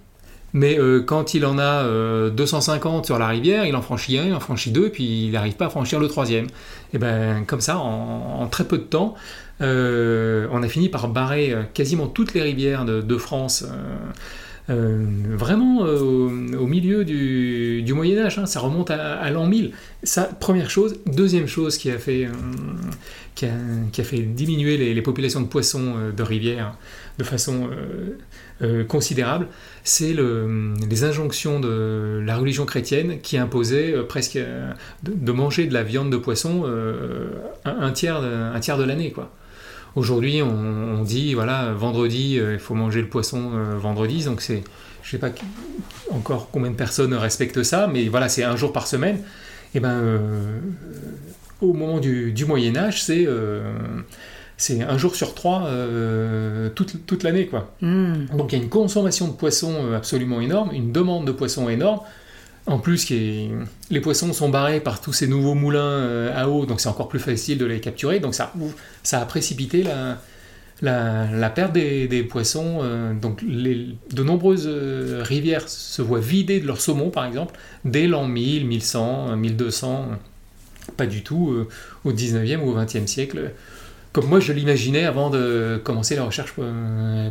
Mais 0.56 0.78
quand 1.04 1.34
il 1.34 1.44
en 1.46 1.58
a 1.58 1.82
250 2.30 3.06
sur 3.06 3.18
la 3.18 3.26
rivière, 3.26 3.66
il 3.66 3.74
en 3.74 3.82
franchit 3.82 4.18
un, 4.18 4.26
il 4.26 4.34
en 4.34 4.38
franchit 4.38 4.70
deux, 4.70 4.88
puis 4.88 5.24
il 5.24 5.32
n'arrive 5.32 5.54
pas 5.54 5.66
à 5.66 5.68
franchir 5.68 5.98
le 5.98 6.06
troisième. 6.06 6.46
Et 6.92 6.98
ben 6.98 7.42
comme 7.44 7.60
ça, 7.60 7.78
en 7.78 8.46
très 8.46 8.62
peu 8.62 8.78
de 8.78 8.84
temps, 8.84 9.16
euh, 9.60 10.48
on 10.50 10.62
a 10.62 10.68
fini 10.68 10.88
par 10.88 11.08
barrer 11.08 11.52
euh, 11.52 11.62
quasiment 11.72 12.06
toutes 12.08 12.34
les 12.34 12.42
rivières 12.42 12.84
de, 12.84 13.16
France. 13.18 13.64
Euh, 14.70 15.04
vraiment 15.28 15.80
au 15.80 16.66
milieu 16.66 17.04
du, 17.04 17.92
Moyen 17.94 18.24
Âge, 18.24 18.38
hein. 18.38 18.46
ça 18.46 18.60
remonte 18.60 18.90
à, 18.90 19.30
l'an 19.30 19.46
1000. 19.46 19.72
Ça, 20.02 20.24
première 20.24 20.70
chose. 20.70 20.96
Deuxième 21.06 21.46
chose 21.46 21.76
qui 21.76 21.90
a 21.90 21.98
fait, 21.98 22.28
qui 23.34 23.46
a, 23.46 24.04
fait 24.04 24.20
diminuer 24.20 24.76
les, 24.76 25.02
populations 25.02 25.40
de 25.40 25.46
poissons 25.46 25.94
de 26.16 26.22
rivière 26.22 26.76
de 27.18 27.24
façon 27.24 27.68
considérable, 28.88 29.48
c'est 29.82 30.14
les 30.14 31.04
injonctions 31.04 31.60
de 31.60 32.22
la 32.24 32.36
religion 32.36 32.64
chrétienne 32.64 33.20
qui 33.20 33.36
imposait 33.36 33.92
presque 34.08 34.38
de, 35.02 35.32
manger 35.32 35.66
de 35.66 35.74
la 35.74 35.82
viande 35.82 36.10
de 36.10 36.16
poisson 36.16 36.64
un, 37.64 37.92
tiers, 37.92 38.22
un 38.22 38.60
tiers 38.60 38.78
de 38.78 38.84
l'année. 38.84 39.12
Aujourd'hui, 39.96 40.42
on, 40.42 41.04
dit, 41.04 41.34
voilà, 41.34 41.72
vendredi, 41.72 42.38
euh, 42.40 42.54
il 42.54 42.58
faut 42.58 42.74
manger 42.74 43.00
le 43.00 43.08
poisson 43.08 43.52
euh, 43.54 43.78
vendredi, 43.78 44.24
donc 44.24 44.40
c'est, 44.40 44.64
je 45.04 45.10
sais 45.10 45.18
pas 45.18 45.30
encore 46.10 46.48
combien 46.50 46.72
de 46.72 46.76
personnes 46.76 47.14
respectent 47.14 47.62
ça, 47.62 47.86
mais 47.86 48.08
voilà, 48.08 48.28
c'est 48.28 48.42
un 48.42 48.56
jour 48.56 48.72
par 48.72 48.88
semaine. 48.88 49.16
Et 49.16 49.78
eh 49.78 49.80
ben, 49.80 49.90
euh, 49.90 50.58
au 51.64 51.72
moment 51.72 51.98
du, 51.98 52.44
Moyen 52.46 52.76
Âge, 52.76 53.02
c'est 53.02 53.26
c'est 54.56 54.82
un 54.82 54.98
jour 54.98 55.16
sur 55.16 55.34
trois 55.34 55.68
toute, 56.74 57.06
toute 57.06 57.22
l'année, 57.22 57.46
quoi. 57.46 57.72
Hmm. 57.80 58.26
Donc 58.36 58.52
il 58.52 58.58
y 58.58 58.60
a 58.60 58.62
une 58.62 58.70
consommation 58.70 59.28
de 59.28 59.32
poissons 59.32 59.92
absolument 59.96 60.40
énorme, 60.40 60.70
une 60.72 60.92
demande 60.92 61.26
de 61.26 61.32
poissons 61.32 61.68
énorme. 61.68 62.00
En 62.66 62.78
plus, 62.78 63.10
les 63.10 64.00
poissons 64.00 64.32
sont 64.32 64.48
barrés 64.48 64.80
par 64.80 65.02
tous 65.02 65.12
ces 65.12 65.26
nouveaux 65.26 65.54
moulins 65.54 65.80
euh, 65.80 66.32
à 66.34 66.48
eau, 66.48 66.64
donc 66.64 66.80
c'est 66.80 66.88
encore 66.88 67.08
plus 67.08 67.18
facile 67.18 67.58
de 67.58 67.66
les 67.66 67.78
capturer. 67.78 68.20
Donc 68.20 68.34
ça, 68.34 68.52
ça 69.02 69.20
a 69.20 69.26
précipité 69.26 69.84
la, 70.80 71.50
perte 71.50 71.72
des, 71.74 72.26
poissons. 72.28 72.78
Euh, 72.82 73.12
donc 73.12 73.44
de 73.44 74.22
nombreuses 74.22 74.66
euh, 74.66 75.22
rivières 75.22 75.68
se 75.68 76.00
voient 76.00 76.20
vidées 76.20 76.58
de 76.60 76.66
leur 76.66 76.80
saumon, 76.80 77.10
par 77.10 77.26
exemple, 77.26 77.54
dès 77.84 78.06
l'an 78.06 78.26
1000, 78.26 78.66
1100, 78.66 79.36
1200. 79.36 80.08
Pas 80.96 81.06
du 81.06 81.22
tout 81.22 81.66
au 82.04 82.12
19e 82.12 82.60
ou 82.60 82.70
au 82.70 82.78
20e 82.78 83.06
siècle, 83.06 83.52
comme 84.12 84.26
moi 84.26 84.40
je 84.40 84.52
l'imaginais 84.52 85.04
avant 85.04 85.30
de 85.30 85.80
commencer 85.82 86.14
la 86.14 86.24
recherche 86.24 86.52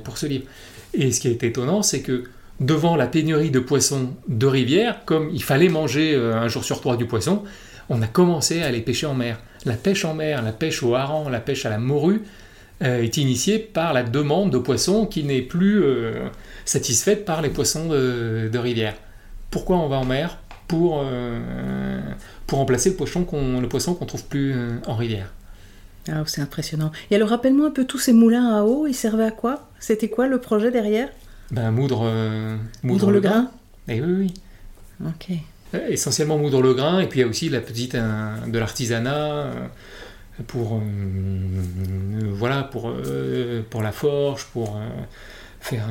pour 0.04 0.18
ce 0.18 0.26
livre. 0.26 0.46
Et 0.94 1.12
ce 1.12 1.22
qui 1.22 1.28
est 1.28 1.44
étonnant, 1.44 1.82
c'est 1.82 2.02
que 2.02 2.26
devant 2.60 2.96
la 2.96 3.08
pénurie 3.08 3.52
de 3.52 3.60
poissons 3.60 4.12
de 4.28 4.46
rivière, 4.46 5.06
comme 5.06 5.30
il 5.34 5.44
fallait 5.44 5.70
manger 5.70 6.14
euh, 6.16 6.36
un 6.36 6.48
jour 6.48 6.64
sur 6.64 6.80
trois 6.80 6.98
du 6.98 7.06
poisson, 7.06 7.44
on 7.90 8.02
a 8.02 8.08
commencé 8.08 8.62
à 8.62 8.68
aller 8.68 8.82
pêcher 8.82 9.06
en 9.06 9.14
mer. 9.14 9.40
La 9.66 9.74
pêche 9.74 10.06
en 10.06 10.14
mer, 10.14 10.42
la 10.42 10.52
pêche 10.52 10.84
au 10.84 10.96
hareng, 10.96 11.30
la 11.30 11.40
pêche 11.40 11.66
à 11.66 11.70
la 11.70 11.78
morue 11.78 12.22
euh, 12.84 13.02
est 13.02 13.18
initiée 13.18 13.60
par 13.60 13.94
la 13.94 14.04
demande 14.04 14.52
de 14.52 14.58
poissons 14.58 15.06
qui 15.06 15.24
n'est 15.24 15.42
plus 15.42 15.84
euh, 15.84 16.28
satisfaite 16.66 17.26
par 17.26 17.42
les 17.42 17.50
poissons 17.50 17.90
de, 17.90 18.58
rivière. 18.58 18.96
Pourquoi 19.50 19.78
on 19.78 19.88
va 19.88 19.98
en 19.98 20.06
mer? 20.06 20.38
Pour, 20.68 21.04
pour 22.48 22.60
remplacer 22.60 22.90
le 22.90 22.96
poisson 22.96 23.24
qu'on 23.26 23.62
ne 23.62 24.06
trouve 24.06 24.24
plus 24.26 24.56
en 24.88 24.96
rivière. 24.96 25.32
Ah, 26.10 26.24
c'est 26.26 26.42
impressionnant. 26.42 26.92
Et 27.12 27.16
alors, 27.16 27.30
rappelle-moi 27.30 27.68
un 27.68 27.72
peu 27.72 27.86
tous 27.86 28.00
ces 28.00 28.14
moulins 28.14 28.56
à 28.56 28.64
eau, 28.64 28.88
ils 28.88 28.94
servaient 28.94 29.26
à 29.26 29.32
quoi? 29.32 29.70
C'était 29.80 30.10
quoi 30.10 30.28
le 30.28 30.40
projet 30.40 30.70
derrière? 30.70 31.10
Ben, 31.52 31.72
moudre, 31.72 32.02
euh, 32.06 32.58
moudre, 32.84 33.12
le, 33.12 33.22
grain. 33.22 33.52
Et 33.88 33.98
eh 33.98 34.02
oui, 34.02 34.14
oui. 34.14 34.34
Ok. 35.06 35.38
Euh, 35.76 35.88
essentiellement 35.90 36.38
moudre 36.38 36.62
le 36.62 36.74
grain, 36.74 37.00
et 37.00 37.08
puis 37.08 37.20
il 37.20 37.24
y 37.24 37.26
a 37.26 37.28
aussi 37.28 37.50
la 37.50 37.62
petite 37.62 37.96
de 37.96 38.60
l'artisanat 38.60 39.52
pour 40.48 40.82
voilà 42.34 42.64
pour 42.64 42.94
pour 43.70 43.82
la 43.82 43.92
forge, 43.92 44.46
pour 44.48 44.80
faire 45.60 45.88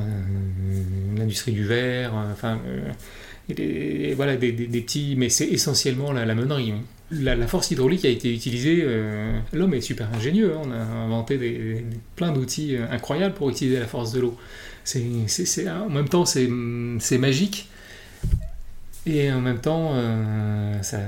l'industrie 1.17 1.53
du 1.53 1.65
verre, 1.65 2.13
enfin 2.15 2.59
et 3.59 4.15
voilà 4.15 4.37
des, 4.37 4.53
des, 4.53 4.81
petits, 4.81 5.15
mais 5.17 5.29
c'est 5.29 5.47
essentiellement 5.47 6.13
la, 6.13 6.25
la. 6.25 6.35
La, 7.11 7.47
force 7.47 7.71
hydraulique 7.71 8.07
a 8.07 8.09
été 8.09 8.33
utilisée. 8.33 8.87
L'homme 9.53 9.75
est 9.75 9.83
super 9.83 10.09
ingénieux. 10.15 10.55
Hein. 10.55 10.63
on 10.65 10.71
a 10.73 10.77
inventé 10.77 11.37
des, 11.37 11.85
plein 12.17 12.33
d'outils 12.33 12.77
incroyables 12.91 13.35
pour 13.35 13.51
utiliser 13.51 13.79
la 13.79 13.87
force 13.87 14.13
de 14.13 14.21
l'eau 14.21 14.39
c'est, 14.85 15.69
en 15.69 15.89
même 15.89 16.09
temps, 16.09 16.25
c'est, 16.25 16.49
magique. 17.19 17.69
Et 19.07 19.33
en 19.33 19.41
même 19.41 19.61
temps, 19.61 19.93
euh, 19.95 20.81
ça, 20.83 21.01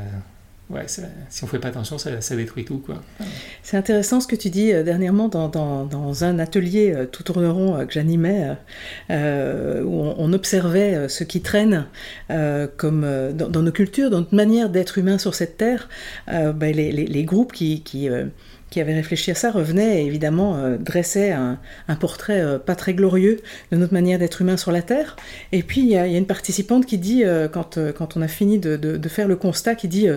si 0.87 1.43
on 1.43 1.47
ne 1.47 1.51
fait 1.51 1.59
pas 1.59 1.69
attention, 1.69 1.99
ça, 1.99 2.37
détruit 2.37 2.65
tout. 2.65 2.79
Quoi. 2.79 3.03
C'est 3.63 3.77
intéressant 3.77 4.21
ce 4.21 4.27
que 4.27 4.37
tu 4.37 4.51
dis 4.51 4.73
euh, 4.73 4.83
dernièrement 4.83 5.29
dans, 5.29 6.25
un 6.25 6.39
atelier 6.39 6.93
euh, 6.93 7.07
tout 7.07 7.23
tourneron 7.23 7.85
que 7.87 7.93
j'animais, 7.93 8.57
où 9.11 9.13
on, 9.15 10.33
observait 10.33 11.09
ce 11.09 11.25
qui 11.25 11.41
traîne 11.41 11.87
comme 12.77 13.07
dans, 13.33 13.63
nos 13.63 13.73
cultures, 13.73 14.11
dans 14.11 14.21
notre 14.21 14.35
manière 14.35 14.69
d'être 14.69 14.99
humain 14.99 15.19
sur 15.19 15.35
cette 15.35 15.57
terre, 15.57 15.89
ben, 16.27 16.75
les, 16.75 17.25
groupes 17.25 17.53
qui 17.53 18.09
qui 18.75 18.81
avait 18.81 18.95
réfléchi 18.95 19.31
à 19.31 19.37
ça 19.37 19.53
revenait 19.53 20.05
évidemment 20.05 20.57
euh, 20.57 20.77
dressait 20.77 21.31
un, 21.31 21.59
portrait 22.01 22.41
euh, 22.41 22.59
pas 22.59 22.75
très 22.75 22.93
glorieux 22.93 23.39
de 23.71 23.77
notre 23.77 23.93
manière 23.93 24.19
d'être 24.19 24.43
humain 24.43 24.57
sur 24.57 24.73
la 24.73 24.83
Terre. 24.83 25.15
Et 25.53 25.63
puis 25.63 25.83
il 25.83 25.87
y, 25.87 25.97
a 25.97 26.07
une 26.09 26.27
participante 26.27 26.85
qui 26.85 26.99
dit, 26.99 27.23
euh, 27.25 27.47
quand, 27.47 27.79
quand 27.93 28.17
on 28.17 28.21
a 28.23 28.27
fini 28.27 28.59
de, 28.59 29.09
faire 29.09 29.29
le 29.29 29.37
constat, 29.37 29.77
qui 29.77 29.87
dit 29.87 30.09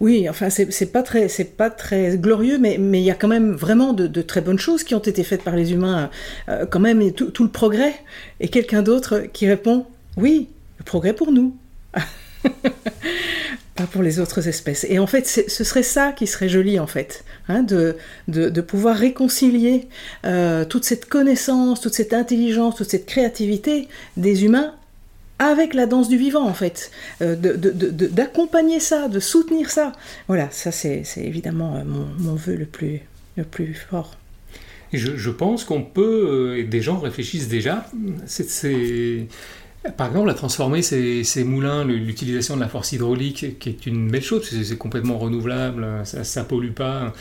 oui, 0.00 0.28
enfin 0.28 0.50
c'est 0.50 0.92
pas 0.92 1.04
très 1.04 1.28
pas 1.56 1.70
très 1.70 2.16
glorieux, 2.16 2.58
mais 2.58 2.74
il 2.80 3.04
y 3.04 3.12
a 3.12 3.14
quand 3.14 3.28
même 3.28 3.52
vraiment 3.52 3.92
de, 3.92 4.22
très 4.22 4.40
bonnes 4.40 4.58
choses 4.58 4.82
qui 4.82 4.96
ont 4.96 4.98
été 4.98 5.22
faites 5.22 5.44
par 5.44 5.54
les 5.54 5.72
humains, 5.72 6.10
quand 6.70 6.80
même 6.80 7.00
et 7.00 7.12
tout 7.12 7.44
le 7.44 7.50
progrès. 7.50 7.94
Et 8.40 8.48
quelqu'un 8.48 8.82
d'autre 8.82 9.22
qui 9.32 9.46
répond 9.46 9.86
oui, 10.16 10.48
le 10.78 10.84
progrès 10.84 11.12
pour 11.12 11.30
nous. 11.30 11.56
pour 13.86 14.02
les 14.02 14.20
autres 14.20 14.48
espèces. 14.48 14.86
Et 14.88 14.98
en 14.98 15.06
fait, 15.06 15.26
ce 15.26 15.64
serait 15.64 15.82
ça 15.82 16.12
qui 16.12 16.26
serait 16.26 16.48
joli, 16.48 16.78
en 16.78 16.86
fait, 16.86 17.24
hein, 17.48 17.62
de, 17.62 17.96
de, 18.28 18.60
pouvoir 18.60 18.96
réconcilier 18.96 19.88
euh, 20.24 20.64
toute 20.64 20.84
cette 20.84 21.06
connaissance, 21.06 21.80
toute 21.80 21.94
cette 21.94 22.12
intelligence, 22.12 22.76
toute 22.76 22.90
cette 22.90 23.06
créativité 23.06 23.88
des 24.16 24.44
humains 24.44 24.74
avec 25.38 25.72
la 25.72 25.86
danse 25.86 26.08
du 26.08 26.18
vivant, 26.18 26.46
en 26.46 26.52
fait, 26.54 26.90
euh, 27.22 27.34
d'accompagner 27.34 28.78
ça, 28.78 29.08
de 29.08 29.20
soutenir 29.20 29.70
ça. 29.70 29.92
Voilà, 30.28 30.48
ça 30.50 30.70
c'est 30.70 31.04
évidemment 31.16 31.76
euh, 31.76 31.82
mon, 31.84 32.34
vœu 32.34 32.56
le 32.56 32.66
plus, 32.66 33.00
le 33.36 33.44
plus 33.44 33.74
fort. 33.74 34.16
Je, 34.92 35.16
je 35.16 35.30
pense 35.30 35.64
qu'on 35.64 35.82
peut, 35.82 36.56
et 36.58 36.64
des 36.64 36.82
gens 36.82 36.98
réfléchissent 36.98 37.48
déjà, 37.48 37.88
c'est 38.26 39.28
par 39.96 40.08
exemple, 40.08 40.28
à 40.30 40.34
transformer 40.34 40.82
ces, 40.82 41.44
moulins, 41.44 41.84
l'utilisation 41.84 42.56
de 42.56 42.60
la 42.60 42.68
force 42.68 42.92
hydraulique, 42.92 43.58
qui 43.58 43.68
est 43.70 43.86
une 43.86 44.10
belle 44.10 44.22
chose, 44.22 44.48
c'est 44.48 44.78
complètement 44.78 45.18
renouvelable, 45.18 45.86
ça 46.04 46.42
ne 46.42 46.46
pollue 46.46 46.72
pas, 46.72 47.14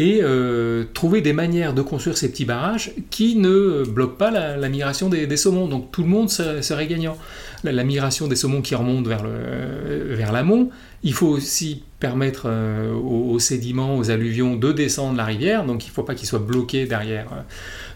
et 0.00 0.20
euh, 0.22 0.84
trouver 0.94 1.20
des 1.20 1.34
manières 1.34 1.74
de 1.74 1.82
construire 1.82 2.16
ces 2.16 2.30
petits 2.30 2.46
barrages 2.46 2.92
qui 3.10 3.36
ne 3.36 3.84
bloquent 3.86 4.16
pas 4.16 4.30
la, 4.30 4.68
migration 4.70 5.10
des, 5.10 5.36
saumons. 5.36 5.68
Donc 5.68 5.92
tout 5.92 6.02
le 6.02 6.08
monde 6.08 6.30
serait, 6.30 6.86
gagnant. 6.86 7.18
La, 7.64 7.84
migration 7.84 8.26
des 8.26 8.34
saumons 8.34 8.62
qui 8.62 8.74
remontent 8.74 9.06
vers, 9.06 9.26
vers 9.26 10.32
l'amont, 10.32 10.70
il 11.02 11.12
faut 11.12 11.26
aussi 11.26 11.82
permettre 11.98 12.44
euh, 12.46 12.94
aux, 12.94 13.38
sédiments, 13.38 13.98
aux 13.98 14.10
alluvions 14.10 14.56
de 14.56 14.72
descendre 14.72 15.18
la 15.18 15.26
rivière, 15.26 15.66
donc 15.66 15.84
il 15.84 15.90
ne 15.90 15.92
faut 15.92 16.02
pas 16.02 16.14
qu'ils 16.14 16.28
soient 16.28 16.38
bloqués 16.38 16.86
derrière. 16.86 17.26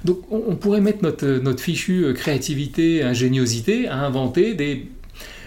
Donc 0.05 0.21
on, 0.31 0.57
pourrait 0.57 0.83
mettre 0.83 1.03
notre, 1.03 1.27
notre 1.27 1.61
fichue 1.61 2.13
créativité, 2.13 3.03
ingéniosité 3.03 3.89
à 3.89 3.97
inventer 3.97 4.53
des, 4.53 4.89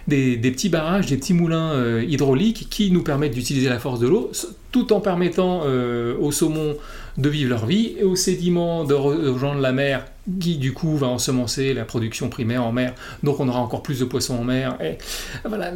des, 0.07 0.37
petits 0.37 0.69
barrages, 0.69 1.07
des 1.07 1.17
petits 1.17 1.33
moulins 1.33 1.71
euh, 1.71 2.03
hydrauliques 2.07 2.67
qui 2.69 2.91
nous 2.91 3.03
permettent 3.03 3.33
d'utiliser 3.33 3.69
la 3.69 3.79
force 3.79 3.99
de 3.99 4.07
l'eau 4.07 4.31
tout 4.71 4.93
en 4.93 5.01
permettant 5.01 5.63
euh, 5.65 6.15
aux 6.19 6.31
saumons 6.31 6.75
de 7.17 7.29
vivre 7.29 7.49
leur 7.49 7.65
vie 7.65 7.95
et 7.99 8.03
aux 8.03 8.15
sédiments 8.15 8.83
de 8.83 8.93
rejoindre 8.93 9.59
la 9.59 9.71
mer 9.71 10.05
qui 10.39 10.57
du 10.57 10.73
coup 10.73 10.97
va 10.97 11.07
ensemencer 11.07 11.73
la 11.73 11.83
production 11.83 12.29
primaire 12.29 12.63
en 12.63 12.71
mer. 12.71 12.93
Donc 13.23 13.39
on 13.39 13.47
aura 13.47 13.59
encore 13.59 13.81
plus 13.81 13.99
de 13.99 14.05
poissons 14.05 14.35
en 14.35 14.43
mer. 14.43 14.77
Et 14.81 14.97
voilà. 15.45 15.73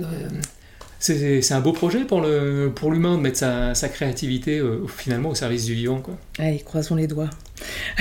c'est 0.99 1.51
un 1.51 1.61
beau 1.61 1.73
projet 1.73 2.05
pour 2.05 2.21
l'humain 2.21 2.71
pour 2.75 2.91
de 2.91 3.17
mettre 3.17 3.39
sa, 3.39 3.89
créativité 3.89 4.61
finalement 4.87 5.29
au 5.29 5.35
service 5.35 5.65
du 5.65 5.73
vivant. 5.73 6.03
Allez, 6.39 6.59
croisons 6.59 6.95
les 6.95 7.07
doigts. 7.07 7.29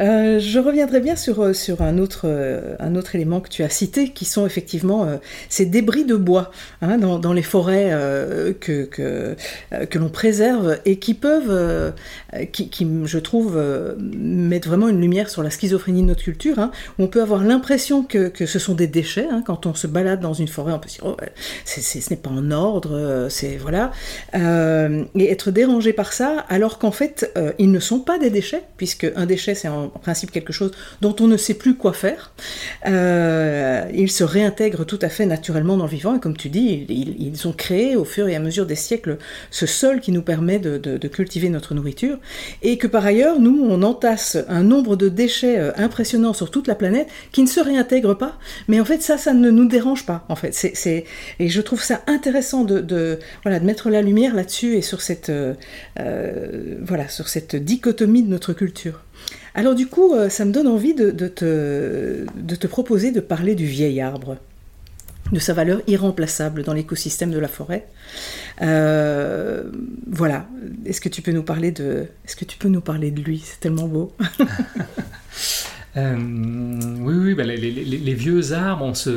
Euh, 0.00 0.38
je 0.38 0.58
reviendrai 0.58 1.00
bien 1.00 1.16
sur, 1.16 1.40
euh, 1.40 1.52
sur 1.52 1.82
un, 1.82 1.98
autre, 1.98 2.22
euh, 2.24 2.74
un 2.78 2.94
autre 2.94 3.14
élément 3.14 3.40
que 3.40 3.48
tu 3.48 3.62
as 3.62 3.68
cité, 3.68 4.10
qui 4.10 4.24
sont 4.24 4.46
effectivement 4.46 5.06
ces 5.48 5.66
débris 5.66 6.04
de 6.04 6.16
bois 6.16 6.50
hein, 6.80 6.98
dans, 6.98 7.18
dans, 7.18 7.32
les 7.32 7.42
forêts 7.42 7.90
que, 8.60 8.84
que, 8.84 9.36
que 9.88 9.98
l'on 9.98 10.08
préserve 10.08 10.78
et 10.84 10.98
qui 10.98 11.14
peuvent, 11.14 11.92
qui, 12.52 12.68
qui, 12.68 12.86
je 13.04 13.18
trouve, 13.18 13.60
mettre 13.98 14.68
vraiment 14.68 14.88
une 14.88 15.00
lumière 15.00 15.30
sur 15.30 15.42
la 15.42 15.50
schizophrénie 15.50 16.02
de 16.02 16.08
notre 16.08 16.22
culture. 16.22 16.58
Hein, 16.58 16.70
où 16.98 17.04
on 17.04 17.08
peut 17.08 17.22
avoir 17.22 17.44
l'impression 17.44 18.02
que, 18.02 18.28
que, 18.28 18.46
ce 18.46 18.58
sont 18.58 18.74
des 18.74 18.86
déchets. 18.86 19.28
Hein, 19.30 19.42
quand 19.46 19.66
on 19.66 19.74
se 19.74 19.86
balade 19.86 20.20
dans 20.20 20.34
une 20.34 20.48
forêt, 20.48 20.72
on 20.72 20.78
peut 20.78 20.88
se 20.88 21.00
dire, 21.00 21.06
oh, 21.06 21.16
ce 21.64 22.10
n'est 22.10 22.20
pas 22.20 22.30
en 22.30 22.50
ordre, 22.50 23.26
c'est 23.30 23.56
voilà. 23.56 23.92
et 24.34 25.30
être 25.30 25.50
dérangé 25.50 25.92
par 25.92 26.12
ça, 26.12 26.44
alors 26.48 26.71
qu'en 26.78 26.92
fait, 26.92 27.32
ils 27.58 27.70
ne 27.70 27.80
sont 27.80 28.00
pas 28.00 28.18
des 28.18 28.30
déchets, 28.30 28.62
puisque 28.76 29.10
un 29.16 29.26
déchet, 29.26 29.54
c'est 29.54 29.68
en 29.68 29.88
principe 29.88 30.30
quelque 30.30 30.52
chose 30.52 30.72
dont 31.00 31.14
on 31.20 31.26
ne 31.26 31.36
sait 31.36 31.54
plus 31.54 31.74
quoi 31.74 31.92
faire. 31.92 32.32
Euh, 32.86 33.84
ils 33.94 34.10
se 34.10 34.24
réintègrent 34.24 34.84
tout 34.84 34.98
à 35.02 35.08
fait 35.08 35.26
naturellement 35.26 35.76
dans 35.76 35.84
le 35.84 35.90
vivant, 35.90 36.16
et 36.16 36.20
comme 36.20 36.36
tu 36.36 36.48
dis, 36.48 36.86
ils, 36.88 37.48
ont 37.48 37.52
créé 37.52 37.96
au 37.96 38.04
fur 38.04 38.28
et 38.28 38.36
à 38.36 38.40
mesure 38.40 38.66
des 38.66 38.76
siècles 38.76 39.18
ce 39.50 39.66
sol 39.66 40.00
qui 40.00 40.12
nous 40.12 40.22
permet 40.22 40.58
de, 40.58 41.08
cultiver 41.08 41.48
notre 41.48 41.74
nourriture, 41.74 42.18
et 42.62 42.78
que 42.78 42.86
par 42.86 43.04
ailleurs, 43.04 43.40
nous, 43.40 43.66
on 43.68 43.82
entasse 43.82 44.38
un 44.48 44.62
nombre 44.62 44.96
de 44.96 45.08
déchets 45.08 45.58
euh, 45.58 45.72
impressionnants 45.76 46.32
sur 46.32 46.50
toute 46.50 46.66
la 46.66 46.74
planète 46.74 47.08
qui 47.32 47.42
ne 47.42 47.48
se 47.48 47.60
réintègrent 47.60 48.16
pas, 48.16 48.38
mais 48.68 48.80
en 48.80 48.84
fait, 48.84 49.02
ça, 49.02 49.18
ça 49.18 49.34
ne 49.34 49.50
nous 49.50 49.66
dérange 49.66 50.06
pas, 50.06 50.24
en 50.28 50.36
fait. 50.36 50.52
C'est, 50.54 51.04
et 51.38 51.48
je 51.48 51.60
trouve 51.60 51.82
ça 51.82 52.02
intéressant 52.06 52.64
de, 52.64 53.18
voilà, 53.42 53.60
de 53.60 53.64
mettre 53.64 53.90
la 53.90 54.02
lumière 54.02 54.34
là-dessus 54.34 54.76
et 54.76 54.82
sur 54.82 55.02
cette, 55.02 55.30
euh, 55.30 55.54
voilà, 56.82 57.08
sur 57.08 57.28
cette 57.28 57.56
dichotomie 57.56 58.22
de 58.22 58.28
notre 58.28 58.52
culture. 58.52 59.00
Alors 59.54 59.74
du 59.74 59.86
coup, 59.86 60.14
euh, 60.14 60.28
ça 60.28 60.44
me 60.44 60.52
donne 60.52 60.66
envie 60.66 60.94
de, 60.94 61.10
te, 61.10 62.24
de, 62.34 62.54
te, 62.54 62.66
proposer 62.66 63.12
de 63.12 63.20
parler 63.20 63.54
du 63.54 63.66
vieil 63.66 64.00
arbre, 64.00 64.38
de 65.30 65.38
sa 65.38 65.52
valeur 65.52 65.82
irremplaçable 65.86 66.62
dans 66.62 66.72
l'écosystème 66.72 67.30
de 67.30 67.38
la 67.38 67.48
forêt. 67.48 67.86
Euh, 68.62 69.64
voilà. 70.06 70.46
Est-ce 70.86 71.00
que 71.00 71.08
tu 71.08 71.20
peux 71.20 71.32
nous 71.32 71.42
parler 71.42 71.70
de, 71.70 72.06
est-ce 72.24 72.36
que 72.36 72.44
tu 72.44 72.56
peux 72.56 72.68
nous 72.68 72.80
parler 72.80 73.10
de 73.10 73.20
lui? 73.20 73.42
C'est 73.44 73.60
tellement 73.60 73.88
beau. 73.88 74.12
Euh, 75.98 76.16
oui, 76.16 77.14
oui, 77.14 77.34
bah, 77.34 77.44
les, 77.44 78.14
vieux 78.14 78.54
arbres, 78.54 78.82
on 78.82 78.94
se, 78.94 79.10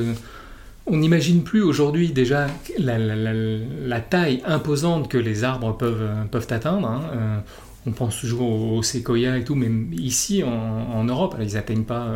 on 0.88 0.98
n'imagine 0.98 1.44
plus 1.44 1.62
aujourd'hui 1.64 2.12
déjà 2.12 2.48
la, 2.78 4.02
taille 4.02 4.42
imposante 4.46 5.08
que 5.08 5.18
les 5.18 5.44
arbres 5.44 5.76
peuvent, 5.76 6.10
peuvent 6.32 6.48
atteindre. 6.50 6.88
Hein 6.88 7.44
on 7.88 7.92
pense 7.92 8.20
toujours 8.20 8.74
aux, 8.74 8.84
séquoias 8.84 9.38
et 9.38 9.44
tout, 9.44 9.56
mais 9.56 9.70
ici 9.98 10.44
en, 10.44 11.04
Europe, 11.04 11.36
ils 11.40 11.54
n'atteignent 11.54 11.84
pas 11.84 12.08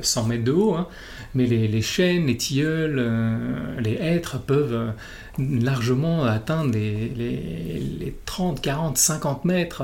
100 0.00 0.24
euh, 0.24 0.26
mètres 0.26 0.44
de 0.44 0.52
haut, 0.52 0.74
hein, 0.74 0.86
mais 1.34 1.46
les, 1.46 1.82
chênes, 1.82 2.26
les 2.26 2.36
tilleuls, 2.36 2.96
euh, 2.98 3.80
les 3.80 3.98
hêtres 4.00 4.38
peuvent 4.40 4.72
euh, 4.72 4.90
largement 5.38 6.24
atteindre 6.24 6.72
les, 6.72 8.14
30, 8.24 8.62
40, 8.62 8.96
50 8.96 9.44
mètres 9.44 9.82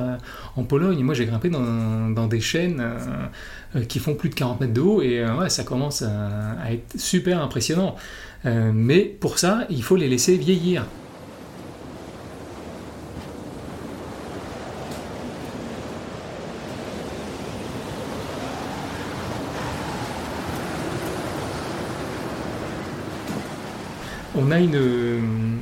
en 0.56 0.62
Pologne. 0.64 1.02
Moi 1.02 1.14
j'ai 1.14 1.26
grimpé 1.26 1.50
dans, 1.50 2.26
des 2.26 2.40
chênes 2.40 2.82
qui 3.88 3.98
font 3.98 4.14
plus 4.14 4.30
de 4.30 4.34
40 4.34 4.60
mètres 4.60 4.72
de 4.72 4.80
haut 4.80 5.02
et 5.02 5.24
ça 5.48 5.64
commence 5.64 6.02
à 6.02 6.72
être 6.72 6.98
super 6.98 7.42
impressionnant. 7.42 7.96
Mais 8.46 9.00
pour 9.00 9.38
ça, 9.38 9.66
il 9.70 9.82
faut 9.82 9.96
les 9.96 10.08
laisser 10.08 10.36
vieillir. 10.36 10.84
on 24.36 24.50
a 24.50 24.60
une 24.60 25.60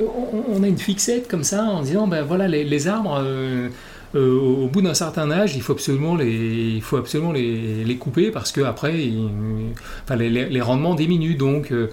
on, 0.00 0.62
a 0.62 0.68
une 0.68 0.78
fixette 0.78 1.28
comme 1.28 1.44
ça 1.44 1.62
en 1.64 1.82
disant 1.82 2.06
ben 2.06 2.22
voilà 2.22 2.46
les, 2.46 2.88
arbres 2.88 3.20
euh, 3.20 3.68
euh, 4.14 4.38
au 4.38 4.68
bout 4.68 4.80
d'un 4.80 4.94
certain 4.94 5.30
âge 5.30 5.56
il 5.56 5.62
faut 5.62 5.72
absolument 5.72 6.14
les 6.14 6.74
il 6.76 6.82
faut 6.82 6.96
absolument 6.96 7.32
les, 7.32 7.96
couper 7.98 8.30
parce 8.30 8.52
que 8.52 8.60
après 8.60 8.92
les, 8.92 10.60
rendements 10.60 10.94
diminuent 10.94 11.36
donc 11.36 11.72
euh, 11.72 11.88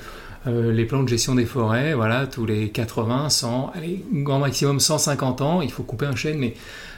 les 0.48 0.86
plans 0.86 1.04
de 1.04 1.10
gestion 1.10 1.36
des 1.36 1.46
forêts, 1.46 1.94
voilà, 1.94 2.28
tous 2.28 2.46
les 2.46 2.70
80, 2.70 3.30
100, 3.30 3.72
allez, 3.76 4.04
grand 4.14 4.40
maximum 4.40 4.80
150 4.80 5.42
ans, 5.42 5.62
il 5.62 5.72
faut 5.72 5.84
couper 5.84 6.06
un 6.06 6.16
chêne, 6.16 6.38
mais 6.38 6.54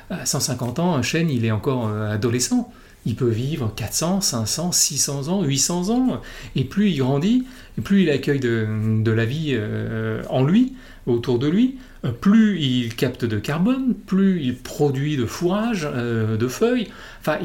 à 0.09 0.25
150 0.25 0.79
ans, 0.79 0.95
un 0.95 1.01
chêne, 1.01 1.29
il 1.29 1.45
est 1.45 1.51
encore 1.51 1.87
adolescent 1.89 2.71
il 3.07 3.15
peut 3.15 3.29
vivre 3.29 3.71
400, 3.73 4.19
500, 4.21 4.71
600 4.73 5.29
ans, 5.29 5.43
800 5.43 5.89
ans. 5.89 6.21
Et 6.55 6.65
plus 6.65 6.89
il 6.89 6.97
grandit, 6.97 7.45
plus 7.83 8.03
il 8.03 8.09
accueille 8.09 8.41
de, 8.41 9.11
la 9.11 9.25
vie 9.25 9.51
euh, 9.53 10.21
en 10.29 10.43
lui, 10.43 10.73
autour 11.05 11.39
de 11.39 11.47
lui, 11.47 11.77
euh, 12.03 12.11
plus 12.11 12.59
il 12.59 12.95
capte 12.95 13.23
de 13.23 13.39
carbone, 13.39 13.95
plus 14.05 14.41
il 14.43 14.57
produit 14.57 15.15
de 15.15 15.25
fourrage, 15.25 15.87
euh, 15.89 16.35
de 16.35 16.47
feuilles. 16.49 16.89
Enfin, 17.21 17.37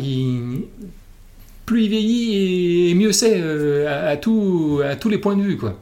plus 1.65 1.85
il 1.85 1.89
vieillit 1.89 2.91
et 2.91 2.95
mieux 2.95 3.13
c'est 3.13 3.87
à, 3.87 4.09
à 4.09 4.17
tous 4.17 4.81
les 5.09 5.19
points 5.19 5.37
de 5.37 5.43
vue. 5.43 5.57
quoi. 5.57 5.79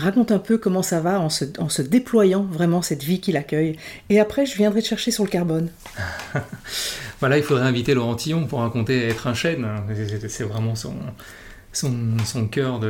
Raconte 0.00 0.32
un 0.32 0.38
peu 0.38 0.56
comment 0.56 0.82
ça 0.82 1.00
va 1.00 1.20
en 1.20 1.28
se, 1.28 1.82
déployant 1.82 2.42
vraiment 2.42 2.80
cette 2.80 3.02
vie 3.02 3.20
qu'il 3.20 3.36
accueille. 3.36 3.76
Et 4.08 4.18
après, 4.18 4.46
je 4.46 4.56
viendrai 4.56 4.80
te 4.80 4.86
chercher 4.86 5.10
sur 5.10 5.24
le 5.24 5.28
carbone. 5.30 5.68
voilà, 7.20 7.36
il 7.36 7.44
faudrait 7.44 7.66
inviter 7.66 7.92
Laurent 7.92 8.14
Tillon 8.14 8.46
pour 8.46 8.60
raconter 8.60 9.06
être 9.06 9.26
un 9.26 9.34
chêne. 9.34 9.66
C'est 10.28 10.44
vraiment 10.44 10.74
son, 10.74 10.94
cœur, 12.50 12.80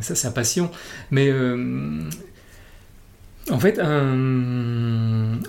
sa, 0.00 0.30
passion. 0.30 0.70
Mais 1.10 1.28
euh, 1.30 2.04
en 3.50 3.58
fait, 3.58 3.80
un, 3.80 5.40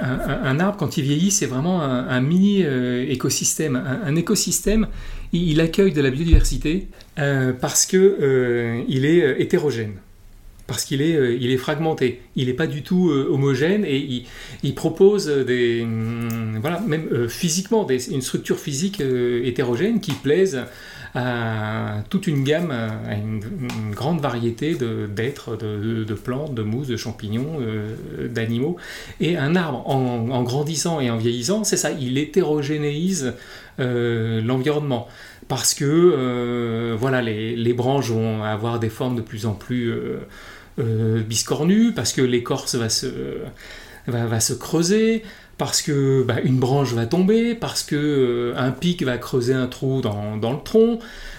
arbre, 0.60 0.78
quand 0.78 0.98
il 0.98 1.04
vieillit, 1.04 1.30
c'est 1.32 1.46
vraiment 1.46 1.84
un, 1.84 2.22
mini 2.22 2.64
euh, 2.64 3.06
écosystème. 3.08 3.76
Un, 3.76 4.16
écosystème, 4.16 4.88
il, 5.32 5.62
accueille 5.62 5.94
de 5.94 6.02
la 6.02 6.10
biodiversité 6.10 6.88
euh, 7.20 7.54
parce 7.54 7.86
qu'il 7.86 8.84
il 8.88 9.06
est 9.06 9.40
hétérogène 9.40 9.94
parce 10.68 10.86
qu'il 10.86 11.02
est, 11.02 11.16
euh, 11.16 11.38
il 11.40 11.52
est 11.52 11.58
fragmenté, 11.58 12.22
il 12.36 12.48
n'est 12.48 12.54
pas 12.54 12.68
du 12.68 12.84
tout 12.84 13.10
euh, 13.10 13.28
homogène 13.30 13.84
et 13.86 14.26
il, 14.64 14.76
propose 14.76 15.28
des, 15.28 15.82
hum, 15.82 16.58
voilà, 16.62 16.80
même 16.80 17.08
euh, 17.12 17.28
physiquement, 17.28 17.88
une 17.88 18.22
structure 18.22 18.60
physique 18.60 19.02
hétérogène 19.02 20.00
qui 20.00 20.12
plaise 20.12 20.62
à 21.16 22.04
toute 22.10 22.26
une 22.26 22.44
gamme, 22.44 22.72
à 22.72 23.14
une, 23.14 23.40
grande 23.92 24.20
variété 24.20 24.76
d'êtres, 24.76 25.56
de, 25.56 26.04
de, 26.04 26.14
plantes, 26.16 26.56
de 26.56 26.64
mousses, 26.64 26.88
de 26.88 26.98
champignons, 26.98 27.60
d'animaux. 28.32 28.78
Et 29.20 29.38
un 29.38 29.56
arbre, 29.56 29.88
en, 29.88 30.42
grandissant 30.42 31.00
et 31.02 31.12
en 31.12 31.18
vieillissant, 31.18 31.64
c'est 31.64 31.78
ça, 31.78 31.92
il 31.92 32.18
hétérogénéise 32.18 33.36
l'environnement 33.78 35.08
parce 35.48 35.74
que 35.74 36.96
voilà, 37.00 37.22
les, 37.22 37.74
branches 37.74 38.10
vont 38.10 38.44
avoir 38.44 38.80
des 38.80 38.90
formes 38.90 39.16
de 39.16 39.22
plus 39.22 39.46
en 39.46 39.54
plus 39.54 39.94
euh, 40.80 41.22
biscornu, 41.22 41.92
parce 41.92 42.14
que 42.14 42.22
l'écorce 42.22 42.74
va 42.74 42.90
se, 42.90 43.06
va, 44.08 44.40
se 44.40 44.54
creuser, 44.54 45.22
parce 45.60 45.84
que 45.84 46.24
bah, 46.24 46.42
une 46.44 46.58
branche 46.58 46.94
va 46.94 47.06
tomber, 47.06 47.54
parce 47.54 47.84
que 47.84 47.96
euh, 47.96 48.54
un 48.58 48.72
pic 48.72 49.04
va 49.04 49.20
creuser 49.20 49.54
un 49.54 49.68
trou 49.68 50.02
dans, 50.02 50.36
dans, 50.36 50.52
le 50.52 50.64
tronc. 50.64 50.98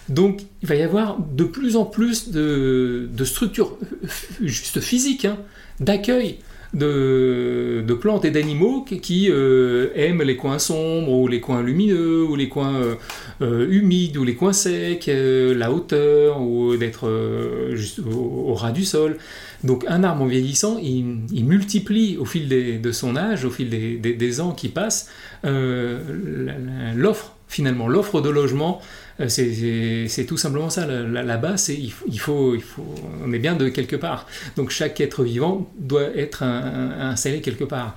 Donc 0.08 0.42
il 0.62 0.68
va 0.68 0.76
y 0.76 0.82
avoir 0.82 1.18
de 1.18 1.42
plus 1.42 1.74
en 1.74 1.84
plus 1.84 2.30
de, 2.30 3.08
de 3.12 3.24
structures 3.24 3.76
euh, 3.82 4.06
juste 4.42 4.78
physiques, 4.78 5.24
hein, 5.24 5.38
d'accueil 5.80 6.38
de, 6.74 7.94
plantes 8.00 8.24
et 8.24 8.30
d'animaux 8.30 8.82
qui, 8.82 9.28
euh, 9.30 9.88
aiment 9.94 10.22
les 10.22 10.36
coins 10.36 10.58
sombres 10.58 11.10
ou 11.10 11.28
les 11.28 11.40
coins 11.40 11.62
lumineux 11.62 12.24
ou 12.24 12.36
les 12.36 12.48
coins 12.48 12.74
euh, 12.74 12.94
euh, 13.42 13.66
humides 13.70 14.16
ou 14.16 14.24
les 14.24 14.34
coins 14.34 14.52
secs, 14.52 15.06
la 15.06 15.72
hauteur 15.72 16.40
ou 16.40 16.76
d'être 16.76 17.70
juste 17.74 18.00
au, 18.00 18.54
ras 18.54 18.72
du 18.72 18.84
sol. 18.84 19.16
Donc 19.62 19.84
un 19.88 20.04
arbre 20.04 20.22
en 20.22 20.26
vieillissant, 20.26 20.78
il, 20.78 21.44
multiplie 21.44 22.16
au 22.16 22.24
fil 22.24 22.48
de 22.80 22.92
son 22.92 23.16
âge, 23.16 23.44
au 23.44 23.50
fil 23.50 23.70
des, 23.70 24.40
ans 24.40 24.52
qui 24.52 24.68
passent, 24.68 25.10
l'offre 25.42 27.32
finalement, 27.48 27.88
l'offre 27.88 28.20
de 28.20 28.30
logement 28.30 28.80
euh, 29.20 29.28
c'est 29.28 30.24
tout 30.26 30.36
simplement 30.36 30.70
ça. 30.70 30.86
La, 30.86 31.36
base, 31.36 31.68
il, 31.68 31.90
faut, 31.90 32.54
il 32.54 32.62
faut, 32.62 32.94
on 33.24 33.32
est 33.32 33.38
bien 33.38 33.54
de 33.54 33.68
quelque 33.68 33.96
part. 33.96 34.26
Donc 34.56 34.70
chaque 34.70 35.00
être 35.00 35.22
vivant 35.22 35.70
doit 35.78 36.16
être 36.16 36.42
installé 36.42 37.40
quelque 37.40 37.64
part. 37.64 37.94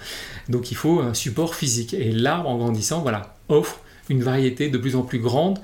Donc 0.50 0.72
il 0.72 0.76
faut 0.78 1.00
un 1.00 1.14
support 1.14 1.56
physique. 1.56 1.94
Et 1.94 2.12
l'arbre, 2.12 2.50
en 2.50 2.58
grandissant, 2.58 3.02
voilà, 3.02 3.36
offre 3.50 3.80
une 4.10 4.24
variété 4.24 4.70
de 4.70 4.78
plus 4.78 4.96
en 4.96 5.02
plus 5.02 5.20
grande 5.20 5.60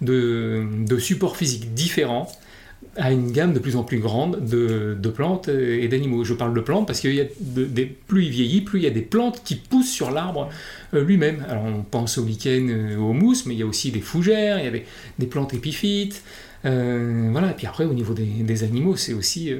de, 0.00 0.98
supports 0.98 1.36
physiques 1.36 1.74
différents 1.74 2.30
à 2.96 3.12
une 3.12 3.32
gamme 3.32 3.52
de 3.52 3.58
plus 3.58 3.76
en 3.76 3.82
plus 3.82 3.98
grande 3.98 4.44
de, 4.48 5.08
plantes 5.08 5.48
et 5.48 5.86
d'animaux. 5.88 6.24
Je 6.24 6.34
parle 6.34 6.54
de 6.54 6.60
plantes 6.60 6.86
parce 6.86 7.00
que 7.00 7.08
y 7.08 7.20
a 7.20 7.24
des, 7.40 7.86
plus 7.86 8.24
il 8.24 8.30
vieillit, 8.30 8.60
plus 8.60 8.80
il 8.80 8.84
y 8.84 8.86
a 8.86 8.90
des 8.90 9.02
plantes 9.02 9.42
qui 9.44 9.56
poussent 9.56 9.90
sur 9.90 10.10
l'arbre 10.10 10.48
euh, 10.94 11.04
lui-même. 11.04 11.44
Alors 11.48 11.64
on 11.64 11.82
pense 11.82 12.18
au 12.18 12.24
lichen, 12.24 12.70
euh, 12.70 12.96
au 12.96 13.12
mousse, 13.12 13.46
mais 13.46 13.54
il 13.54 13.58
y 13.58 13.62
a 13.62 13.66
aussi 13.66 13.90
des 13.90 14.00
fougères, 14.00 14.58
il 14.58 14.64
y 14.64 14.68
a 14.68 14.82
des, 15.18 15.26
plantes 15.26 15.54
épiphytes. 15.54 16.22
Euh, 16.64 17.28
voilà, 17.30 17.52
et 17.52 17.54
puis 17.54 17.68
après 17.68 17.84
au 17.84 17.94
niveau 17.94 18.14
des, 18.14 18.64
animaux, 18.64 18.96
c'est 18.96 19.12
aussi 19.12 19.52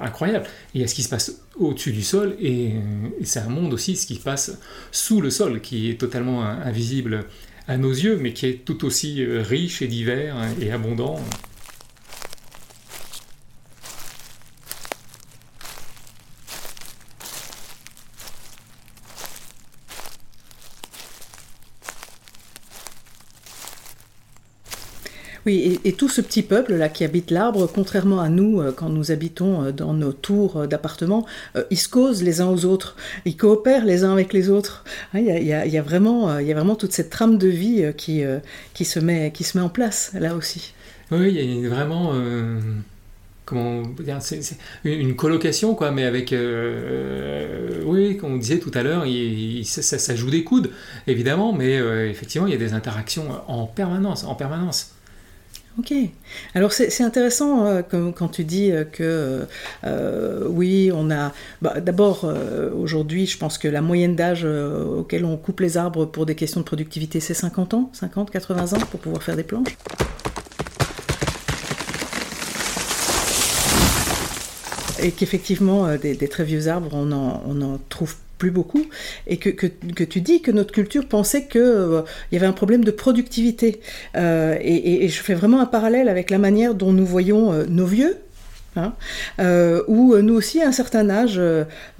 incroyable. 0.00 0.46
Il 0.74 0.80
y 0.80 0.84
a 0.84 0.86
ce 0.86 0.94
qui 0.94 1.02
se 1.02 1.08
passe 1.08 1.42
au-dessus 1.56 1.92
du 1.92 2.02
sol, 2.02 2.36
et, 2.40 2.74
et 3.20 3.24
c'est 3.24 3.40
un 3.40 3.48
monde 3.48 3.72
aussi, 3.72 3.96
ce 3.96 4.06
qui 4.06 4.16
se 4.16 4.22
passe 4.22 4.58
sous 4.92 5.20
le 5.20 5.30
sol, 5.30 5.60
qui 5.60 5.90
est 5.90 5.94
totalement 5.94 6.42
invisible 6.44 7.24
à 7.68 7.76
nos 7.76 7.92
yeux, 7.92 8.16
mais 8.16 8.32
qui 8.32 8.46
est 8.46 8.64
tout 8.64 8.84
aussi 8.84 9.24
riche 9.24 9.82
et 9.82 9.86
divers 9.86 10.36
et 10.60 10.70
abondant. 10.70 11.20
Oui, 25.46 25.78
et, 25.84 25.92
tout 25.92 26.08
ce 26.08 26.22
petit 26.22 26.42
peuple-là 26.42 26.88
qui 26.88 27.04
habite 27.04 27.30
l'arbre, 27.30 27.66
contrairement 27.72 28.20
à 28.20 28.30
nous, 28.30 28.60
euh, 28.60 28.72
quand 28.72 28.88
nous 28.88 29.10
habitons 29.10 29.64
euh, 29.64 29.72
dans 29.72 29.92
nos 29.92 30.12
tours 30.12 30.56
euh, 30.56 30.66
d'appartements, 30.66 31.26
ils 31.70 31.78
se 31.78 31.88
causent 31.88 32.22
les 32.22 32.40
uns 32.40 32.48
aux 32.48 32.64
autres, 32.64 32.96
ils 33.26 33.36
coopèrent 33.36 33.84
les 33.84 34.04
uns 34.04 34.12
avec 34.12 34.32
les 34.32 34.48
autres. 34.48 34.84
Il 35.12 35.24
y, 35.24 35.52
a, 35.52 35.82
vraiment, 35.82 36.76
toute 36.76 36.92
cette 36.92 37.10
trame 37.10 37.36
de 37.36 37.48
vie 37.48 37.84
qui, 37.96 38.24
se 38.84 39.00
met, 39.00 39.32
en 39.56 39.68
place, 39.68 40.12
là 40.14 40.34
aussi. 40.34 40.72
Oui, 41.10 41.34
il 41.34 41.60
y 41.60 41.66
a 41.66 41.68
vraiment... 41.68 42.14
une 44.84 45.16
colocation 45.16 45.76
mais 45.92 46.04
avec, 46.04 46.34
oui, 47.84 48.16
comme 48.16 48.34
on 48.34 48.36
disait 48.38 48.58
tout 48.58 48.72
à 48.74 48.82
l'heure, 48.82 49.04
ça, 49.64 49.82
ça, 49.98 50.16
joue 50.16 50.30
des 50.30 50.44
coudes, 50.44 50.70
évidemment, 51.06 51.52
mais 51.52 51.76
effectivement, 52.08 52.46
il 52.46 52.52
y 52.52 52.56
a 52.56 52.58
des 52.58 52.72
interactions 52.72 53.26
en 53.46 53.66
permanence, 53.66 54.24
en 54.24 54.34
permanence. 54.34 54.93
Ok. 55.76 55.92
Alors 56.54 56.72
c'est 56.72 57.02
intéressant 57.02 57.66
euh, 57.66 57.82
quand 57.82 58.28
tu 58.28 58.44
dis 58.44 58.70
euh, 58.70 58.84
que 58.84 59.44
euh, 59.84 60.46
oui, 60.48 60.92
on 60.94 61.10
a. 61.10 61.32
Bah, 61.62 61.80
d'abord, 61.80 62.30
aujourd'hui, 62.76 63.26
je 63.26 63.38
pense 63.38 63.58
que 63.58 63.66
la 63.66 63.82
moyenne 63.82 64.14
d'âge 64.14 64.44
auquel 64.44 65.24
on 65.24 65.36
coupe 65.36 65.60
les 65.60 65.76
arbres 65.76 66.04
pour 66.06 66.26
des 66.26 66.36
questions 66.36 66.60
de 66.60 66.64
productivité, 66.64 67.18
c'est 67.18 67.34
50 67.34 67.74
ans, 67.74 67.90
50, 67.92 68.30
80 68.30 68.72
ans 68.74 68.86
pour 68.90 69.00
pouvoir 69.00 69.22
faire 69.22 69.36
des 69.36 69.42
planches. 69.42 69.76
Et 75.02 75.10
qu'effectivement, 75.10 75.96
des, 75.96 76.16
très 76.28 76.44
vieux 76.44 76.68
arbres, 76.68 76.90
on 76.92 77.10
en, 77.12 77.42
on 77.46 77.60
en 77.60 77.78
trouve 77.88 78.14
plus 78.38 78.50
beaucoup, 78.50 78.86
et 79.26 79.36
que, 79.36 79.50
que, 79.50 80.04
tu 80.04 80.20
dis 80.20 80.42
que 80.42 80.50
notre 80.50 80.72
culture 80.72 81.06
pensait 81.06 81.46
qu'il 81.46 81.60
euh, 81.60 82.02
y 82.32 82.36
avait 82.36 82.46
un 82.46 82.52
problème 82.52 82.84
de 82.84 82.90
productivité. 82.90 83.80
Euh, 84.16 84.56
et, 84.60 85.08
je 85.08 85.22
fais 85.22 85.34
vraiment 85.34 85.60
un 85.60 85.66
parallèle 85.66 86.08
avec 86.08 86.30
la 86.30 86.38
manière 86.38 86.74
dont 86.74 86.92
nous 86.92 87.06
voyons 87.06 87.52
euh, 87.52 87.64
nos 87.68 87.86
vieux. 87.86 88.18
Hein, 88.76 88.92
où 89.86 90.16
nous 90.16 90.34
aussi, 90.34 90.60
à 90.60 90.66
un 90.66 90.72
certain 90.72 91.08
âge, 91.08 91.40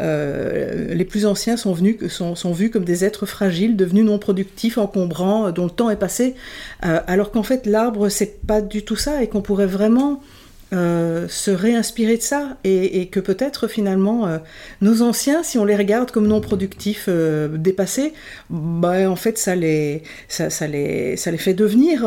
les 0.00 1.04
plus 1.04 1.24
anciens 1.24 1.56
sont, 1.56 1.72
venus, 1.72 2.08
sont, 2.08 2.52
vus 2.52 2.68
comme 2.68 2.84
des 2.84 3.04
êtres 3.04 3.26
fragiles, 3.26 3.76
devenus 3.76 4.04
non 4.04 4.18
productifs, 4.18 4.76
encombrants, 4.76 5.52
dont 5.52 5.66
le 5.66 5.70
temps 5.70 5.88
est 5.88 5.96
passé, 5.96 6.34
alors 6.80 7.30
qu'en 7.30 7.44
fait 7.44 7.66
l'arbre, 7.66 8.08
c'est 8.08 8.44
pas 8.44 8.60
du 8.60 8.84
tout 8.84 8.96
ça, 8.96 9.22
et 9.22 9.28
qu'on 9.28 9.40
pourrait 9.40 9.66
vraiment 9.66 10.20
euh, 10.74 11.28
se 11.28 11.52
réinspirer 11.52 12.16
de 12.16 12.22
ça 12.22 12.56
et, 12.64 13.06
que 13.06 13.20
peut-être 13.20 13.68
finalement 13.68 14.26
euh, 14.26 14.38
nos 14.80 15.02
anciens, 15.02 15.44
si 15.44 15.56
on 15.56 15.64
les 15.64 15.76
regarde 15.76 16.10
comme 16.10 16.26
non 16.26 16.40
productifs, 16.40 17.04
euh, 17.06 17.48
dépassés, 17.56 18.12
bah, 18.50 19.08
en 19.08 19.14
fait 19.14 19.38
ça 19.38 19.54
les, 19.54 20.02
ça, 20.26 20.48
les, 20.66 21.16
ça 21.16 21.30
les 21.30 21.38
fait 21.38 21.54
devenir 21.54 22.04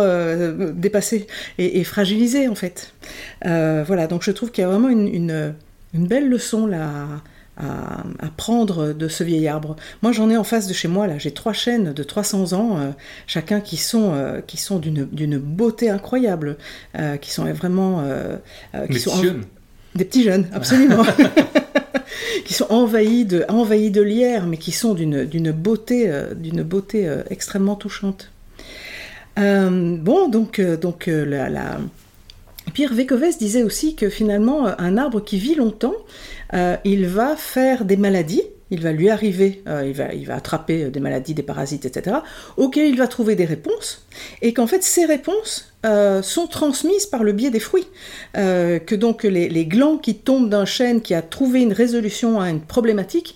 dépassés 0.74 1.28
et, 1.58 1.84
fragilisés 1.86 2.50
en 2.50 2.56
fait. 2.56 2.94
voilà, 3.44 4.08
donc 4.08 4.24
je 4.24 4.32
trouve 4.32 4.52
qu'il 4.52 4.64
y 4.64 4.66
a 4.66 4.70
vraiment 4.70 4.90
une, 4.90 5.54
belle 5.94 6.28
leçon 6.28 6.68
là 6.68 7.06
à, 7.60 8.04
prendre 8.36 8.94
de 8.94 9.08
ce 9.08 9.24
vieil 9.24 9.48
arbre. 9.48 9.76
Moi, 10.02 10.12
j'en 10.12 10.30
ai 10.30 10.38
en 10.38 10.44
face 10.44 10.68
de 10.68 10.74
chez 10.74 10.88
moi, 10.88 11.08
là, 11.08 11.18
j'ai 11.18 11.32
trois 11.32 11.54
chênes 11.54 11.94
de 11.94 12.04
300 12.04 12.54
ans, 12.54 12.78
euh, 12.78 12.92
chacun 13.26 13.62
qui 13.62 13.78
sont, 13.78 14.14
euh, 14.14 14.42
qui 14.46 14.58
sont 14.58 14.80
d'une 14.80 15.38
beauté 15.38 15.90
incroyable, 15.90 16.58
euh, 16.98 17.18
qui 17.18 17.32
sont 17.32 17.46
vraiment... 17.54 18.04
qui 18.92 19.00
sont. 19.00 19.22
Des 19.96 20.06
petits 20.06 20.24
jeunes, 20.24 20.48
absolument. 20.54 21.04
qui 22.46 22.54
sont 22.54 22.68
envahis 22.70 23.26
de, 23.26 23.46
envahis 23.50 23.90
de 23.90 24.02
lierre, 24.02 24.46
mais 24.46 24.58
qui 24.58 24.72
sont 24.72 24.94
d'une 24.94 25.52
beauté, 25.52 26.12
d'une 26.36 26.62
beauté 26.62 27.10
extrêmement 27.30 27.76
touchante. 27.76 28.32
bon, 29.36 30.28
donc, 30.30 30.62
donc 30.62 31.08
la, 31.08 31.50
la... 31.50 31.80
Pierre 32.74 32.94
Vécovès 32.94 33.38
disait 33.40 33.64
aussi 33.64 33.96
que 33.96 34.10
finalement, 34.10 34.68
un 34.78 34.98
arbre 34.98 35.24
qui 35.24 35.38
vit 35.38 35.56
longtemps, 35.56 35.96
il 36.54 37.08
va 37.08 37.36
faire 37.36 37.86
des 37.86 37.98
maladies, 37.98 38.44
il 38.72 38.82
va 38.82 38.92
lui 38.92 39.10
arriver, 39.10 39.64
euh, 39.68 39.92
il, 40.14 40.26
va, 40.26 40.36
attraper 40.36 40.86
des 40.86 41.00
maladies, 41.00 41.34
des 41.34 41.44
parasites, 41.44 41.86
etc., 41.86 42.18
auxquelles 42.58 42.90
il 42.90 42.98
va 42.98 43.08
trouver 43.08 43.36
des 43.36 43.46
réponses, 43.46 44.06
et 44.42 44.54
qu'en 44.54 44.68
fait 44.68 44.84
ces 44.84 45.06
réponses 45.06 45.74
euh, 45.86 46.22
sont 46.22 46.48
transmises 46.48 47.06
par 47.06 47.24
le 47.24 47.32
biais 47.32 47.50
des 47.50 47.60
fruits. 47.60 47.88
que 48.34 48.96
donc 48.96 49.24
les, 49.24 49.66
glands 49.66 49.98
qui 49.98 50.16
tombent 50.16 50.50
d'un 50.50 50.66
chêne 50.66 51.02
qui 51.02 51.14
a 51.14 51.22
trouvé 51.22 51.62
une 51.62 51.74
résolution 51.74 52.40
à 52.40 52.50
une 52.50 52.62
problématique 52.62 53.36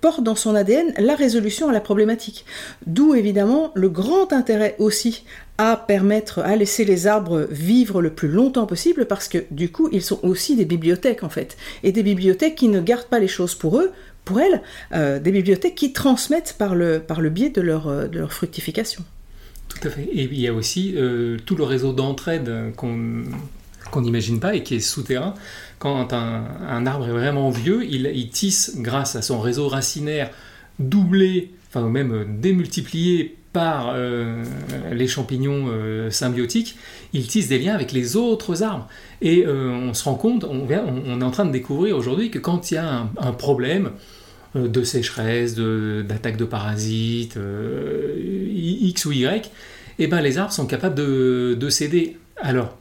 portent 0.00 0.22
dans 0.22 0.34
son 0.34 0.54
ADN 0.54 0.92
la 0.98 1.14
résolution 1.14 1.68
à 1.68 1.72
la 1.72 1.80
problématique. 1.80 2.44
D'où 2.86 3.14
évidemment 3.14 3.72
le 3.74 3.88
grand 3.88 4.32
intérêt 4.32 4.76
aussi 4.78 5.24
à 5.58 5.76
permettre, 5.76 6.40
à 6.40 6.54
laisser 6.56 6.84
les 6.84 7.06
arbres 7.06 7.46
vivre 7.50 8.02
le 8.02 8.10
plus 8.10 8.28
longtemps 8.28 8.66
possible 8.66 9.06
parce 9.06 9.28
que 9.28 9.44
du 9.50 9.70
coup 9.70 9.88
ils 9.90 10.02
sont 10.02 10.20
aussi 10.22 10.56
des 10.56 10.64
bibliothèques 10.64 11.22
en 11.22 11.28
fait. 11.28 11.56
Et 11.82 11.92
des 11.92 12.02
bibliothèques 12.02 12.56
qui 12.56 12.68
ne 12.68 12.80
gardent 12.80 13.06
pas 13.06 13.18
les 13.18 13.28
choses 13.28 13.54
pour 13.54 13.80
eux, 13.80 13.92
pour 14.26 14.40
elles, 14.40 14.60
euh, 14.92 15.18
des 15.20 15.30
bibliothèques 15.30 15.76
qui 15.76 15.94
transmettent 15.94 16.56
par 16.58 16.74
le, 16.74 16.98
par 16.98 17.22
le 17.22 17.30
biais 17.30 17.48
de 17.48 17.62
leur, 17.62 17.86
euh, 17.86 18.08
de 18.08 18.18
leur 18.18 18.32
fructification. 18.32 19.02
Tout 19.68 19.88
à 19.88 19.90
fait. 19.90 20.02
Et 20.02 20.24
il 20.24 20.38
y 20.38 20.48
a 20.48 20.52
aussi 20.52 20.94
euh, 20.96 21.38
tout 21.46 21.54
le 21.56 21.64
réseau 21.64 21.94
d'entraide 21.94 22.74
qu'on 22.76 23.22
qu'on 23.92 24.00
n'imagine 24.00 24.40
pas 24.40 24.56
et 24.56 24.64
qui 24.64 24.74
est 24.74 24.80
souterrain. 24.80 25.34
Quand 25.78 26.12
un, 26.12 26.44
un 26.68 26.86
arbre 26.86 27.06
est 27.06 27.12
vraiment 27.12 27.50
vieux, 27.50 27.84
il, 27.84 28.28
tisse 28.30 28.78
grâce 28.78 29.14
à 29.14 29.22
son 29.22 29.38
réseau 29.38 29.68
racinaire 29.68 30.32
doublé, 30.80 31.52
enfin 31.68 31.88
même 31.88 32.40
démultiplié 32.40 33.36
par 33.52 33.96
les 34.92 35.06
champignons 35.06 35.70
symbiotiques, 36.10 36.76
ils 37.12 37.28
tissent 37.28 37.46
des 37.46 37.60
liens 37.60 37.74
avec 37.74 37.92
les 37.92 38.16
autres 38.16 38.64
arbres. 38.64 38.88
Et 39.22 39.46
on 39.46 39.94
se 39.94 40.02
rend 40.02 40.16
compte, 40.16 40.42
on, 40.42 40.66
on, 40.68 41.20
est 41.20 41.24
en 41.24 41.30
train 41.30 41.46
de 41.46 41.52
découvrir 41.52 41.96
aujourd'hui 41.96 42.32
que 42.32 42.40
quand 42.40 42.72
il 42.72 42.74
y 42.74 42.78
a 42.78 43.08
un, 43.16 43.32
problème 43.32 43.92
de 44.56 44.84
sécheresse, 44.84 45.54
d'attaque 45.54 46.36
de, 46.36 46.44
parasites, 46.44 47.38
X 48.54 49.04
ou 49.04 49.12
Y, 49.12 49.50
eh 49.98 50.06
ben 50.06 50.20
les 50.20 50.38
arbres 50.38 50.52
sont 50.52 50.66
capables 50.66 50.94
de, 50.94 51.56
de 51.58 51.68
céder. 51.68 52.16
Alors, 52.36 52.76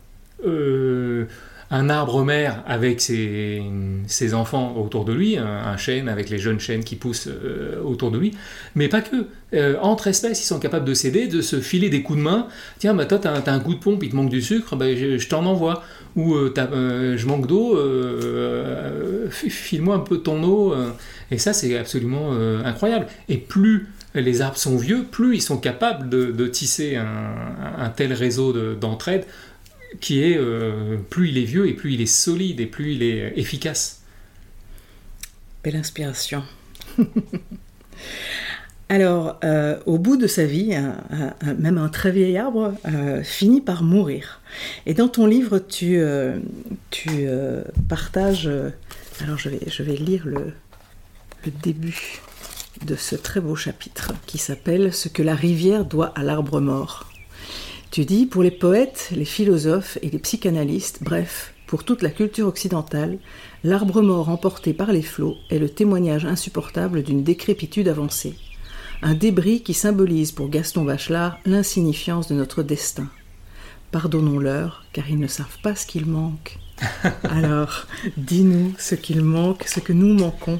un 1.71 1.89
arbre 1.89 2.23
mère 2.23 2.63
avec 2.67 3.01
ses, 3.01 4.33
enfants 4.33 4.75
autour 4.77 5.05
de 5.05 5.13
lui, 5.13 5.37
un, 5.37 5.77
chêne 5.77 6.07
avec 6.07 6.29
les 6.29 6.37
jeunes 6.37 6.59
chênes 6.59 6.83
qui 6.83 6.95
poussent 6.95 7.27
euh, 7.27 7.81
autour 7.83 8.11
de 8.11 8.17
lui, 8.17 8.31
mais 8.75 8.87
pas 8.87 9.01
que. 9.01 9.27
Euh, 9.53 9.77
entre 9.81 10.07
espèces, 10.07 10.41
ils 10.41 10.45
sont 10.45 10.59
capables 10.59 10.85
de 10.85 10.93
s'aider, 10.93 11.27
de 11.27 11.41
se 11.41 11.61
filer 11.61 11.89
des 11.89 12.01
coups 12.01 12.19
de 12.19 12.23
main. 12.23 12.47
Tiens, 12.79 12.93
bah, 12.93 13.05
toi, 13.05 13.19
tu 13.19 13.27
as, 13.27 13.53
un 13.53 13.59
coup 13.59 13.73
de 13.73 13.79
pompe, 13.79 14.03
il 14.03 14.09
te 14.09 14.15
manque 14.15 14.29
du 14.29 14.41
sucre, 14.41 14.75
bah, 14.75 14.93
je, 14.95 15.27
t'en 15.27 15.45
envoie. 15.45 15.83
Ou 16.15 16.35
euh, 16.35 17.17
je 17.17 17.25
manque 17.27 17.47
d'eau, 17.47 17.77
file-moi 19.29 19.95
un 19.95 19.99
peu 19.99 20.19
ton 20.19 20.43
eau. 20.43 20.73
et 21.31 21.37
ça, 21.37 21.53
c'est 21.53 21.77
absolument 21.77 22.31
incroyable. 22.63 23.07
Et 23.29 23.37
plus 23.37 23.87
les 24.13 24.41
arbres 24.41 24.57
sont 24.57 24.77
vieux, 24.77 25.03
plus 25.03 25.35
ils 25.35 25.41
sont 25.41 25.57
capables 25.57 26.09
de, 26.09 26.47
tisser 26.47 26.95
un, 26.95 27.89
tel 27.95 28.13
réseau 28.13 28.53
d'entraide 28.75 29.25
qui 29.99 30.23
est 30.23 30.37
euh, 30.37 30.97
plus 31.09 31.29
il 31.29 31.37
est 31.37 31.45
vieux 31.45 31.67
et 31.67 31.73
plus 31.73 31.93
il 31.93 32.01
est 32.01 32.05
solide 32.05 32.59
et 32.59 32.65
plus 32.65 32.93
il 32.93 33.03
est 33.03 33.33
efficace. 33.37 34.01
Belle 35.63 35.77
inspiration. 35.77 36.43
Alors, 38.87 39.39
euh, 39.43 39.79
au 39.87 39.97
bout 39.97 40.15
de 40.15 40.27
sa 40.27 40.45
vie, 40.45 40.77
même 41.57 41.79
un 41.79 41.89
très 41.89 42.11
vieil 42.11 42.37
arbre 42.37 42.75
euh, 42.87 43.23
finit 43.23 43.61
par 43.61 43.81
mourir. 43.81 44.41
Et 44.85 44.93
dans 44.93 45.07
ton 45.07 45.25
livre, 45.25 45.57
tu, 45.59 45.99
tu 46.91 47.27
partages... 47.89 48.49
alors, 49.23 49.37
je 49.37 49.49
vais, 49.83 49.95
lire 49.95 50.25
le 50.25 50.53
début 51.63 52.21
de 52.85 52.95
ce 52.95 53.15
très 53.15 53.39
beau 53.39 53.55
chapitre 53.55 54.11
qui 54.25 54.37
s'appelle 54.37 54.93
Ce 54.93 55.09
que 55.09 55.23
la 55.23 55.35
rivière 55.35 55.85
doit 55.85 56.11
à 56.15 56.23
l'arbre 56.23 56.59
mort. 56.59 57.09
Tu 57.91 58.05
dis, 58.05 58.25
pour 58.25 58.43
les 58.43 58.51
poètes, 58.51 59.09
les 59.15 59.25
philosophes 59.25 59.97
et 60.01 60.09
les 60.09 60.19
psychanalystes, 60.19 60.99
bref, 61.01 61.53
Pour 61.67 61.83
toute 61.83 62.03
la 62.03 62.09
culture 62.09 62.47
occidentale, 62.47 63.17
l'arbre 63.63 64.01
mort 64.01 64.29
emporté 64.29 64.73
par 64.73 64.91
les 64.91 65.01
flots 65.01 65.37
est 65.49 65.57
le 65.57 65.69
témoignage 65.69 66.25
insupportable 66.25 67.01
d'une 67.01 67.23
décrépitude 67.23 67.87
avancée. 67.87 68.35
Un 69.01 69.13
débris 69.13 69.61
qui 69.61 69.73
symbolise 69.73 70.31
pour 70.31 70.49
Gaston 70.49 70.83
Bachelard 70.83 71.37
l'insignifiance 71.45 72.27
de 72.27 72.35
notre 72.35 72.63
destin. 72.63 73.09
Pardonnons-leur, 73.91 74.85
car 74.93 75.09
ils 75.09 75.19
ne 75.19 75.27
savent 75.27 75.59
pas 75.61 75.75
ce 75.75 75.85
qu'il 75.85 76.05
manque. 76.05 76.57
Alors, 77.29 77.87
dis-nous 78.17 78.73
ce 78.77 78.95
qu'il 78.95 79.21
manque, 79.21 79.63
ce 79.63 79.79
que 79.79 79.93
nous 79.93 80.13
manquons. 80.13 80.59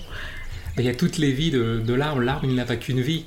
Il 0.78 0.86
y 0.86 0.90
a 0.90 0.96
toutes 0.96 1.18
les 1.18 1.32
vies 1.32 1.52
de, 1.52 1.94
l'arbre. 1.94 2.22
L'arbre, 2.22 2.46
il 2.46 2.56
n'a 2.56 2.66
pas 2.66 2.76
qu'une 2.76 3.02
vie. 3.02 3.26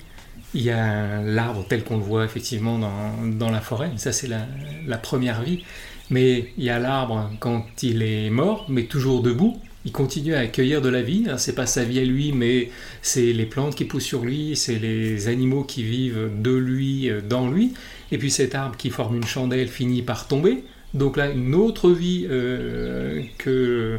Il 0.54 0.62
y 0.62 0.70
a 0.70 1.20
l'arbre 1.22 1.64
tel 1.68 1.84
qu'on 1.84 1.98
le 1.98 2.02
voit 2.02 2.24
effectivement 2.24 2.78
dans, 2.78 3.50
la 3.50 3.61
forêt. 3.61 3.90
Ça, 3.96 4.12
c'est 4.12 4.28
la 4.28 4.98
première 4.98 5.42
vie. 5.42 5.62
Mais 6.11 6.52
il 6.56 6.64
y 6.64 6.70
a 6.70 6.78
l'arbre 6.78 7.30
quand 7.38 7.66
il 7.82 8.02
est 8.02 8.30
mort, 8.30 8.66
mais 8.68 8.84
toujours 8.84 9.22
debout. 9.22 9.61
Il 9.85 9.93
continue 9.93 10.35
à 10.35 10.41
accueillir 10.41 10.83
de 10.83 10.89
la 10.89 11.03
vie. 11.03 11.26
C'est 11.37 11.55
pas 11.55 11.66
sa 11.66 11.85
vie 11.85 12.01
à 12.01 12.05
lui, 12.05 12.33
mais 12.33 12.70
c'est 13.01 13.33
les 13.33 13.47
plantes 13.47 13.74
qui 13.74 13.85
poussent 13.85 14.05
sur 14.05 14.24
lui, 14.24 14.57
c'est 14.57 14.79
les 14.79 15.29
animaux 15.29 15.64
qui 15.64 15.83
vivent 15.83 16.31
de 16.41 16.55
lui, 16.55 17.09
euh, 17.11 17.20
dans 17.20 17.49
lui. 17.49 17.74
Et 18.11 18.18
puis 18.18 18.31
cet 18.31 18.55
arbre 18.55 18.76
qui 18.76 18.91
forme 18.91 19.16
une 19.16 19.26
chandelle 19.26 19.68
finit 19.68 20.03
par 20.03 20.26
tomber. 20.26 20.64
Donc 20.95 21.16
là, 21.16 21.31
une 21.31 21.55
autre 21.55 21.91
vie 21.91 22.26
euh, 22.31 23.22
que 23.37 23.99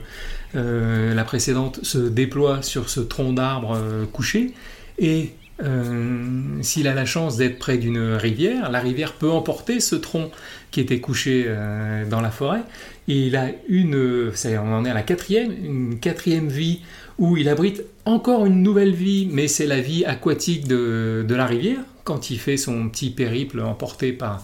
euh, 0.56 1.14
la 1.14 1.24
précédente 1.24 1.80
se 1.84 1.98
déploie 2.00 2.62
sur 2.62 2.90
ce 2.90 3.00
tronc 3.00 3.34
d'arbre 3.34 3.80
couché. 4.12 4.54
Et 4.98 5.32
euh, 5.62 6.62
s'il 6.62 6.88
a 6.88 6.94
la 6.94 7.06
chance 7.06 7.36
d'être 7.38 7.60
près 7.60 7.78
d'une 7.78 8.14
rivière, 8.14 8.72
la 8.72 8.80
rivière 8.80 9.14
peut 9.14 9.30
emporter 9.30 9.80
ce 9.80 9.96
tronc 9.96 10.32
qui 10.72 10.80
était 10.80 11.00
couché 11.00 11.46
euh, 11.48 12.06
dans 12.06 12.22
la 12.22 12.32
forêt. 12.32 12.62
Il 13.08 13.36
a 13.36 13.50
une, 13.68 14.32
on 14.46 14.74
en 14.74 14.86
est 14.86 14.90
à 14.90 14.94
la 14.94 15.02
quatrième, 15.02 15.52
une 15.52 16.00
quatrième 16.00 16.48
vie 16.48 16.82
où 17.18 17.36
il 17.36 17.50
abrite 17.50 17.84
encore 18.06 18.46
une 18.46 18.64
nouvelle 18.64 18.94
vie, 18.94 19.28
mais 19.32 19.48
c'est 19.48 19.66
la 19.66 19.82
vie 19.82 20.06
aquatique 20.06 20.68
de, 20.68 21.26
la 21.28 21.46
rivière, 21.46 21.80
quand 22.06 22.30
il 22.30 22.40
fait 22.40 22.56
son 22.56 22.88
petit 22.88 23.10
périple 23.10 23.60
emporté 23.60 24.14
par, 24.14 24.44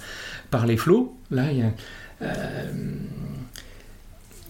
par 0.52 0.66
les 0.66 0.76
flots. 0.76 1.16
Là, 1.32 1.52
il 1.52 1.60
y 1.60 1.62
a, 1.62 1.72
euh, 2.24 2.72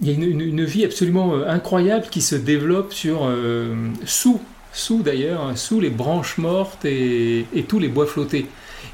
une, 0.01 0.63
vie 0.63 0.86
absolument 0.86 1.43
incroyable 1.43 2.07
qui 2.09 2.22
se 2.22 2.36
développe 2.36 2.93
sur, 2.93 3.32
sous 4.05 4.41
sous 4.76 5.02
d'ailleurs, 5.02 5.42
hein, 5.42 5.56
sous 5.56 5.80
les 5.80 5.90
branches 5.90 6.38
mortes 6.38 6.84
et, 6.86 7.46
tous 7.68 7.80
les 7.80 7.88
bois 7.88 8.06
flottés. 8.06 8.46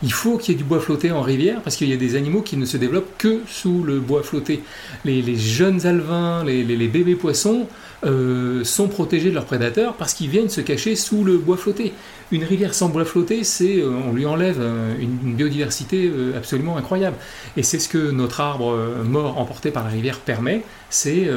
Il 0.03 0.13
faut 0.13 0.37
qu'il 0.37 0.53
y 0.53 0.55
ait 0.55 0.57
du 0.57 0.63
bois 0.63 0.79
flotté 0.79 1.11
en 1.11 1.21
rivière 1.21 1.61
parce 1.61 1.75
qu'il 1.75 1.89
y 1.89 1.93
a 1.93 1.97
des 1.97 2.15
animaux 2.15 2.41
qui 2.41 2.55
ne 2.55 2.65
se 2.65 2.77
développent 2.77 3.17
que 3.17 3.41
sous 3.47 3.83
le 3.83 3.99
bois 3.99 4.23
flotté. 4.23 4.63
Les, 5.05 5.35
jeunes 5.35 5.85
alevins, 5.85 6.43
les, 6.45 6.87
bébés 6.87 7.15
poissons 7.15 7.67
euh, 8.03 8.63
sont 8.63 8.87
protégés 8.87 9.29
de 9.29 9.35
leurs 9.35 9.45
prédateurs 9.45 9.95
parce 9.95 10.13
qu'ils 10.13 10.29
viennent 10.29 10.49
se 10.49 10.61
cacher 10.61 10.95
sous 10.95 11.23
le 11.23 11.37
bois 11.37 11.57
flotté. 11.57 11.93
Une 12.31 12.43
rivière 12.43 12.73
sans 12.73 12.89
bois 12.89 13.03
flotté, 13.03 13.43
c'est 13.43 13.79
euh, 13.79 13.91
on 14.07 14.13
lui 14.13 14.25
enlève 14.25 14.57
euh, 14.59 14.95
une, 14.99 15.35
biodiversité 15.35 16.11
absolument 16.35 16.77
incroyable. 16.77 17.17
Et 17.57 17.63
c'est 17.63 17.79
ce 17.79 17.89
que 17.89 18.11
notre 18.11 18.39
arbre 18.39 18.77
mort 19.03 19.39
emporté 19.39 19.71
par 19.71 19.83
la 19.83 19.89
rivière 19.89 20.19
permet. 20.19 20.63
C'est 20.89 21.29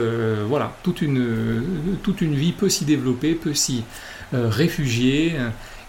voilà 0.48 0.76
toute 0.82 1.00
une 1.00 1.62
toute 2.02 2.20
une 2.20 2.34
vie 2.34 2.52
peut 2.52 2.68
s'y 2.68 2.84
développer, 2.84 3.34
peut 3.34 3.54
s'y 3.54 3.84
réfugié, 4.32 5.36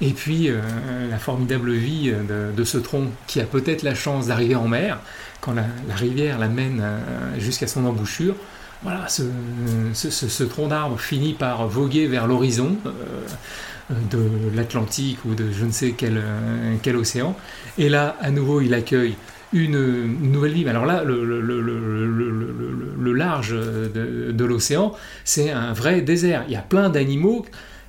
et 0.02 0.12
puis 0.12 0.50
euh, 0.50 0.60
la 1.10 1.18
formidable 1.18 1.72
vie 1.72 2.12
de, 2.12 2.64
ce 2.64 2.78
tronc 2.78 3.08
qui 3.28 3.40
a 3.40 3.46
peut-être 3.46 3.84
la 3.84 3.96
chance 3.96 4.28
d'arriver 4.28 4.56
en 4.56 4.68
mer, 4.68 5.00
quand 5.42 5.54
la, 5.54 5.66
rivière 5.96 6.38
l'amène 6.40 6.82
euh, 6.82 7.00
jusqu'à 7.40 7.68
son 7.68 7.86
embouchure. 7.86 8.36
Voilà, 8.84 9.08
ce, 9.08 10.44
tronc 10.44 10.68
d'arbre 10.68 11.00
finit 11.00 11.34
par 11.34 11.68
voguer 11.68 12.08
vers 12.08 12.28
l'horizon 12.28 12.78
de 13.90 14.30
l'Atlantique 14.54 15.18
ou 15.26 15.34
de 15.34 15.52
je 15.52 15.66
ne 15.66 15.72
sais 15.72 15.96
quel, 15.98 16.22
quel, 16.84 16.96
océan. 16.96 17.36
Et 17.80 17.90
là, 17.90 18.16
à 18.22 18.30
nouveau, 18.30 18.62
il 18.62 18.76
accueille 18.76 19.16
une, 19.54 20.20
nouvelle 20.30 20.52
vie. 20.52 20.70
Alors 20.70 20.86
là, 20.86 21.04
le, 21.04 21.42
large 23.14 23.56
de, 23.56 24.32
de 24.32 24.46
l'océan, 24.46 24.94
c'est 25.24 25.50
un 25.50 25.74
vrai 25.74 26.02
désert. 26.02 26.44
Il 26.48 26.54
y 26.54 26.58
a 26.58 26.62
plein 26.62 26.90
d'animaux 26.90 27.44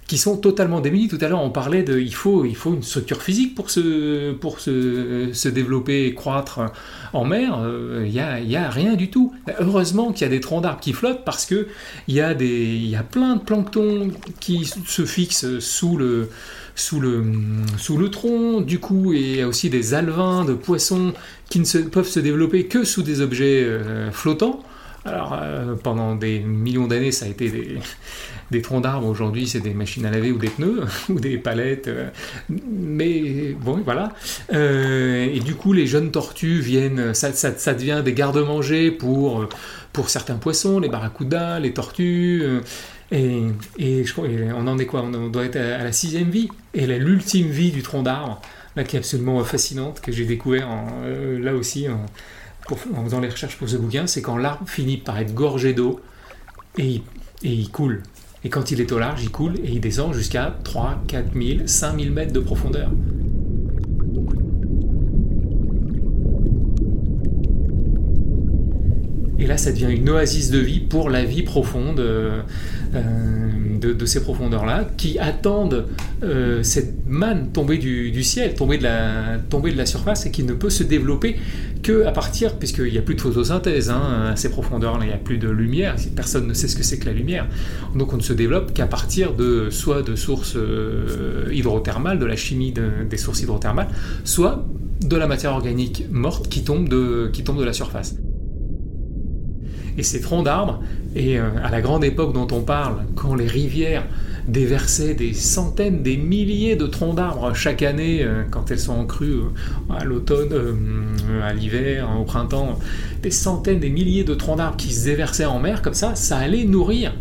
qui 0.06 0.18
sont 0.18 0.36
totalement 0.36 0.80
démunis. 0.80 1.08
Tout 1.08 1.18
à 1.20 1.28
l'heure, 1.28 1.42
on 1.42 1.50
parlait 1.50 1.82
de 1.82 1.98
il 1.98 2.14
faut, 2.14 2.44
il 2.44 2.56
faut 2.56 2.74
une 2.74 2.82
structure 2.82 3.22
physique 3.22 3.54
pour 3.54 3.70
se, 3.70 4.32
pour 4.32 4.60
se, 4.60 5.30
se 5.32 5.48
développer 5.48 6.06
et 6.06 6.14
croître 6.14 6.60
en 7.12 7.24
mer. 7.24 7.58
Il 8.04 8.10
n'y 8.10 8.20
a, 8.20 8.40
y 8.40 8.56
a, 8.56 8.70
rien 8.70 8.94
du 8.94 9.10
tout. 9.10 9.32
Heureusement 9.58 10.12
qu'il 10.12 10.22
y 10.22 10.30
a 10.30 10.30
des 10.30 10.40
troncs 10.40 10.62
d'arbres 10.62 10.80
qui 10.80 10.92
flottent 10.92 11.24
parce 11.24 11.46
qu'il 11.46 11.66
y, 12.08 12.20
a 12.20 12.32
y 12.32 12.96
a 12.96 13.02
plein 13.02 13.36
de 13.36 13.40
plancton 13.40 14.10
qui 14.40 14.64
se 14.64 15.04
fixent 15.04 15.58
sous 15.58 15.96
le, 15.96 16.28
sous 16.76 17.00
le, 17.00 17.24
sous 17.78 17.96
le 17.96 18.10
tronc, 18.10 18.60
du 18.60 18.78
coup, 18.78 19.12
et 19.12 19.20
il 19.20 19.36
y 19.36 19.40
a 19.40 19.48
aussi 19.48 19.70
des 19.70 19.94
alevins 19.94 20.44
de 20.44 20.52
poissons 20.52 21.14
qui 21.48 21.58
ne 21.58 21.64
se, 21.64 21.78
peuvent 21.78 22.08
se 22.08 22.20
développer 22.20 22.66
que 22.66 22.84
sous 22.84 23.02
des 23.02 23.20
objets 23.20 23.64
euh, 23.64 24.10
flottants. 24.12 24.62
Alors, 25.06 25.38
euh, 25.40 25.74
pendant 25.76 26.16
des 26.16 26.40
millions 26.40 26.88
d'années, 26.88 27.12
ça 27.12 27.26
a 27.26 27.28
été 27.28 27.80
des, 28.50 28.62
troncs 28.62 28.82
d'arbres. 28.82 29.06
Aujourd'hui, 29.06 29.46
c'est 29.46 29.60
des 29.60 29.72
machines 29.72 30.04
à 30.04 30.10
laver 30.10 30.32
ou 30.32 30.38
des 30.38 30.48
pneus 30.48 30.82
ou 31.08 31.20
des 31.20 31.38
palettes. 31.38 31.86
Euh, 31.86 32.08
mais 32.48 33.54
bon, 33.60 33.80
voilà. 33.84 34.12
Euh, 34.52 35.28
et 35.32 35.38
du 35.40 35.54
coup, 35.54 35.72
les 35.72 35.86
jeunes 35.86 36.10
tortues 36.10 36.58
viennent, 36.58 37.14
ça, 37.14 37.30
devient 37.74 38.02
des 38.04 38.14
garde-manger 38.14 38.90
pour, 38.90 39.46
pour 39.92 40.10
certains 40.10 40.36
poissons, 40.36 40.80
les 40.80 40.88
barracudas, 40.88 41.60
les 41.60 41.72
tortues. 41.72 42.42
Et, 43.12 43.42
et, 43.78 44.04
je, 44.04 44.12
on 44.20 44.66
en 44.66 44.78
est 44.78 44.86
quoi? 44.86 45.02
On 45.02 45.28
doit 45.28 45.44
être 45.44 45.56
à, 45.56 45.84
la 45.84 45.92
sixième 45.92 46.30
vie. 46.30 46.48
Et 46.74 46.86
l'ultime 46.86 47.48
vie 47.48 47.70
du 47.70 47.82
tronc 47.82 48.02
d'arbre, 48.02 48.42
là, 48.74 48.82
qui 48.82 48.96
est 48.96 48.98
absolument 48.98 49.42
fascinante, 49.44 50.00
que 50.00 50.10
j'ai 50.10 50.24
découvert 50.24 50.68
là 51.38 51.54
aussi 51.54 51.86
en 52.72 53.04
faisant 53.04 53.20
les 53.20 53.28
recherches 53.28 53.56
pour 53.56 53.68
ce 53.68 53.76
bouquin, 53.76 54.06
c'est 54.06 54.22
quand 54.22 54.36
l'arbre 54.36 54.68
finit 54.68 54.96
par 54.96 55.18
être 55.18 55.34
gorgé 55.34 55.72
d'eau 55.72 56.00
et, 56.78 57.02
et 57.42 57.52
il 57.52 57.70
coule. 57.70 58.02
Et 58.44 58.48
quand 58.48 58.70
il 58.70 58.80
est 58.80 58.92
au 58.92 58.98
large, 58.98 59.22
il 59.22 59.30
coule 59.30 59.56
et 59.64 59.72
il 59.72 59.80
descend 59.80 60.12
jusqu'à 60.12 60.56
3, 60.64 61.02
4 61.08 61.32
000, 61.34 61.58
5 61.66 62.00
000 62.00 62.12
mètres 62.12 62.32
de 62.32 62.40
profondeur. 62.40 62.90
Et 69.38 69.46
là, 69.46 69.56
ça 69.58 69.70
devient 69.70 69.90
une 69.90 70.08
oasis 70.08 70.50
de 70.50 70.58
vie 70.58 70.80
pour 70.80 71.10
la 71.10 71.24
vie 71.24 71.42
profonde 71.42 72.00
euh, 72.00 72.42
euh, 72.94 73.94
de, 73.94 74.06
ces 74.06 74.22
profondeurs-là, 74.22 74.88
qui 74.96 75.18
attendent 75.18 75.86
euh, 76.22 76.62
cette 76.62 77.06
manne 77.06 77.50
tombée 77.52 77.78
du, 77.78 78.22
ciel, 78.22 78.54
tombée 78.54 78.78
de, 78.78 78.84
la, 78.84 79.38
tombée 79.50 79.72
de 79.72 79.76
la 79.76 79.86
surface, 79.86 80.26
et 80.26 80.30
qui 80.30 80.42
ne 80.42 80.52
peut 80.52 80.70
se 80.70 80.82
développer 80.82 81.36
que 81.82 82.04
à 82.04 82.12
partir, 82.12 82.56
puisqu'il 82.56 82.90
n'y 82.90 82.98
a 82.98 83.02
plus 83.02 83.14
de 83.14 83.20
photosynthèse 83.20 83.90
hein, 83.90 84.30
à 84.32 84.36
ces 84.36 84.50
profondeurs-là, 84.50 85.04
il 85.04 85.08
n'y 85.08 85.14
a 85.14 85.18
plus 85.18 85.38
de 85.38 85.48
lumière, 85.48 85.96
personne 86.14 86.46
ne 86.46 86.54
sait 86.54 86.68
ce 86.68 86.76
que 86.76 86.82
c'est 86.82 86.98
que 86.98 87.06
la 87.06 87.12
lumière. 87.12 87.46
Donc 87.94 88.12
on 88.12 88.16
ne 88.16 88.22
se 88.22 88.32
développe 88.32 88.72
qu'à 88.72 88.86
partir 88.86 89.34
de 89.34 89.68
soit 89.70 90.02
de 90.02 90.16
sources 90.16 90.56
hydrothermales, 91.52 92.18
de 92.18 92.26
la 92.26 92.36
chimie 92.36 92.72
des 92.72 93.16
sources 93.16 93.42
hydrothermales, 93.42 93.88
soit 94.24 94.66
de 95.04 95.16
la 95.16 95.26
matière 95.26 95.52
organique 95.52 96.04
morte 96.10 96.48
qui 96.48 96.64
tombe 96.64 96.88
de, 96.88 97.30
qui 97.32 97.44
tombe 97.44 97.58
de 97.58 97.64
la 97.64 97.72
surface 97.72 98.16
et 99.98 100.02
ces 100.02 100.20
troncs 100.20 100.44
d'arbres. 100.44 100.80
Et 101.14 101.38
euh, 101.38 101.48
à 101.62 101.70
la 101.70 101.80
grande 101.80 102.04
époque 102.04 102.32
dont 102.34 102.48
on 102.52 102.60
parle, 102.60 103.04
quand 103.14 103.34
les 103.34 103.46
rivières 103.46 104.04
déversaient 104.48 105.14
des 105.14 105.32
centaines, 105.32 106.02
des 106.02 106.16
milliers 106.16 106.76
de 106.76 106.86
troncs 106.86 107.16
d'arbres 107.16 107.54
chaque 107.54 107.82
année, 107.82 108.22
euh, 108.22 108.42
quand 108.50 108.70
elles 108.70 108.78
sont 108.78 108.92
en 108.92 109.06
crue 109.06 109.32
euh, 109.32 109.94
à 109.98 110.04
l'automne, 110.04 110.54
à 111.42 111.52
l'hiver, 111.52 112.08
au 112.20 112.24
printemps, 112.24 112.78
des 113.22 113.30
centaines, 113.30 113.80
des 113.80 113.90
milliers 113.90 114.24
de 114.24 114.34
troncs 114.34 114.58
d'arbres 114.58 114.76
qui 114.76 114.92
se 114.92 115.04
déversaient 115.06 115.46
en 115.46 115.58
mer, 115.58 115.82
comme 115.82 115.94
ça, 115.94 116.14
ça 116.14 116.36
allait 116.36 116.64
nourrir 116.64 117.14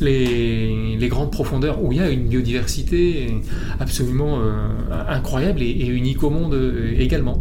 les, 0.00 0.96
grandes 1.08 1.32
profondeurs 1.32 1.82
où 1.82 1.90
il 1.90 1.98
y 1.98 2.02
a 2.02 2.10
une 2.10 2.28
biodiversité 2.28 3.40
absolument 3.80 4.38
incroyable 5.08 5.62
et 5.62 5.86
unique 5.86 6.22
au 6.22 6.28
monde 6.28 6.54
également. 6.98 7.40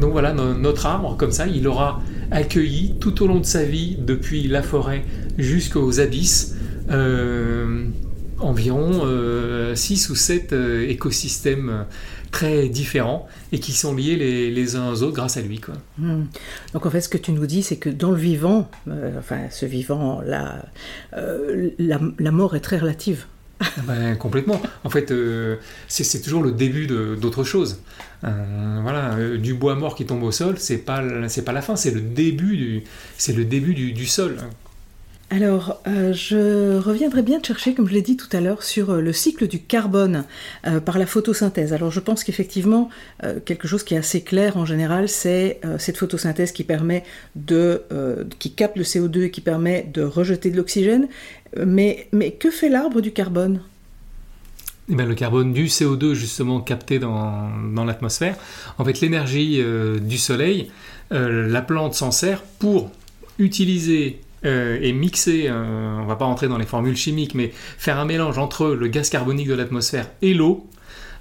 Donc 0.00 0.12
voilà, 0.12 0.32
notre 0.32 0.86
arbre, 0.86 1.16
comme 1.16 1.32
ça, 1.32 1.46
il 1.46 1.68
aura 1.68 2.00
accueilli 2.30 2.94
tout 3.00 3.22
au 3.22 3.26
long 3.26 3.38
de 3.38 3.46
sa 3.46 3.64
vie, 3.64 3.96
depuis 3.98 4.48
la 4.48 4.62
forêt 4.62 5.04
jusqu'aux 5.38 6.00
abysses, 6.00 6.56
euh, 6.90 7.86
environ 8.38 8.92
6 9.74 10.08
euh, 10.08 10.12
ou 10.12 10.16
7 10.16 10.52
euh, 10.52 10.88
écosystèmes 10.88 11.86
très 12.30 12.68
différents 12.68 13.28
et 13.52 13.58
qui 13.58 13.72
sont 13.72 13.94
liés 13.94 14.16
les, 14.50 14.76
uns 14.76 14.90
aux 14.90 15.02
autres 15.02 15.16
grâce 15.16 15.36
à 15.36 15.42
lui. 15.42 15.60
Hmm. 15.98 16.24
Donc 16.72 16.86
en 16.86 16.90
fait, 16.90 17.00
ce 17.00 17.08
que 17.08 17.18
tu 17.18 17.32
nous 17.32 17.46
dis, 17.46 17.62
c'est 17.62 17.76
que 17.76 17.90
dans 17.90 18.12
le 18.12 18.16
vivant, 18.16 18.70
enfin 19.18 19.50
ce 19.50 19.66
vivant-là, 19.66 20.64
la, 21.12 22.30
mort 22.30 22.56
est 22.56 22.60
très 22.60 22.78
relative. 22.78 23.26
Ben, 23.84 24.16
Complètement. 24.16 24.60
En 24.84 24.90
fait, 24.90 25.10
euh, 25.10 25.56
c'est 25.88 26.20
toujours 26.22 26.42
le 26.42 26.52
début 26.52 26.86
d'autre 26.86 27.44
chose. 27.44 27.80
Euh, 28.24 28.78
voilà, 28.82 29.14
euh, 29.14 29.38
du 29.38 29.54
bois 29.54 29.74
mort 29.74 29.94
qui 29.94 30.04
tombe 30.04 30.22
au 30.22 30.32
sol, 30.32 30.56
c'est 30.58 30.78
pas 30.78 31.02
c'est 31.28 31.44
pas 31.44 31.52
la 31.52 31.62
fin, 31.62 31.74
c'est 31.76 31.90
le 31.90 32.00
début 32.00 32.56
du 32.56 32.84
c'est 33.16 33.32
le 33.32 33.44
début 33.44 33.74
du, 33.74 34.06
sol. 34.06 34.36
Alors, 35.32 35.80
je 35.86 36.76
reviendrai 36.78 37.22
bien 37.22 37.40
chercher, 37.40 37.72
comme 37.74 37.86
je 37.86 37.92
l'ai 37.92 38.02
dit 38.02 38.16
tout 38.16 38.28
à 38.32 38.40
l'heure, 38.40 38.64
sur 38.64 38.94
le 38.94 39.12
cycle 39.12 39.46
du 39.46 39.60
carbone 39.60 40.24
par 40.84 40.98
la 40.98 41.06
photosynthèse. 41.06 41.72
Alors, 41.72 41.92
je 41.92 42.00
pense 42.00 42.24
qu'effectivement, 42.24 42.90
quelque 43.44 43.68
chose 43.68 43.84
qui 43.84 43.94
est 43.94 43.98
assez 43.98 44.22
clair 44.22 44.56
en 44.56 44.64
général, 44.64 45.08
c'est 45.08 45.60
cette 45.78 45.98
photosynthèse 45.98 46.50
qui 46.50 46.64
permet 46.64 47.04
de, 47.36 47.84
qui 48.40 48.54
capte 48.54 48.76
le 48.76 48.82
CO2 48.82 49.22
et 49.22 49.30
qui 49.30 49.40
permet 49.40 49.88
de 49.94 50.02
rejeter 50.02 50.50
de 50.50 50.56
l'oxygène. 50.56 51.06
Mais, 51.56 52.08
mais 52.12 52.32
que 52.32 52.50
fait 52.50 52.68
l'arbre 52.68 53.00
du 53.00 53.12
carbone? 53.12 53.60
Eh 54.88 54.94
bien, 54.94 55.06
le 55.06 55.14
carbone 55.14 55.52
du 55.52 55.66
CO2 55.66 56.14
justement 56.14 56.60
capté 56.60 56.98
dans, 56.98 57.50
l'atmosphère. 57.84 58.36
En 58.78 58.84
fait, 58.84 59.00
l'énergie 59.00 59.62
du 60.00 60.18
soleil, 60.18 60.70
la 61.10 61.62
plante 61.62 61.94
s'en 61.94 62.10
sert 62.10 62.42
pour 62.42 62.90
utiliser 63.38 64.20
euh, 64.46 64.78
et 64.80 64.92
mixer, 64.92 65.48
euh, 65.48 65.98
on 66.00 66.06
va 66.06 66.16
pas 66.16 66.24
rentrer 66.24 66.48
dans 66.48 66.58
les 66.58 66.66
formules 66.66 66.96
chimiques, 66.96 67.34
mais 67.34 67.52
faire 67.54 67.98
un 67.98 68.04
mélange 68.04 68.38
entre 68.38 68.68
le 68.68 68.88
gaz 68.88 69.10
carbonique 69.10 69.48
de 69.48 69.54
l'atmosphère 69.54 70.06
et 70.22 70.34
l'eau 70.34 70.66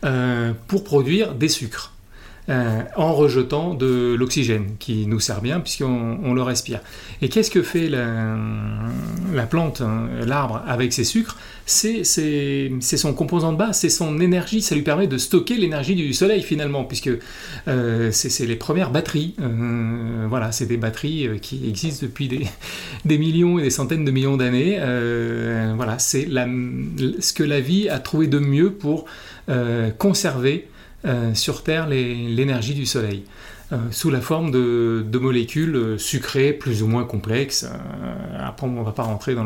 euh, 0.06 0.54
pour 0.68 0.84
produire 0.84 1.34
des 1.36 1.50
sucres. 1.50 1.94
Euh, 2.50 2.82
en 2.96 3.14
rejetant 3.14 3.76
de 3.76 4.16
l'oxygène 4.18 4.72
qui 4.80 5.06
nous 5.06 5.20
sert 5.20 5.40
bien 5.40 5.60
puisqu'on 5.60 6.34
le 6.34 6.42
respire. 6.42 6.80
Et 7.22 7.30
qu'est-ce 7.30 7.52
que 7.52 7.62
fait 7.62 7.90
la, 7.90 9.46
plante, 9.48 9.82
hein, 9.82 10.08
l'arbre 10.26 10.64
avec 10.66 10.92
ses 10.92 11.04
sucres? 11.04 11.38
C'est 11.68 12.04
son 12.04 13.14
composant 13.14 13.52
de 13.52 13.58
base, 13.58 13.78
c'est 13.78 13.90
son 13.90 14.20
énergie, 14.20 14.64
ça 14.64 14.74
lui 14.74 14.82
permet 14.82 15.06
de 15.06 15.20
stocker 15.20 15.58
l'énergie 15.58 15.94
du 15.94 16.12
soleil 16.12 16.42
finalement, 16.42 16.86
puisque 16.86 17.12
euh, 17.68 18.10
c'est 18.12 18.48
les 18.48 18.56
premières 18.56 18.90
batteries. 18.90 19.36
Euh, 19.40 20.26
voilà, 20.28 20.52
c'est 20.52 20.66
des 20.66 20.78
batteries 20.78 21.30
qui 21.44 21.70
existent 21.70 22.04
depuis 22.08 22.30
des, 22.30 22.48
des, 23.06 23.20
millions 23.20 23.60
et 23.60 23.62
des 23.62 23.70
centaines 23.70 24.06
de 24.06 24.12
millions 24.12 24.38
d'années. 24.38 24.80
voilà, 25.76 26.00
c'est 26.00 26.28
ce 26.28 27.34
que 27.34 27.44
la 27.44 27.60
vie 27.60 27.90
a 27.90 28.00
trouvé 28.00 28.26
de 28.26 28.40
mieux 28.40 28.72
pour 28.72 29.06
conserver 30.00 30.69
euh, 31.06 31.34
sur 31.34 31.64
Terre 31.64 31.88
l'énergie 31.88 32.74
du 32.74 32.86
Soleil, 32.86 33.24
euh, 33.72 33.78
sous 33.92 34.10
la 34.10 34.20
forme 34.20 34.52
de, 34.52 35.18
molécules 35.18 35.76
euh, 35.76 35.98
sucrées 35.98 36.52
plus 36.52 36.84
ou 36.84 36.88
moins 36.88 37.06
complexes. 37.06 37.66
après, 38.38 38.68
on 38.68 38.72
ne 38.72 38.84
va 38.84 38.92
pas 38.92 39.04
rentrer 39.04 39.34
dans 39.34 39.46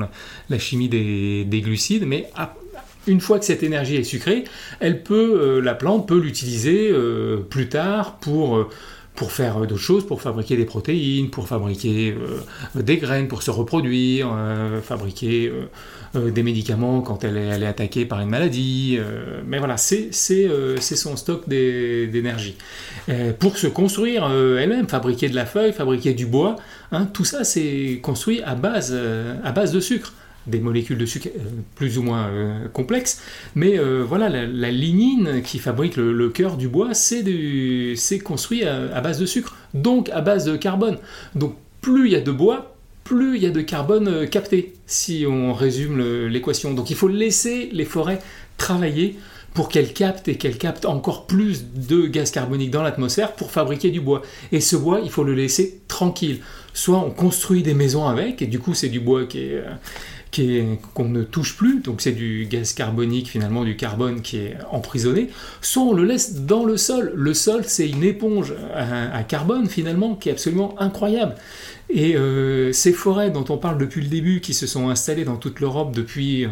la, 0.50 0.60
chimie 0.60 0.90
des, 0.90 1.62
glucides, 1.64 2.08
mais 2.08 2.28
une 3.06 3.22
fois 3.22 3.38
que 3.38 3.46
cette 3.46 3.62
énergie 3.62 3.98
est 3.98 4.04
sucrée, 4.04 4.46
elle 4.80 5.04
peut, 5.04 5.60
la 5.60 5.76
plante 5.76 6.08
peut 6.08 6.20
l'utiliser 6.20 6.92
plus 7.50 7.70
tard 7.70 8.18
pour 8.18 8.70
pour 9.16 9.32
faire 9.32 9.60
d'autres 9.60 9.78
choses, 9.78 10.08
pour 10.08 10.24
fabriquer 10.24 10.58
des 10.58 10.66
protéines, 10.66 11.30
pour 11.30 11.48
fabriquer 11.48 12.16
des 12.74 12.98
graines, 12.98 13.28
pour 13.28 13.44
se 13.44 13.52
reproduire, 13.52 14.36
fabriquer 14.82 15.52
euh, 16.16 16.30
des 16.30 16.44
médicaments 16.44 17.02
quand 17.02 17.24
elle 17.24 17.38
est, 17.38 17.66
attaquée 17.66 18.06
par 18.06 18.20
une 18.22 18.30
maladie. 18.30 18.98
Euh, 19.00 19.42
mais 19.48 19.58
voilà, 19.58 19.78
c'est 19.78 20.12
euh, 20.30 20.78
son 20.80 21.16
stock 21.16 21.50
d'énergie. 21.50 22.56
pour 23.40 23.58
se 23.58 23.66
construire 23.66 24.30
elle-même, 24.60 24.88
fabriquer 24.88 25.28
de 25.28 25.36
la 25.36 25.46
feuille, 25.46 25.74
fabriquer 25.74 26.14
du 26.14 26.28
bois, 26.28 26.56
hein, 26.92 27.06
tout 27.06 27.26
ça 27.26 27.44
c'est 27.44 28.00
construit 28.04 28.42
à 28.44 28.54
base, 28.56 28.96
à 29.44 29.52
base 29.52 29.72
de 29.72 29.80
sucre 29.80 30.14
des 30.46 30.60
molécules 30.60 30.98
de 30.98 31.06
sucre 31.06 31.30
plus 31.76 31.98
ou 31.98 32.04
moins 32.04 32.30
complexes, 32.74 33.22
mais 33.56 33.78
voilà, 33.78 34.30
la, 34.30 34.72
lignine 34.72 35.42
qui 35.42 35.58
fabrique 35.58 35.96
le, 35.96 36.30
cœur 36.30 36.58
du 36.58 36.68
bois, 36.68 36.94
c'est 36.94 37.24
construit 38.24 38.64
à, 38.64 38.94
à, 38.94 39.02
base 39.02 39.20
de 39.20 39.26
sucre, 39.26 39.56
donc 39.74 40.10
à 40.10 40.22
base 40.22 40.46
de 40.46 40.56
carbone. 40.58 40.98
Donc 41.36 41.56
plus 41.82 42.08
il 42.08 42.14
y 42.14 42.16
a 42.16 42.22
de 42.22 42.32
bois, 42.32 42.73
plus 43.04 43.38
il 43.38 43.44
y 43.44 43.46
a 43.46 43.52
de 43.52 43.62
carbone 43.62 44.08
euh, 44.08 44.26
capté, 44.26 44.74
si 44.86 45.26
on 45.28 45.54
résume 45.54 46.28
l'équation. 46.28 46.74
Donc 46.74 46.90
il 46.90 46.96
faut 46.96 47.08
laisser 47.08 47.70
les 47.72 47.86
forêts 47.86 48.20
travailler 48.58 49.18
pour 49.54 49.70
qu'elles 49.70 49.94
captent 49.94 50.28
et 50.28 50.36
qu'elles 50.36 50.58
captent 50.58 50.86
encore 50.86 51.28
plus 51.28 51.66
de 51.76 52.08
gaz 52.08 52.32
carbonique 52.32 52.72
dans 52.72 52.82
l'atmosphère 52.82 53.34
pour 53.34 53.52
fabriquer 53.52 53.92
du 53.92 54.02
bois. 54.02 54.22
Et 54.52 54.62
ce 54.62 54.76
bois, 54.76 55.02
il 55.04 55.12
faut 55.12 55.24
le 55.24 55.34
laisser 55.34 55.82
tranquille. 55.88 56.40
Soit 56.74 56.98
on 56.98 57.12
construit 57.12 57.62
des 57.62 57.76
maisons 57.76 58.08
avec, 58.08 58.42
et 58.42 58.48
du 58.48 58.60
coup 58.60 58.74
c'est 58.74 58.90
du 58.90 59.00
bois 59.00 59.26
qui 59.26 59.40
est, 59.40 59.62
euh, 60.40 60.76
qu'on 60.96 61.10
ne 61.10 61.22
touche 61.24 61.56
plus, 61.56 61.82
donc 61.82 62.02
c'est 62.02 62.12
du 62.12 62.48
gaz 62.50 62.74
carbonique 62.74 63.30
finalement, 63.30 63.64
du 63.64 63.76
carbone 63.76 64.22
qui 64.22 64.38
est 64.38 64.58
emprisonné, 64.72 65.30
soit 65.62 65.84
on 65.84 65.94
le 65.94 66.04
laisse 66.04 66.42
dans 66.42 66.66
le 66.66 66.78
sol. 66.78 67.14
Le 67.16 67.36
sol, 67.36 67.62
c'est 67.68 67.88
une 67.88 68.04
éponge 68.04 68.56
à, 68.74 69.22
carbone 69.24 69.68
finalement 69.68 70.16
qui 70.16 70.30
est 70.30 70.32
absolument 70.32 70.76
incroyable. 70.80 71.36
Et 71.90 72.16
euh, 72.16 72.72
ces 72.72 72.92
forêts 72.92 73.30
dont 73.30 73.46
on 73.50 73.58
parle 73.58 73.78
depuis 73.78 74.02
le 74.02 74.08
début, 74.08 74.42
qui 74.42 74.54
se 74.54 74.66
sont 74.66 74.90
installées 74.90 75.26
dans 75.26 75.36
toute 75.36 75.60
l'Europe 75.60 75.94
depuis, 75.94 76.46
euh, 76.46 76.50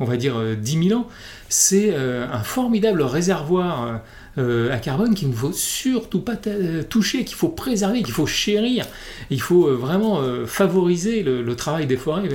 on 0.00 0.04
va 0.04 0.16
dire, 0.16 0.40
10 0.56 0.76
euh, 0.76 0.88
000 0.88 1.00
ans, 1.00 1.08
c'est 1.48 1.94
un 1.94 2.42
formidable 2.42 3.02
réservoir 3.02 4.00
euh, 4.38 4.72
à 4.72 4.78
carbone 4.78 5.14
qu'il 5.14 5.30
ne 5.30 5.34
faut 5.34 5.52
surtout 5.52 6.20
pas 6.20 6.36
euh, 6.46 6.84
toucher, 6.84 7.24
qu'il 7.24 7.34
faut 7.34 7.48
préserver, 7.48 8.02
qu'il 8.04 8.14
faut 8.14 8.26
chérir. 8.26 8.86
Il 9.30 9.40
faut 9.40 9.66
euh, 9.66 9.74
vraiment 9.74 10.22
favoriser 10.46 11.24
le, 11.24 11.56
travail 11.56 11.86
des 11.86 11.96
forêts 11.96 12.28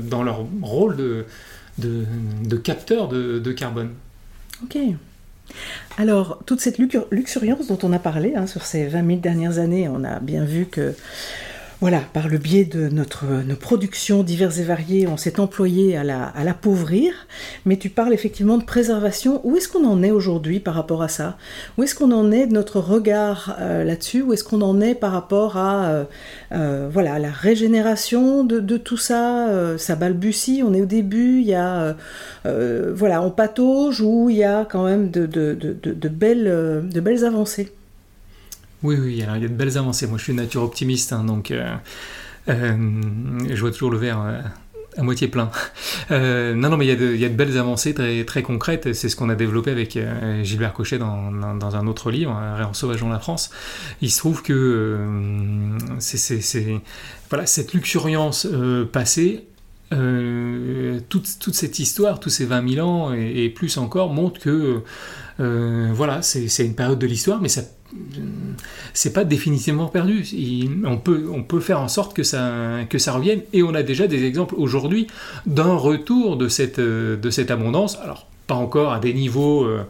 dans 0.00 0.22
leur 0.22 0.46
rôle 0.62 0.96
de, 0.96 1.24
de, 1.78 2.56
capteur 2.56 3.08
de, 3.08 3.52
carbone. 3.52 3.90
Ok. 4.62 4.78
Alors, 5.96 6.40
toute 6.46 6.60
cette 6.60 6.78
luxuriance 6.78 7.66
dont 7.66 7.78
on 7.82 7.92
a 7.92 7.98
parlé 7.98 8.34
hein, 8.36 8.46
sur 8.46 8.64
ces 8.64 8.86
20 8.86 9.06
000 9.06 9.18
dernières 9.18 9.58
années, 9.58 9.88
on 9.88 10.04
a 10.04 10.20
bien 10.20 10.44
vu 10.44 10.66
que 10.66 10.94
voilà, 11.80 12.00
par 12.12 12.26
le 12.26 12.38
biais 12.38 12.64
de 12.64 12.88
notre, 12.88 13.24
nos 13.46 13.54
productions 13.54 14.24
diverses 14.24 14.58
et 14.58 14.64
variées, 14.64 15.06
on 15.06 15.16
s'est 15.16 15.38
employé 15.38 15.96
à 15.96 16.02
l'appauvrir, 16.02 17.12
mais 17.66 17.76
tu 17.76 17.88
parles 17.88 18.12
effectivement 18.12 18.58
de 18.58 18.64
préservation. 18.64 19.40
Où 19.44 19.56
est-ce 19.56 19.68
qu'on 19.68 19.84
en 19.84 20.02
est 20.02 20.10
aujourd'hui 20.10 20.58
par 20.58 20.74
rapport 20.74 21.02
à 21.02 21.08
ça? 21.08 21.38
Où 21.76 21.84
est-ce 21.84 21.94
qu'on 21.94 22.10
en 22.10 22.32
est 22.32 22.48
de 22.48 22.52
notre 22.52 22.80
regard 22.80 23.56
euh, 23.60 23.84
là-dessus? 23.84 24.22
Où 24.22 24.32
est-ce 24.32 24.42
qu'on 24.42 24.60
en 24.60 24.80
est 24.80 24.96
par 24.96 25.12
rapport 25.12 25.56
à 25.56 25.86
euh, 25.86 26.04
euh, 26.50 26.88
voilà, 26.92 27.20
la 27.20 27.30
régénération 27.30 28.42
de, 28.42 28.76
tout 28.76 28.96
ça? 28.96 29.46
Ça 29.78 29.94
balbutie, 29.94 30.62
on 30.66 30.74
est 30.74 30.82
au 30.82 30.86
début, 30.86 31.40
il 31.40 31.46
y 31.46 31.54
a, 31.54 31.94
voilà, 32.44 33.22
on 33.22 33.30
patauge 33.30 34.00
ou 34.00 34.30
il 34.30 34.36
y 34.36 34.44
a 34.44 34.64
quand 34.64 34.84
même 34.84 35.10
de 35.10 36.08
belles, 36.08 36.88
de 36.92 37.00
belles 37.00 37.24
avancées 37.24 37.72
oui, 38.82 38.96
oui, 39.00 39.12
il 39.14 39.18
y 39.18 39.22
a 39.24 39.38
de 39.38 39.48
belles 39.48 39.76
avancées. 39.76 40.06
Moi, 40.06 40.18
je 40.18 40.24
suis 40.24 40.32
une 40.32 40.38
nature 40.38 40.62
optimiste, 40.62 41.12
hein, 41.12 41.24
donc 41.24 41.50
euh, 41.50 41.74
euh, 42.48 42.76
je 43.48 43.60
vois 43.60 43.72
toujours 43.72 43.90
le 43.90 43.98
verre 43.98 44.20
euh, 44.20 44.40
à 44.96 45.02
moitié 45.02 45.26
plein. 45.26 45.50
non, 46.10 46.70
non, 46.70 46.76
mais 46.76 46.86
il 46.86 46.88
y, 46.88 46.92
a 46.92 46.96
de, 46.96 47.12
il 47.12 47.20
y, 47.20 47.24
a 47.24 47.28
de, 47.28 47.34
belles 47.34 47.58
avancées 47.58 47.92
très, 47.92 48.24
très 48.24 48.42
concrètes. 48.42 48.92
C'est 48.92 49.08
ce 49.08 49.16
qu'on 49.16 49.30
a 49.30 49.34
développé 49.34 49.72
avec 49.72 49.98
Gilbert 50.42 50.74
Cochet 50.74 50.98
dans, 50.98 51.76
un 51.76 51.86
autre 51.88 52.10
livre, 52.10 52.30
En 52.32 52.72
sauvageons 52.72 53.08
la 53.08 53.18
France. 53.18 53.50
Il 54.00 54.10
se 54.10 54.18
trouve 54.18 54.42
que 54.42 54.98
c'est, 55.98 56.80
voilà, 57.30 57.46
cette 57.46 57.72
luxuriance 57.72 58.46
passée 58.92 59.44
toute, 59.90 61.38
toute, 61.40 61.54
cette 61.54 61.78
histoire, 61.78 62.20
tous 62.20 62.30
ces 62.30 62.44
20 62.44 62.74
000 62.74 62.88
ans 62.88 63.12
et, 63.12 63.48
plus 63.50 63.76
encore, 63.78 64.12
montrent 64.12 64.40
que 64.40 64.82
voilà, 65.38 66.22
c'est 66.22 66.64
une 66.64 66.74
période 66.74 66.98
de 66.98 67.06
l'histoire, 67.06 67.40
mais 67.40 67.48
ça 67.48 67.62
c'est 68.92 69.12
pas 69.12 69.24
définitivement 69.24 69.88
perdu. 69.88 70.24
on, 70.84 70.98
peut, 70.98 71.26
on 71.32 71.42
peut 71.42 71.60
faire 71.60 71.80
en 71.80 71.88
sorte 71.88 72.14
que 72.14 72.22
ça, 72.22 72.80
que 72.90 72.98
ça 72.98 73.12
revienne. 73.12 73.40
Et 73.52 73.62
on 73.62 73.74
a 73.74 73.82
déjà 73.82 74.06
des 74.06 74.24
exemples 74.24 74.54
aujourd'hui 74.58 75.06
d'un 75.46 75.74
retour 75.74 76.36
de 76.36 76.48
cette, 76.48 76.80
de 76.80 77.30
cette 77.30 77.50
abondance. 77.50 77.98
Alors, 78.02 78.26
pas 78.48 78.56
encore 78.56 78.92
à 78.92 78.98
des 78.98 79.14
niveaux 79.14 79.64
euh, 79.64 79.84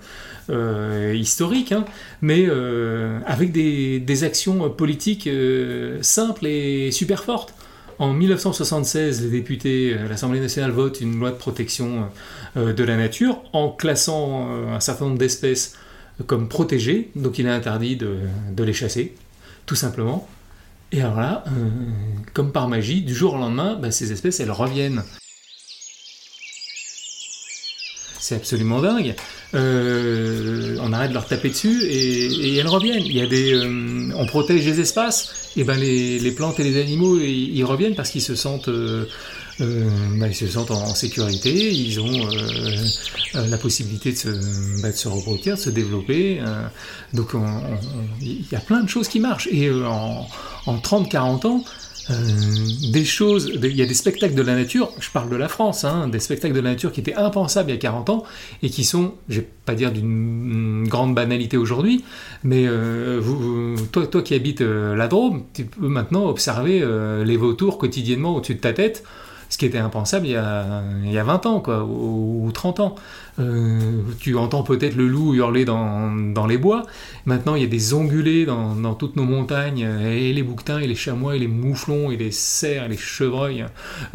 euh, 0.51 1.15
historiques, 1.17 1.73
hein, 1.73 1.85
mais 2.21 2.45
euh, 2.47 3.21
avec 3.25 3.53
des, 3.53 4.01
des, 4.01 4.25
actions 4.25 4.69
politiques 4.69 5.29
simples 6.03 6.47
et 6.47 6.91
super 6.91 7.25
fortes. 7.25 7.55
En 7.99 8.13
1976, 8.13 9.23
les 9.23 9.31
députés, 9.31 9.97
l'Assemblée 10.09 10.41
nationale 10.41 10.71
vote 10.71 11.01
une 11.01 11.19
loi 11.19 11.31
de 11.31 11.37
protection 11.37 12.09
de 12.55 12.85
la 12.85 12.97
nature 12.97 13.43
en 13.53 13.71
classant 13.71 14.49
un 14.73 14.79
certain 14.79 15.07
nombre 15.07 15.19
d'espèces 15.19 15.75
comme 16.27 16.49
protégés, 16.49 17.11
donc 17.15 17.39
il 17.39 17.47
est 17.47 17.51
interdit 17.51 17.97
de, 17.97 18.19
les 18.63 18.73
chasser, 18.73 19.15
tout 19.67 19.75
simplement. 19.75 20.29
Et 20.91 21.01
alors 21.01 21.21
là, 21.21 21.45
euh, 21.47 21.69
comme 22.33 22.51
par 22.51 22.69
magie, 22.69 23.03
du 23.03 23.15
jour 23.15 23.35
au 23.35 23.39
lendemain, 23.39 23.79
bah, 23.81 23.91
ces 23.91 24.11
espèces, 24.11 24.41
elles 24.41 24.51
reviennent. 24.51 25.03
C'est 28.29 28.37
absolument 28.37 28.81
dingue. 28.81 29.15
on 29.55 30.93
arrête 30.93 31.11
de 31.11 31.15
leur 31.15 31.27
taper 31.27 31.49
dessus 31.51 31.83
et, 31.85 32.57
elles 32.57 32.69
reviennent. 32.69 33.05
Il 33.05 33.17
y 33.17 33.21
a 33.21 33.27
des, 33.27 33.59
on 34.15 34.27
protège 34.27 34.67
les 34.67 34.81
espaces, 34.81 35.51
et 35.57 35.65
ben 35.65 35.79
les, 35.79 36.19
les 36.19 36.31
plantes 36.33 36.61
et 36.61 36.65
les 36.65 36.81
animaux 36.81 37.19
ils, 37.19 37.65
reviennent 37.65 37.95
parce 37.95 38.11
qu'ils 38.11 38.23
se 38.23 38.35
sentent 38.35 38.71
euh, 39.61 39.89
bah, 40.19 40.29
ils 40.29 40.35
se 40.35 40.47
sentent 40.47 40.71
en, 40.71 40.95
sécurité, 40.95 41.51
ils 41.51 41.99
ont 42.01 42.07
euh, 42.07 42.85
euh, 43.35 43.49
la 43.49 43.59
possibilité 43.59 44.13
de 44.13 44.17
se, 44.17 44.81
bah, 44.83 44.93
de 44.93 44.97
se 44.97 45.09
reproduire, 45.09 45.57
de 45.57 45.61
se 45.61 45.71
développer. 45.71 46.41
donc 47.13 47.31
il 48.21 48.45
y 48.51 48.55
a 48.55 48.61
plein 48.61 48.83
de 48.83 48.89
choses 48.89 49.09
qui 49.09 49.19
marchent. 49.19 49.49
Et 49.51 49.71
en, 49.71 50.27
en 50.67 50.77
30-40 50.77 51.47
ans, 51.47 51.65
euh, 52.11 52.15
des 52.93 53.05
choses, 53.05 53.51
il 53.55 53.77
y 53.77 53.83
a 53.83 53.87
des 53.87 53.95
spectacles 53.95 54.35
de 54.35 54.43
la 54.43 54.55
nature, 54.55 54.93
je 55.01 55.11
parle 55.11 55.31
de 55.31 55.37
la 55.37 55.49
France, 55.49 55.85
hein, 55.85 56.09
des 56.09 56.21
spectacles 56.21 56.55
de 56.55 56.61
la 56.61 56.71
nature 56.71 56.93
qui 56.93 57.01
étaient 57.01 57.15
impensables 57.15 57.71
il 57.71 57.75
y 57.75 57.77
a 57.77 57.81
40 57.81 58.11
ans 58.11 58.25
et 58.63 58.71
qui 58.71 58.85
sont, 58.85 59.15
je 59.29 59.41
vais 59.41 59.49
pas 59.65 59.75
dire 59.75 59.93
d'une 59.93 60.87
grande 60.89 61.15
banalité 61.15 61.57
aujourd'hui, 61.57 62.05
mais 62.45 62.67
vous, 63.19 63.77
toi, 63.93 64.07
toi 64.07 64.23
qui 64.23 64.35
habites 64.35 64.61
la 64.61 65.09
Drôme, 65.09 65.45
tu 65.53 65.65
peux 65.65 65.89
maintenant 65.89 66.27
observer 66.27 66.83
les 67.25 67.37
vautours 67.37 67.79
quotidiennement 67.79 68.37
au-dessus 68.37 68.55
de 68.55 68.61
ta 68.61 68.73
tête 68.73 69.05
ce 69.49 69.57
qui 69.57 69.67
était 69.67 69.79
impensable 69.79 70.27
il 70.27 70.33
y 70.33 70.37
a, 70.37 70.83
il 71.05 71.13
y 71.13 71.19
a 71.19 71.25
20 71.25 71.47
ans 71.47 71.63
ou, 71.89 72.51
30 72.53 72.81
ans. 72.81 72.95
Euh, 73.41 74.03
tu 74.19 74.37
entends 74.37 74.65
peut-être 74.65 74.97
le 74.97 75.07
loup 75.07 75.35
hurler 75.35 75.65
dans, 75.65 76.47
les 76.49 76.59
bois. 76.59 76.87
Maintenant, 77.25 77.55
il 77.55 77.63
y 77.63 77.65
a 77.65 77.69
des 77.69 77.95
ongulés 77.95 78.47
dans, 78.47 78.95
toutes 78.95 79.17
nos 79.17 79.25
montagnes, 79.25 79.89
et 80.03 80.33
les 80.33 80.43
bouquetins, 80.43 80.79
et 80.79 80.87
les 80.87 80.95
chamois, 80.95 81.37
et 81.37 81.39
les 81.39 81.47
mouflons, 81.47 82.11
et 82.11 82.17
les 82.17 82.33
cerfs, 82.33 82.85
et 82.85 82.89
les 82.89 82.97
chevreuils 82.97 83.65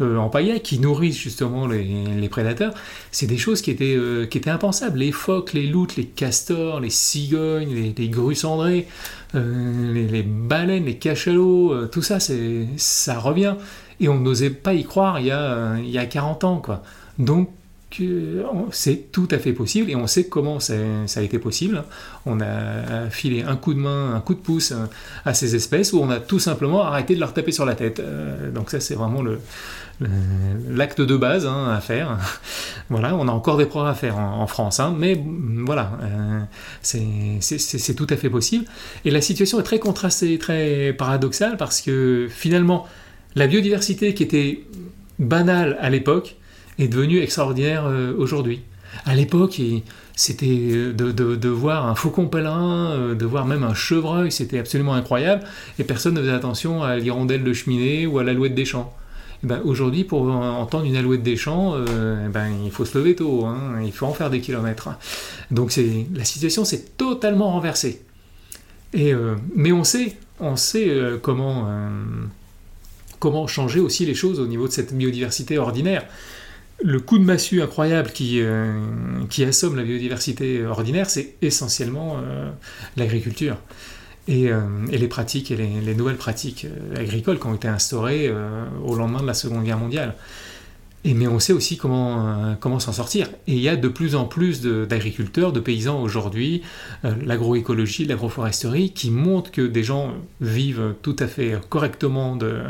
euh, 0.00 0.16
en 0.18 0.28
paillette 0.28 0.62
qui 0.62 0.78
nourrissent 0.78 1.18
justement 1.18 1.66
les, 1.66 2.28
prédateurs. 2.28 2.74
C'est 3.12 3.26
des 3.26 3.38
choses 3.38 3.62
qui 3.62 3.70
étaient, 3.70 3.96
euh, 3.96 4.26
qui 4.26 4.38
étaient 4.38 4.50
impensables. 4.50 4.98
Les 4.98 5.12
phoques, 5.12 5.52
les 5.52 5.66
loutres, 5.66 5.94
les 5.96 6.06
castors, 6.06 6.80
les 6.80 6.90
cigognes, 6.90 7.74
les, 7.74 7.94
les 7.96 8.08
grues 8.08 8.34
cendrées, 8.34 8.86
les, 9.32 10.06
les, 10.06 10.22
baleines, 10.22 10.84
les 10.84 10.96
cachalots, 10.96 11.86
tout 11.88 12.02
ça, 12.02 12.18
ça 12.20 13.18
revient. 13.18 13.54
Et 14.00 14.08
on 14.08 14.18
n'osait 14.18 14.50
pas 14.50 14.74
y 14.74 14.84
croire 14.84 15.20
il 15.20 15.26
y 15.26 15.30
a, 15.30 15.76
il 15.78 15.90
y 15.90 15.98
a 15.98 16.06
40 16.06 16.44
ans. 16.44 16.58
Quoi. 16.58 16.82
Donc, 17.18 17.48
euh, 18.00 18.42
c'est 18.72 19.12
tout 19.12 19.28
à 19.30 19.38
fait 19.38 19.52
possible 19.52 19.90
et 19.90 19.96
on 19.96 20.06
sait 20.06 20.24
comment 20.24 20.58
ça, 20.60 20.74
a 21.16 21.20
été 21.20 21.38
possible. 21.38 21.84
On 22.26 22.40
a 22.40 23.08
filé 23.10 23.42
un 23.42 23.56
coup 23.56 23.74
de 23.74 23.78
main, 23.78 24.14
un 24.14 24.20
coup 24.20 24.34
de 24.34 24.40
pouce 24.40 24.72
à 25.24 25.34
ces 25.34 25.54
espèces 25.54 25.92
où 25.92 26.00
on 26.00 26.10
a 26.10 26.18
tout 26.18 26.38
simplement 26.38 26.82
arrêté 26.82 27.14
de 27.14 27.20
leur 27.20 27.32
taper 27.32 27.52
sur 27.52 27.64
la 27.64 27.74
tête. 27.74 28.00
Euh, 28.00 28.50
donc 28.50 28.70
ça 28.70 28.80
c'est 28.80 28.94
vraiment 28.94 29.22
le, 29.22 29.38
l'acte 30.68 31.00
de 31.00 31.16
base 31.16 31.46
hein, 31.46 31.70
à 31.70 31.80
faire. 31.80 32.18
voilà, 32.90 33.14
on 33.14 33.28
a 33.28 33.32
encore 33.32 33.56
des 33.56 33.66
progrès 33.66 33.90
à 33.90 33.94
faire 33.94 34.18
en, 34.18 34.46
France, 34.46 34.80
hein, 34.80 34.94
mais 34.96 35.20
voilà, 35.64 35.92
euh, 36.02 36.40
c'est 36.82 37.94
tout 37.94 38.06
à 38.10 38.16
fait 38.16 38.30
possible. 38.30 38.64
Et 39.04 39.10
la 39.10 39.20
situation 39.20 39.60
est 39.60 39.64
très 39.64 39.78
contrastée, 39.78 40.38
très 40.38 40.92
paradoxale 40.92 41.56
parce 41.56 41.80
que 41.80 42.28
finalement, 42.30 42.86
la 43.36 43.46
biodiversité 43.46 44.14
qui 44.14 44.22
était 44.22 44.64
banale 45.18 45.76
à 45.80 45.90
l'époque 45.90 46.36
est 46.78 46.88
devenue 46.88 47.20
extraordinaire 47.20 47.84
euh, 47.86 48.14
aujourd'hui. 48.16 48.60
À 49.06 49.14
l'époque, 49.14 49.60
c'était 50.14 50.46
euh, 50.46 50.92
de, 50.92 51.48
voir 51.48 51.86
un 51.86 51.94
faucon 51.94 52.28
pèlerin, 52.28 52.92
euh, 52.92 53.14
de 53.14 53.24
voir 53.24 53.44
même 53.44 53.64
un 53.64 53.74
chevreuil, 53.74 54.30
c'était 54.30 54.58
absolument 54.58 54.94
incroyable, 54.94 55.44
et 55.78 55.84
personne 55.84 56.14
ne 56.14 56.20
faisait 56.20 56.32
attention 56.32 56.82
à 56.82 56.96
l'hirondelle 56.96 57.42
de 57.42 57.52
cheminée 57.52 58.06
ou 58.06 58.18
à 58.18 58.24
l'alouette 58.24 58.54
des 58.54 58.64
champs. 58.64 58.94
Eh 59.42 59.46
ben, 59.46 59.60
aujourd'hui, 59.64 60.04
pour 60.04 60.22
entendre 60.22 60.84
une 60.84 60.96
alouette 60.96 61.22
des 61.22 61.36
champs, 61.36 61.74
eh 61.76 62.28
ben, 62.28 62.46
il 62.64 62.70
faut 62.70 62.86
se 62.86 62.96
lever 62.96 63.14
tôt, 63.14 63.44
hein, 63.44 63.82
il 63.84 63.92
faut 63.92 64.06
en 64.06 64.14
faire 64.14 64.30
des 64.30 64.40
kilomètres. 64.40 64.88
Donc 65.50 65.78
la 66.14 66.24
situation 66.24 66.64
s'est 66.64 66.84
totalement 66.96 67.50
renversée. 67.50 68.00
Mais 68.94 69.72
on 69.72 69.84
sait, 69.84 70.16
on 70.40 70.56
sait 70.56 70.88
comment 71.20 71.68
comment 73.24 73.46
changer 73.46 73.80
aussi 73.80 74.04
les 74.04 74.14
choses 74.14 74.38
au 74.38 74.46
niveau 74.46 74.68
de 74.68 74.72
cette 74.72 74.92
biodiversité 74.92 75.56
ordinaire. 75.56 76.04
Le 76.82 77.00
coup 77.00 77.18
de 77.18 77.24
massue 77.24 77.62
incroyable 77.62 78.10
qui, 78.10 78.42
euh, 78.42 78.70
assomme 79.48 79.76
la 79.76 79.82
biodiversité 79.82 80.62
ordinaire, 80.66 81.08
c'est 81.08 81.36
essentiellement 81.40 82.18
euh, 82.18 82.50
l'agriculture. 82.98 83.56
Euh, 84.28 84.60
et, 84.92 84.98
les 84.98 85.08
pratiques 85.08 85.50
et 85.50 85.56
les, 85.56 85.94
nouvelles 85.94 86.18
pratiques 86.18 86.66
agricoles 86.94 87.38
qui 87.38 87.46
ont 87.46 87.54
été 87.54 87.66
instaurées 87.66 88.30
au 88.84 88.94
lendemain 88.94 89.22
de 89.22 89.26
la 89.26 89.32
Seconde 89.32 89.64
Guerre 89.64 89.78
mondiale. 89.78 90.16
Et, 91.04 91.14
mais 91.14 91.26
on 91.26 91.38
sait 91.38 91.52
aussi 91.52 91.76
comment, 91.76 92.26
euh, 92.26 92.54
comment 92.58 92.80
s'en 92.80 92.92
sortir. 92.92 93.28
Et 93.46 93.52
il 93.52 93.60
y 93.60 93.68
a 93.68 93.76
de 93.76 93.88
plus 93.88 94.14
en 94.14 94.24
plus 94.24 94.62
d'agriculteurs, 94.62 95.52
de, 95.52 95.60
paysans 95.60 96.00
aujourd'hui, 96.00 96.62
euh, 97.04 97.12
l'agroécologie, 97.24 98.06
l'agroforesterie, 98.06 98.90
qui 98.92 99.10
montrent 99.10 99.50
que 99.50 99.62
des 99.62 99.84
gens 99.84 100.14
vivent 100.40 100.94
tout 101.02 101.16
à 101.18 101.26
fait 101.26 101.58
correctement 101.68 102.36
de, 102.36 102.62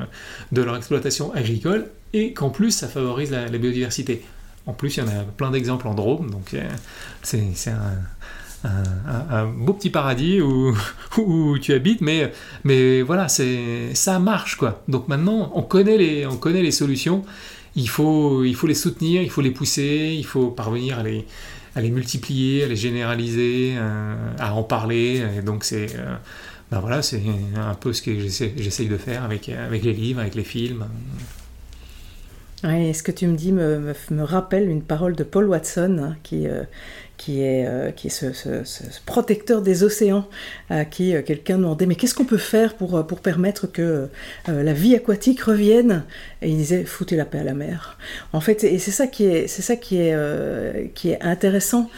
de 0.53 0.63
leur 0.63 0.77
exploitation 0.77 1.33
agricole 1.33 1.87
et 2.15 2.33
qu'en 2.33 2.49
plus 2.49 2.71
ça 2.71 2.89
favorise 2.89 3.31
la, 3.31 3.47
biodiversité. 3.59 4.23
En 4.67 4.73
plus, 4.73 4.97
il 4.97 5.01
y 5.01 5.03
en 5.03 5.09
a 5.09 5.25
plein 5.37 5.51
d'exemples 5.51 5.87
en 5.87 5.95
Drôme, 5.95 6.31
donc 6.31 6.55
euh, 6.55 6.67
c'est 7.23 7.71
un, 8.65 9.47
beau 9.47 9.75
petit 9.75 9.91
paradis 9.91 10.41
où, 10.41 10.75
où, 11.19 11.59
tu 11.59 11.75
habites, 11.75 12.01
mais, 12.01 12.33
mais 12.63 13.03
voilà, 13.03 13.27
ça 13.29 14.19
marche 14.21 14.57
quoi. 14.57 14.83
Donc 14.89 15.09
maintenant, 15.09 15.53
on 15.55 15.63
connaît 15.63 15.99
les, 15.99 16.27
on 16.27 16.39
connaît 16.39 16.63
les 16.63 16.71
solutions 16.71 17.25
il 17.77 17.89
faut, 17.89 18.45
il 18.45 18.55
faut 18.55 18.67
les 18.67 18.75
soutenir, 18.75 19.23
il 19.23 19.31
faut 19.31 19.41
les 19.41 19.51
pousser, 19.51 20.15
il 20.17 20.25
faut 20.25 20.51
parvenir 20.51 20.99
à 20.99 21.03
les, 21.03 21.25
à 21.75 21.81
les 21.81 21.91
multiplier, 21.91 22.65
à 22.65 22.69
les 22.69 22.77
généraliser, 22.77 23.75
euh, 23.77 24.15
à 24.39 24.55
en 24.55 24.63
parler. 24.63 25.25
Donc 25.45 25.65
c'est 25.65 25.97
euh, 25.97 26.17
ben 26.71 26.81
voilà, 26.81 27.01
un 27.57 27.75
peu 27.75 27.93
ce 27.93 28.03
que 28.03 28.19
j'essaye 28.19 28.89
de 28.89 28.97
faire 28.97 29.23
avec, 29.23 29.49
avec 29.49 29.83
les 29.85 29.93
livres, 29.93 30.21
avec 30.21 30.35
les 30.35 30.45
films. 30.45 30.87
ce 32.63 33.03
que 33.03 33.13
tu 33.13 33.27
me 33.27 33.37
dis 33.37 33.53
me, 33.53 33.95
me, 34.11 34.23
rappelle 34.23 34.69
une 34.69 34.83
parole 34.83 35.15
de 35.15 35.25
Paul 35.25 35.47
Watson 35.47 35.99
hein, 36.01 36.17
qui, 36.23 36.47
euh, 36.49 36.65
qui 37.17 37.43
est, 37.43 37.67
euh, 37.67 37.91
qui 37.91 38.09
est 38.09 38.11
ce, 38.11 38.65
protecteur 39.07 39.63
des 39.63 39.85
océans, 39.85 40.27
à 40.69 40.85
qui 40.85 41.15
euh, 41.15 41.23
quelqu'un 41.23 41.59
demandait 41.59 41.87
mais 41.87 41.95
qu'est-ce 41.95 42.15
qu'on 42.15 42.25
peut 42.25 42.37
faire 42.37 42.75
pour, 42.75 42.97
euh, 42.97 43.03
pour 43.03 43.21
permettre 43.21 43.67
que 43.67 44.09
la 44.47 44.73
vie 44.73 44.95
aquatique 44.95 45.41
revienne? 45.43 46.05
Et 46.43 46.51
il 46.51 46.57
disait 46.57 46.85
foutez 46.85 47.17
la 47.17 47.25
paix 47.25 47.39
à 47.39 47.45
la 47.45 47.55
mer. 47.55 47.99
En 48.33 48.41
fait, 48.41 48.65
et 48.65 48.79
c'est 48.79 48.91
ça 48.91 49.07
qui 49.07 49.25
est, 49.25 49.47
c'est 49.47 49.63
ça 49.63 49.77
qui 49.77 49.99
est, 49.99 50.93
qui 50.95 51.11
est 51.11 51.21
intéressant, 51.23 51.89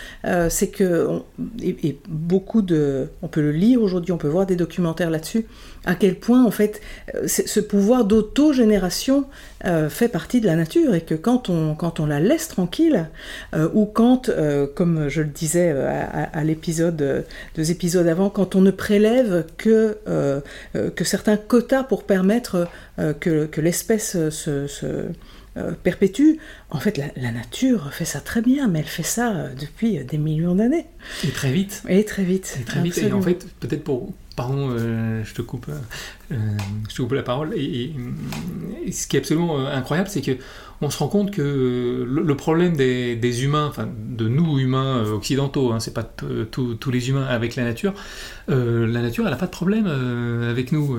c'est 0.49 0.69
que 0.69 1.21
et, 1.63 1.99
beaucoup 2.09 2.63
de, 2.63 3.09
on 3.23 3.29
peut 3.29 3.41
le 3.41 3.53
lire 3.53 3.83
aujourd'hui, 3.83 4.13
on 4.13 4.19
peut 4.19 4.29
voir 4.29 4.47
des 4.47 4.57
documentaires 4.57 5.11
là-dessus, 5.11 5.47
à 5.85 5.95
quel 5.95 6.17
point 6.17 6.45
en 6.45 6.51
fait 6.51 6.81
ce 7.27 7.61
pouvoir 7.61 8.05
d'autogénération 8.05 9.25
fait 9.89 10.09
partie 10.09 10.41
de 10.41 10.47
la 10.47 10.57
nature 10.57 10.95
et 10.95 11.01
que 11.01 11.15
quand 11.15 11.49
on, 11.49 11.75
quand 11.75 11.99
on 11.99 12.07
la 12.07 12.21
laisse 12.21 12.49
tranquille 12.49 13.09
ou 13.75 13.87
quand, 13.87 14.31
comme 14.75 15.06
je 15.09 15.23
le 15.23 15.29
disais 15.29 15.73
euh, 15.75 16.05
à, 16.33 16.45
l'épisode, 16.45 17.01
euh, 17.03 17.23
deux 17.55 17.71
épisodes 17.71 18.07
avant, 18.07 18.31
quand 18.31 18.55
on 18.55 18.61
ne 18.61 18.71
prélève 18.71 19.47
que, 19.57 19.99
euh, 20.09 20.41
que 20.73 21.05
certains 21.05 21.37
quotas 21.37 21.85
pour 21.85 22.05
permettre 22.05 22.69
que, 23.21 23.47
que 23.47 23.61
l'espèce 23.61 24.13
se, 24.31 25.09
perpétue, 25.83 26.37
en 26.71 26.81
fait, 26.81 26.99
la, 27.17 27.33
nature 27.33 27.93
fait 27.93 28.05
ça 28.05 28.21
très 28.21 28.43
bien, 28.43 28.69
mais 28.69 28.81
elle 28.81 28.87
fait 28.87 29.03
ça 29.03 29.49
depuis 29.59 30.05
des 30.05 30.19
millions 30.19 30.55
d'années. 30.55 30.87
Et 31.25 31.31
très 31.31 31.53
vite. 31.53 31.83
Et 31.89 32.05
très 32.05 32.25
vite. 32.25 32.59
Et 32.61 32.65
très 32.65 32.83
vite. 32.83 32.99
Et 32.99 33.13
en 33.13 33.23
fait, 33.23 33.47
peut-être 33.61 33.85
pour. 33.85 34.13
Pardon, 34.35 34.77
je, 34.77 35.33
te 35.33 35.41
coupe, 35.41 35.71
je 36.31 36.95
te 36.95 37.03
coupe 37.03 37.13
la 37.13 37.23
parole. 37.23 37.55
Et, 37.57 37.93
ce 38.91 39.07
qui 39.07 39.17
est 39.17 39.21
absolument 39.21 39.67
incroyable, 39.67 40.09
c'est 40.09 40.23
que 40.23 40.39
on 40.83 40.91
se 40.91 40.99
rend 40.99 41.09
compte 41.09 41.31
que 41.31 42.07
le, 42.07 42.37
problème 42.37 42.77
des, 42.77 43.45
humains, 43.45 43.67
enfin 43.69 43.89
de 44.09 44.29
nous 44.29 44.59
humains 44.59 44.99
euh, 44.99 45.13
occidentaux, 45.13 45.73
hein, 45.73 45.81
c'est 45.81 45.95
pas 45.95 46.03
tous 46.03 46.91
les 46.91 47.09
humains 47.09 47.25
avec 47.25 47.57
la 47.57 47.65
nature, 47.65 47.95
euh, 48.51 48.87
la 48.87 49.01
nature 49.01 49.25
elle 49.25 49.31
n'a 49.31 49.39
pas 49.39 49.47
de 49.47 49.51
problème 49.51 49.87
euh, 49.89 50.51
avec 50.51 50.73
nous. 50.73 50.99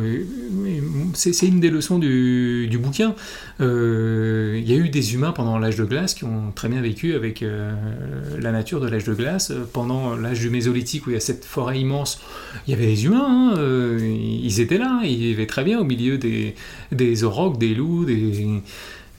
C'est 1.14 1.48
une 1.48 1.60
des 1.60 1.70
leçons 1.70 2.00
du, 2.00 2.80
bouquin. 2.82 3.14
Il 3.60 4.64
y 4.66 4.74
a 4.74 4.76
eu 4.76 4.90
des 4.90 5.14
humains 5.14 5.32
pendant 5.32 5.60
l'âge 5.60 5.76
de 5.78 5.84
glace 5.84 6.14
qui 6.14 6.24
ont 6.24 6.52
très 6.54 6.70
bien 6.70 6.82
vécu 6.82 7.14
avec 7.14 7.42
la 7.42 8.52
nature 8.52 8.80
de 8.80 8.88
l'âge 8.88 9.04
de 9.04 9.14
glace. 9.14 9.52
Pendant 9.74 10.16
l'âge 10.16 10.40
du 10.40 10.50
mésolithique 10.50 11.08
où 11.08 11.12
il 11.12 11.14
y 11.14 11.18
a 11.18 11.22
cette 11.22 11.46
forêt 11.46 11.80
immense, 11.80 12.20
il 12.68 12.72
y 12.72 12.74
avait 12.74 12.86
des 12.88 13.06
humains, 13.06 13.54
hein, 13.56 13.98
ils 14.00 14.60
étaient 14.60 14.78
là, 14.78 15.02
ils 15.18 15.28
vivaient 15.28 15.48
très 15.48 15.64
bien 15.64 15.80
au 15.80 15.84
milieu 15.84 16.18
des, 16.18 16.56
des 16.92 17.24
aurochs, 17.24 17.58
des 17.58 17.74
loups, 17.74 18.06
des 18.06 18.62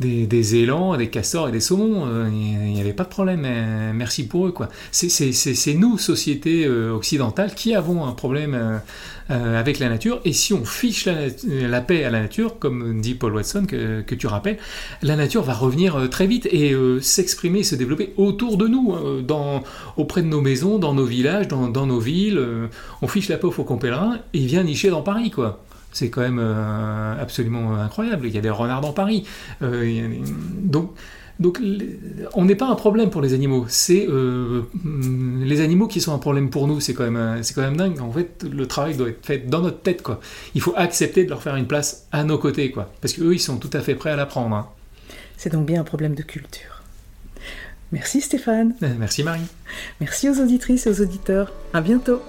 des, 0.00 0.56
élans, 0.56 0.96
des 0.96 1.08
castors 1.08 1.48
et 1.48 1.52
des 1.52 1.60
saumons. 1.60 2.06
Euh, 2.06 2.28
il 2.30 2.72
n'y 2.72 2.80
avait 2.80 2.92
pas 2.92 3.04
de 3.04 3.08
problème. 3.08 3.46
merci 3.94 4.26
pour 4.26 4.46
eux. 4.46 4.54
C'est 4.90 5.74
nous, 5.74 5.98
société 5.98 6.64
euh, 6.64 6.92
occidentale, 6.92 7.54
qui 7.54 7.74
avons 7.74 8.04
un 8.04 8.12
problème 8.12 8.80
avec 9.28 9.78
la 9.78 9.88
nature. 9.88 10.20
Et 10.24 10.32
si 10.32 10.54
on 10.54 10.64
fiche 10.64 11.06
la, 11.06 11.80
paix 11.80 12.04
à 12.04 12.10
la 12.10 12.22
nature, 12.22 12.58
comme 12.58 13.00
dit 13.00 13.14
Paul 13.14 13.34
Watson, 13.34 13.66
que, 13.66 14.14
tu 14.14 14.26
rappelles, 14.26 14.58
la 15.02 15.16
nature 15.16 15.42
va 15.42 15.52
revenir 15.52 16.08
très 16.10 16.26
vite 16.26 16.46
et 16.46 16.74
s'exprimer, 17.00 17.62
se 17.62 17.74
développer 17.74 18.14
autour 18.16 18.56
de 18.56 18.66
nous, 18.66 19.22
dans, 19.22 19.62
auprès 19.96 20.22
de 20.22 20.28
nos 20.28 20.40
maisons, 20.40 20.78
dans 20.78 20.94
nos 20.94 21.04
villages, 21.04 21.48
dans, 21.48 21.86
nos 21.86 22.00
villes. 22.00 22.40
on 23.02 23.08
fiche 23.08 23.28
la 23.28 23.36
paix 23.36 23.46
au 23.46 23.50
faucon 23.50 23.76
pèlerin 23.76 24.18
et 24.32 24.38
il 24.38 24.46
vient 24.46 24.62
nicher 24.62 24.88
dans 24.88 25.02
Paris. 25.02 25.30
quoi. 25.30 25.62
C'est 25.92 26.10
quand 26.10 26.20
même 26.20 26.38
euh, 26.40 27.20
absolument 27.20 27.76
incroyable. 27.76 28.26
Il 28.26 28.34
y 28.34 28.38
a 28.38 28.40
des 28.40 28.50
renards 28.50 28.80
dans 28.80 28.92
Paris. 28.92 29.24
Euh, 29.62 30.08
donc, 30.62 30.92
donc 31.40 31.60
on 32.34 32.44
n'est 32.44 32.56
pas 32.56 32.66
un 32.66 32.74
problème 32.74 33.10
pour 33.10 33.22
les 33.22 33.32
animaux. 33.32 33.64
C'est 33.68 34.06
euh, 34.08 34.62
les 35.40 35.60
animaux 35.60 35.86
qui 35.86 36.00
sont 36.00 36.14
un 36.14 36.18
problème 36.18 36.50
pour 36.50 36.66
nous. 36.66 36.80
C'est 36.80 36.94
quand 36.94 37.10
même 37.10 37.42
c'est 37.42 37.54
quand 37.54 37.62
même 37.62 37.76
dingue. 37.76 38.00
En 38.00 38.12
fait, 38.12 38.44
le 38.50 38.66
travail 38.66 38.96
doit 38.96 39.08
être 39.08 39.24
fait 39.24 39.48
dans 39.48 39.60
notre 39.60 39.80
tête 39.80 40.02
quoi. 40.02 40.20
Il 40.54 40.60
faut 40.60 40.74
accepter 40.76 41.24
de 41.24 41.30
leur 41.30 41.42
faire 41.42 41.56
une 41.56 41.66
place 41.66 42.06
à 42.12 42.24
nos 42.24 42.38
côtés 42.38 42.70
quoi. 42.70 42.92
Parce 43.00 43.14
qu'eux 43.14 43.34
ils 43.34 43.40
sont 43.40 43.56
tout 43.56 43.70
à 43.72 43.80
fait 43.80 43.94
prêts 43.94 44.10
à 44.10 44.16
la 44.16 44.26
prendre. 44.26 44.54
Hein. 44.54 44.68
C'est 45.36 45.52
donc 45.52 45.66
bien 45.66 45.80
un 45.80 45.84
problème 45.84 46.14
de 46.14 46.22
culture. 46.22 46.82
Merci 47.92 48.20
Stéphane. 48.20 48.74
Merci 48.98 49.22
Marie. 49.22 49.40
Merci 50.00 50.28
aux 50.28 50.40
auditrices 50.40 50.86
et 50.86 50.90
aux 50.90 51.00
auditeurs. 51.00 51.52
À 51.72 51.80
bientôt. 51.80 52.20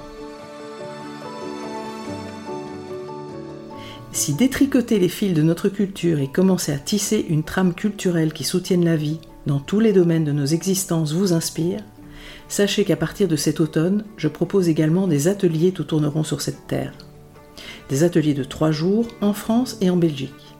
Si 4.11 4.33
détricoter 4.33 4.97
les 4.97 5.07
fils 5.07 5.35
de 5.35 5.43
notre 5.43 5.69
culture 5.69 6.19
et 6.19 6.27
commencer 6.27 6.71
à 6.71 6.79
tisser 6.79 7.25
une 7.29 7.43
trame 7.43 7.75
culturelle 7.75 8.33
qui 8.33 8.43
soutienne 8.43 8.83
la 8.83 8.95
vie 8.95 9.19
dans 9.45 9.59
tous 9.59 9.79
les 9.79 9.93
domaines 9.93 10.23
de 10.23 10.31
nos 10.31 10.47
existences 10.47 11.13
vous 11.13 11.31
inspire, 11.31 11.81
sachez 12.47 12.85
qu'à 12.85 12.95
partir 12.95 13.27
de 13.27 13.35
cet 13.35 13.59
automne, 13.59 14.03
je 14.17 14.27
propose 14.27 14.67
également 14.67 15.07
des 15.07 15.27
ateliers 15.27 15.73
tout 15.73 15.83
tourneront 15.83 16.23
sur 16.23 16.41
cette 16.41 16.65
terre. 16.65 16.93
Des 17.89 18.03
ateliers 18.03 18.33
de 18.33 18.43
trois 18.43 18.71
jours 18.71 19.07
en 19.21 19.33
France 19.33 19.77
et 19.79 19.91
en 19.91 19.97
Belgique. 19.97 20.55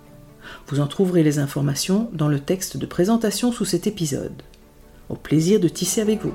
Vous 0.68 0.80
en 0.80 0.88
trouverez 0.88 1.24
les 1.24 1.40
informations 1.40 2.10
dans 2.14 2.28
le 2.28 2.40
texte 2.40 2.78
de 2.78 2.86
présentation 2.86 3.52
sous 3.52 3.66
cet 3.66 3.88
épisode. 3.88 4.44
Au 5.10 5.16
plaisir 5.16 5.60
de 5.60 5.68
tisser 5.68 6.02
avec 6.02 6.22
vous. 6.22 6.34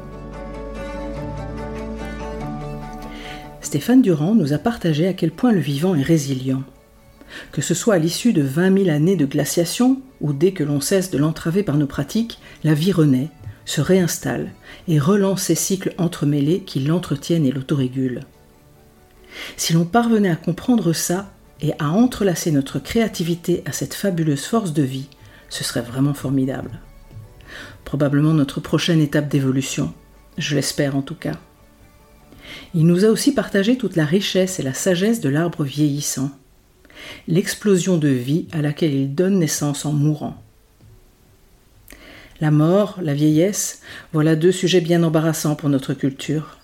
Stéphane 3.60 4.02
Durand 4.02 4.34
nous 4.34 4.52
a 4.52 4.58
partagé 4.58 5.06
à 5.06 5.14
quel 5.14 5.30
point 5.30 5.52
le 5.52 5.60
vivant 5.60 5.94
est 5.94 6.02
résilient 6.02 6.64
que 7.52 7.62
ce 7.62 7.74
soit 7.74 7.94
à 7.94 7.98
l'issue 7.98 8.32
de 8.32 8.42
20 8.42 8.84
000 8.84 8.90
années 8.90 9.16
de 9.16 9.26
glaciation, 9.26 10.00
ou 10.20 10.32
dès 10.32 10.52
que 10.52 10.64
l'on 10.64 10.80
cesse 10.80 11.10
de 11.10 11.18
l'entraver 11.18 11.62
par 11.62 11.76
nos 11.76 11.86
pratiques, 11.86 12.38
la 12.62 12.74
vie 12.74 12.92
renaît, 12.92 13.30
se 13.64 13.80
réinstalle 13.80 14.50
et 14.88 14.98
relance 14.98 15.42
ces 15.42 15.54
cycles 15.54 15.94
entremêlés 15.98 16.60
qui 16.60 16.80
l'entretiennent 16.80 17.46
et 17.46 17.52
l'autorégulent. 17.52 18.20
Si 19.56 19.72
l'on 19.72 19.84
parvenait 19.84 20.30
à 20.30 20.36
comprendre 20.36 20.92
ça 20.92 21.32
et 21.60 21.72
à 21.78 21.90
entrelacer 21.90 22.50
notre 22.50 22.78
créativité 22.78 23.62
à 23.66 23.72
cette 23.72 23.94
fabuleuse 23.94 24.44
force 24.44 24.72
de 24.72 24.82
vie, 24.82 25.08
ce 25.48 25.64
serait 25.64 25.82
vraiment 25.82 26.14
formidable. 26.14 26.80
Probablement 27.84 28.32
notre 28.32 28.60
prochaine 28.60 29.00
étape 29.00 29.28
d'évolution, 29.28 29.92
je 30.38 30.54
l'espère 30.54 30.96
en 30.96 31.02
tout 31.02 31.14
cas. 31.14 31.38
Il 32.74 32.86
nous 32.86 33.04
a 33.04 33.08
aussi 33.08 33.32
partagé 33.32 33.76
toute 33.76 33.96
la 33.96 34.04
richesse 34.04 34.58
et 34.58 34.62
la 34.62 34.74
sagesse 34.74 35.20
de 35.20 35.28
l'arbre 35.28 35.64
vieillissant 35.64 36.30
l'explosion 37.28 37.96
de 37.96 38.08
vie 38.08 38.46
à 38.52 38.62
laquelle 38.62 38.94
il 38.94 39.14
donne 39.14 39.38
naissance 39.38 39.84
en 39.84 39.92
mourant. 39.92 40.40
La 42.40 42.50
mort, 42.50 42.98
la 43.00 43.14
vieillesse, 43.14 43.80
voilà 44.12 44.36
deux 44.36 44.52
sujets 44.52 44.80
bien 44.80 45.02
embarrassants 45.02 45.54
pour 45.54 45.68
notre 45.68 45.94
culture. 45.94 46.58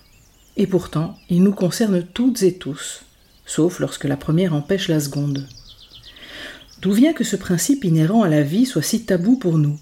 Et 0.57 0.67
pourtant, 0.67 1.17
ils 1.29 1.41
nous 1.41 1.53
concernent 1.53 2.03
toutes 2.03 2.43
et 2.43 2.55
tous, 2.55 3.05
sauf 3.45 3.79
lorsque 3.79 4.03
la 4.03 4.17
première 4.17 4.53
empêche 4.53 4.89
la 4.89 4.99
seconde. 4.99 5.47
D'où 6.81 6.91
vient 6.91 7.13
que 7.13 7.23
ce 7.23 7.35
principe 7.35 7.85
inhérent 7.85 8.23
à 8.23 8.29
la 8.29 8.41
vie 8.41 8.65
soit 8.65 8.81
si 8.81 9.05
tabou 9.05 9.37
pour 9.37 9.57
nous? 9.57 9.79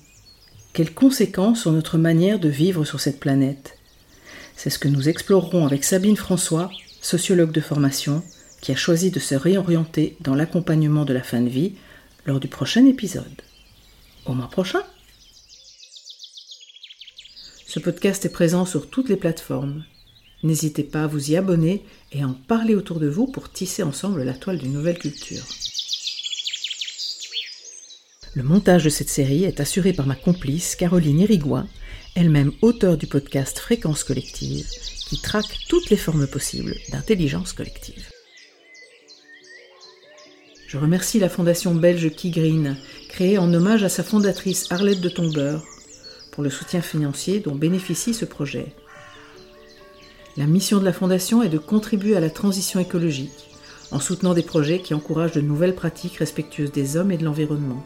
Quelles 0.73 0.93
conséquences 0.93 1.61
sur 1.61 1.71
notre 1.71 1.97
manière 1.97 2.39
de 2.39 2.49
vivre 2.49 2.85
sur 2.85 2.99
cette 2.99 3.19
planète? 3.19 3.77
C'est 4.55 4.69
ce 4.69 4.79
que 4.79 4.89
nous 4.89 5.09
explorerons 5.09 5.65
avec 5.65 5.83
Sabine 5.83 6.17
François, 6.17 6.69
sociologue 7.01 7.51
de 7.51 7.61
formation, 7.61 8.21
qui 8.61 8.71
a 8.71 8.75
choisi 8.75 9.11
de 9.11 9.19
se 9.19 9.35
réorienter 9.35 10.17
dans 10.21 10.35
l'accompagnement 10.35 11.05
de 11.05 11.13
la 11.13 11.23
fin 11.23 11.41
de 11.41 11.49
vie 11.49 11.73
lors 12.25 12.39
du 12.39 12.47
prochain 12.47 12.85
épisode. 12.85 13.41
Au 14.25 14.33
mois 14.33 14.49
prochain 14.49 14.83
Ce 17.67 17.79
podcast 17.79 18.25
est 18.25 18.29
présent 18.29 18.65
sur 18.65 18.89
toutes 18.89 19.09
les 19.09 19.15
plateformes. 19.15 19.83
N'hésitez 20.43 20.83
pas 20.83 21.03
à 21.03 21.07
vous 21.07 21.31
y 21.31 21.37
abonner 21.37 21.83
et 22.11 22.21
à 22.21 22.27
en 22.27 22.33
parler 22.33 22.75
autour 22.75 22.99
de 22.99 23.07
vous 23.07 23.27
pour 23.27 23.51
tisser 23.51 23.83
ensemble 23.83 24.23
la 24.23 24.33
toile 24.33 24.57
d'une 24.57 24.73
nouvelle 24.73 24.97
culture. 24.97 25.43
Le 28.35 28.43
montage 28.43 28.83
de 28.83 28.89
cette 28.89 29.09
série 29.09 29.43
est 29.43 29.59
assuré 29.59 29.91
par 29.91 30.05
ma 30.05 30.15
complice 30.15 30.75
Caroline 30.75 31.19
Irigoyen, 31.19 31.67
elle-même 32.15 32.51
auteure 32.61 32.97
du 32.97 33.07
podcast 33.07 33.59
Fréquence 33.59 34.03
collective, 34.03 34.67
qui 35.07 35.19
traque 35.19 35.57
toutes 35.67 35.89
les 35.89 35.97
formes 35.97 36.27
possibles 36.27 36.75
d'intelligence 36.91 37.53
collective. 37.53 38.08
Je 40.69 40.77
remercie 40.77 41.17
la 41.17 41.29
fondation 41.29 41.73
belge 41.73 42.11
Key 42.15 42.29
Green, 42.29 42.77
créée 43.07 43.39
en 43.39 43.51
hommage 43.55 43.83
à 43.83 43.89
sa 43.89 44.03
fondatrice 44.03 44.67
Arlette 44.69 45.01
de 45.01 45.09
Tombeur, 45.09 45.63
pour 46.29 46.43
le 46.43 46.51
soutien 46.51 46.79
financier 46.79 47.39
dont 47.39 47.55
bénéficie 47.55 48.13
ce 48.13 48.23
projet. 48.23 48.75
La 50.37 50.45
mission 50.45 50.77
de 50.77 50.85
la 50.85 50.93
fondation 50.93 51.41
est 51.41 51.49
de 51.49 51.57
contribuer 51.57 52.15
à 52.15 52.19
la 52.19 52.29
transition 52.29 52.79
écologique 52.79 53.49
en 53.89 53.99
soutenant 53.99 54.35
des 54.35 54.43
projets 54.43 54.77
qui 54.77 54.93
encouragent 54.93 55.31
de 55.31 55.41
nouvelles 55.41 55.73
pratiques 55.73 56.17
respectueuses 56.17 56.71
des 56.71 56.97
hommes 56.97 57.11
et 57.11 57.17
de 57.17 57.25
l'environnement. 57.25 57.83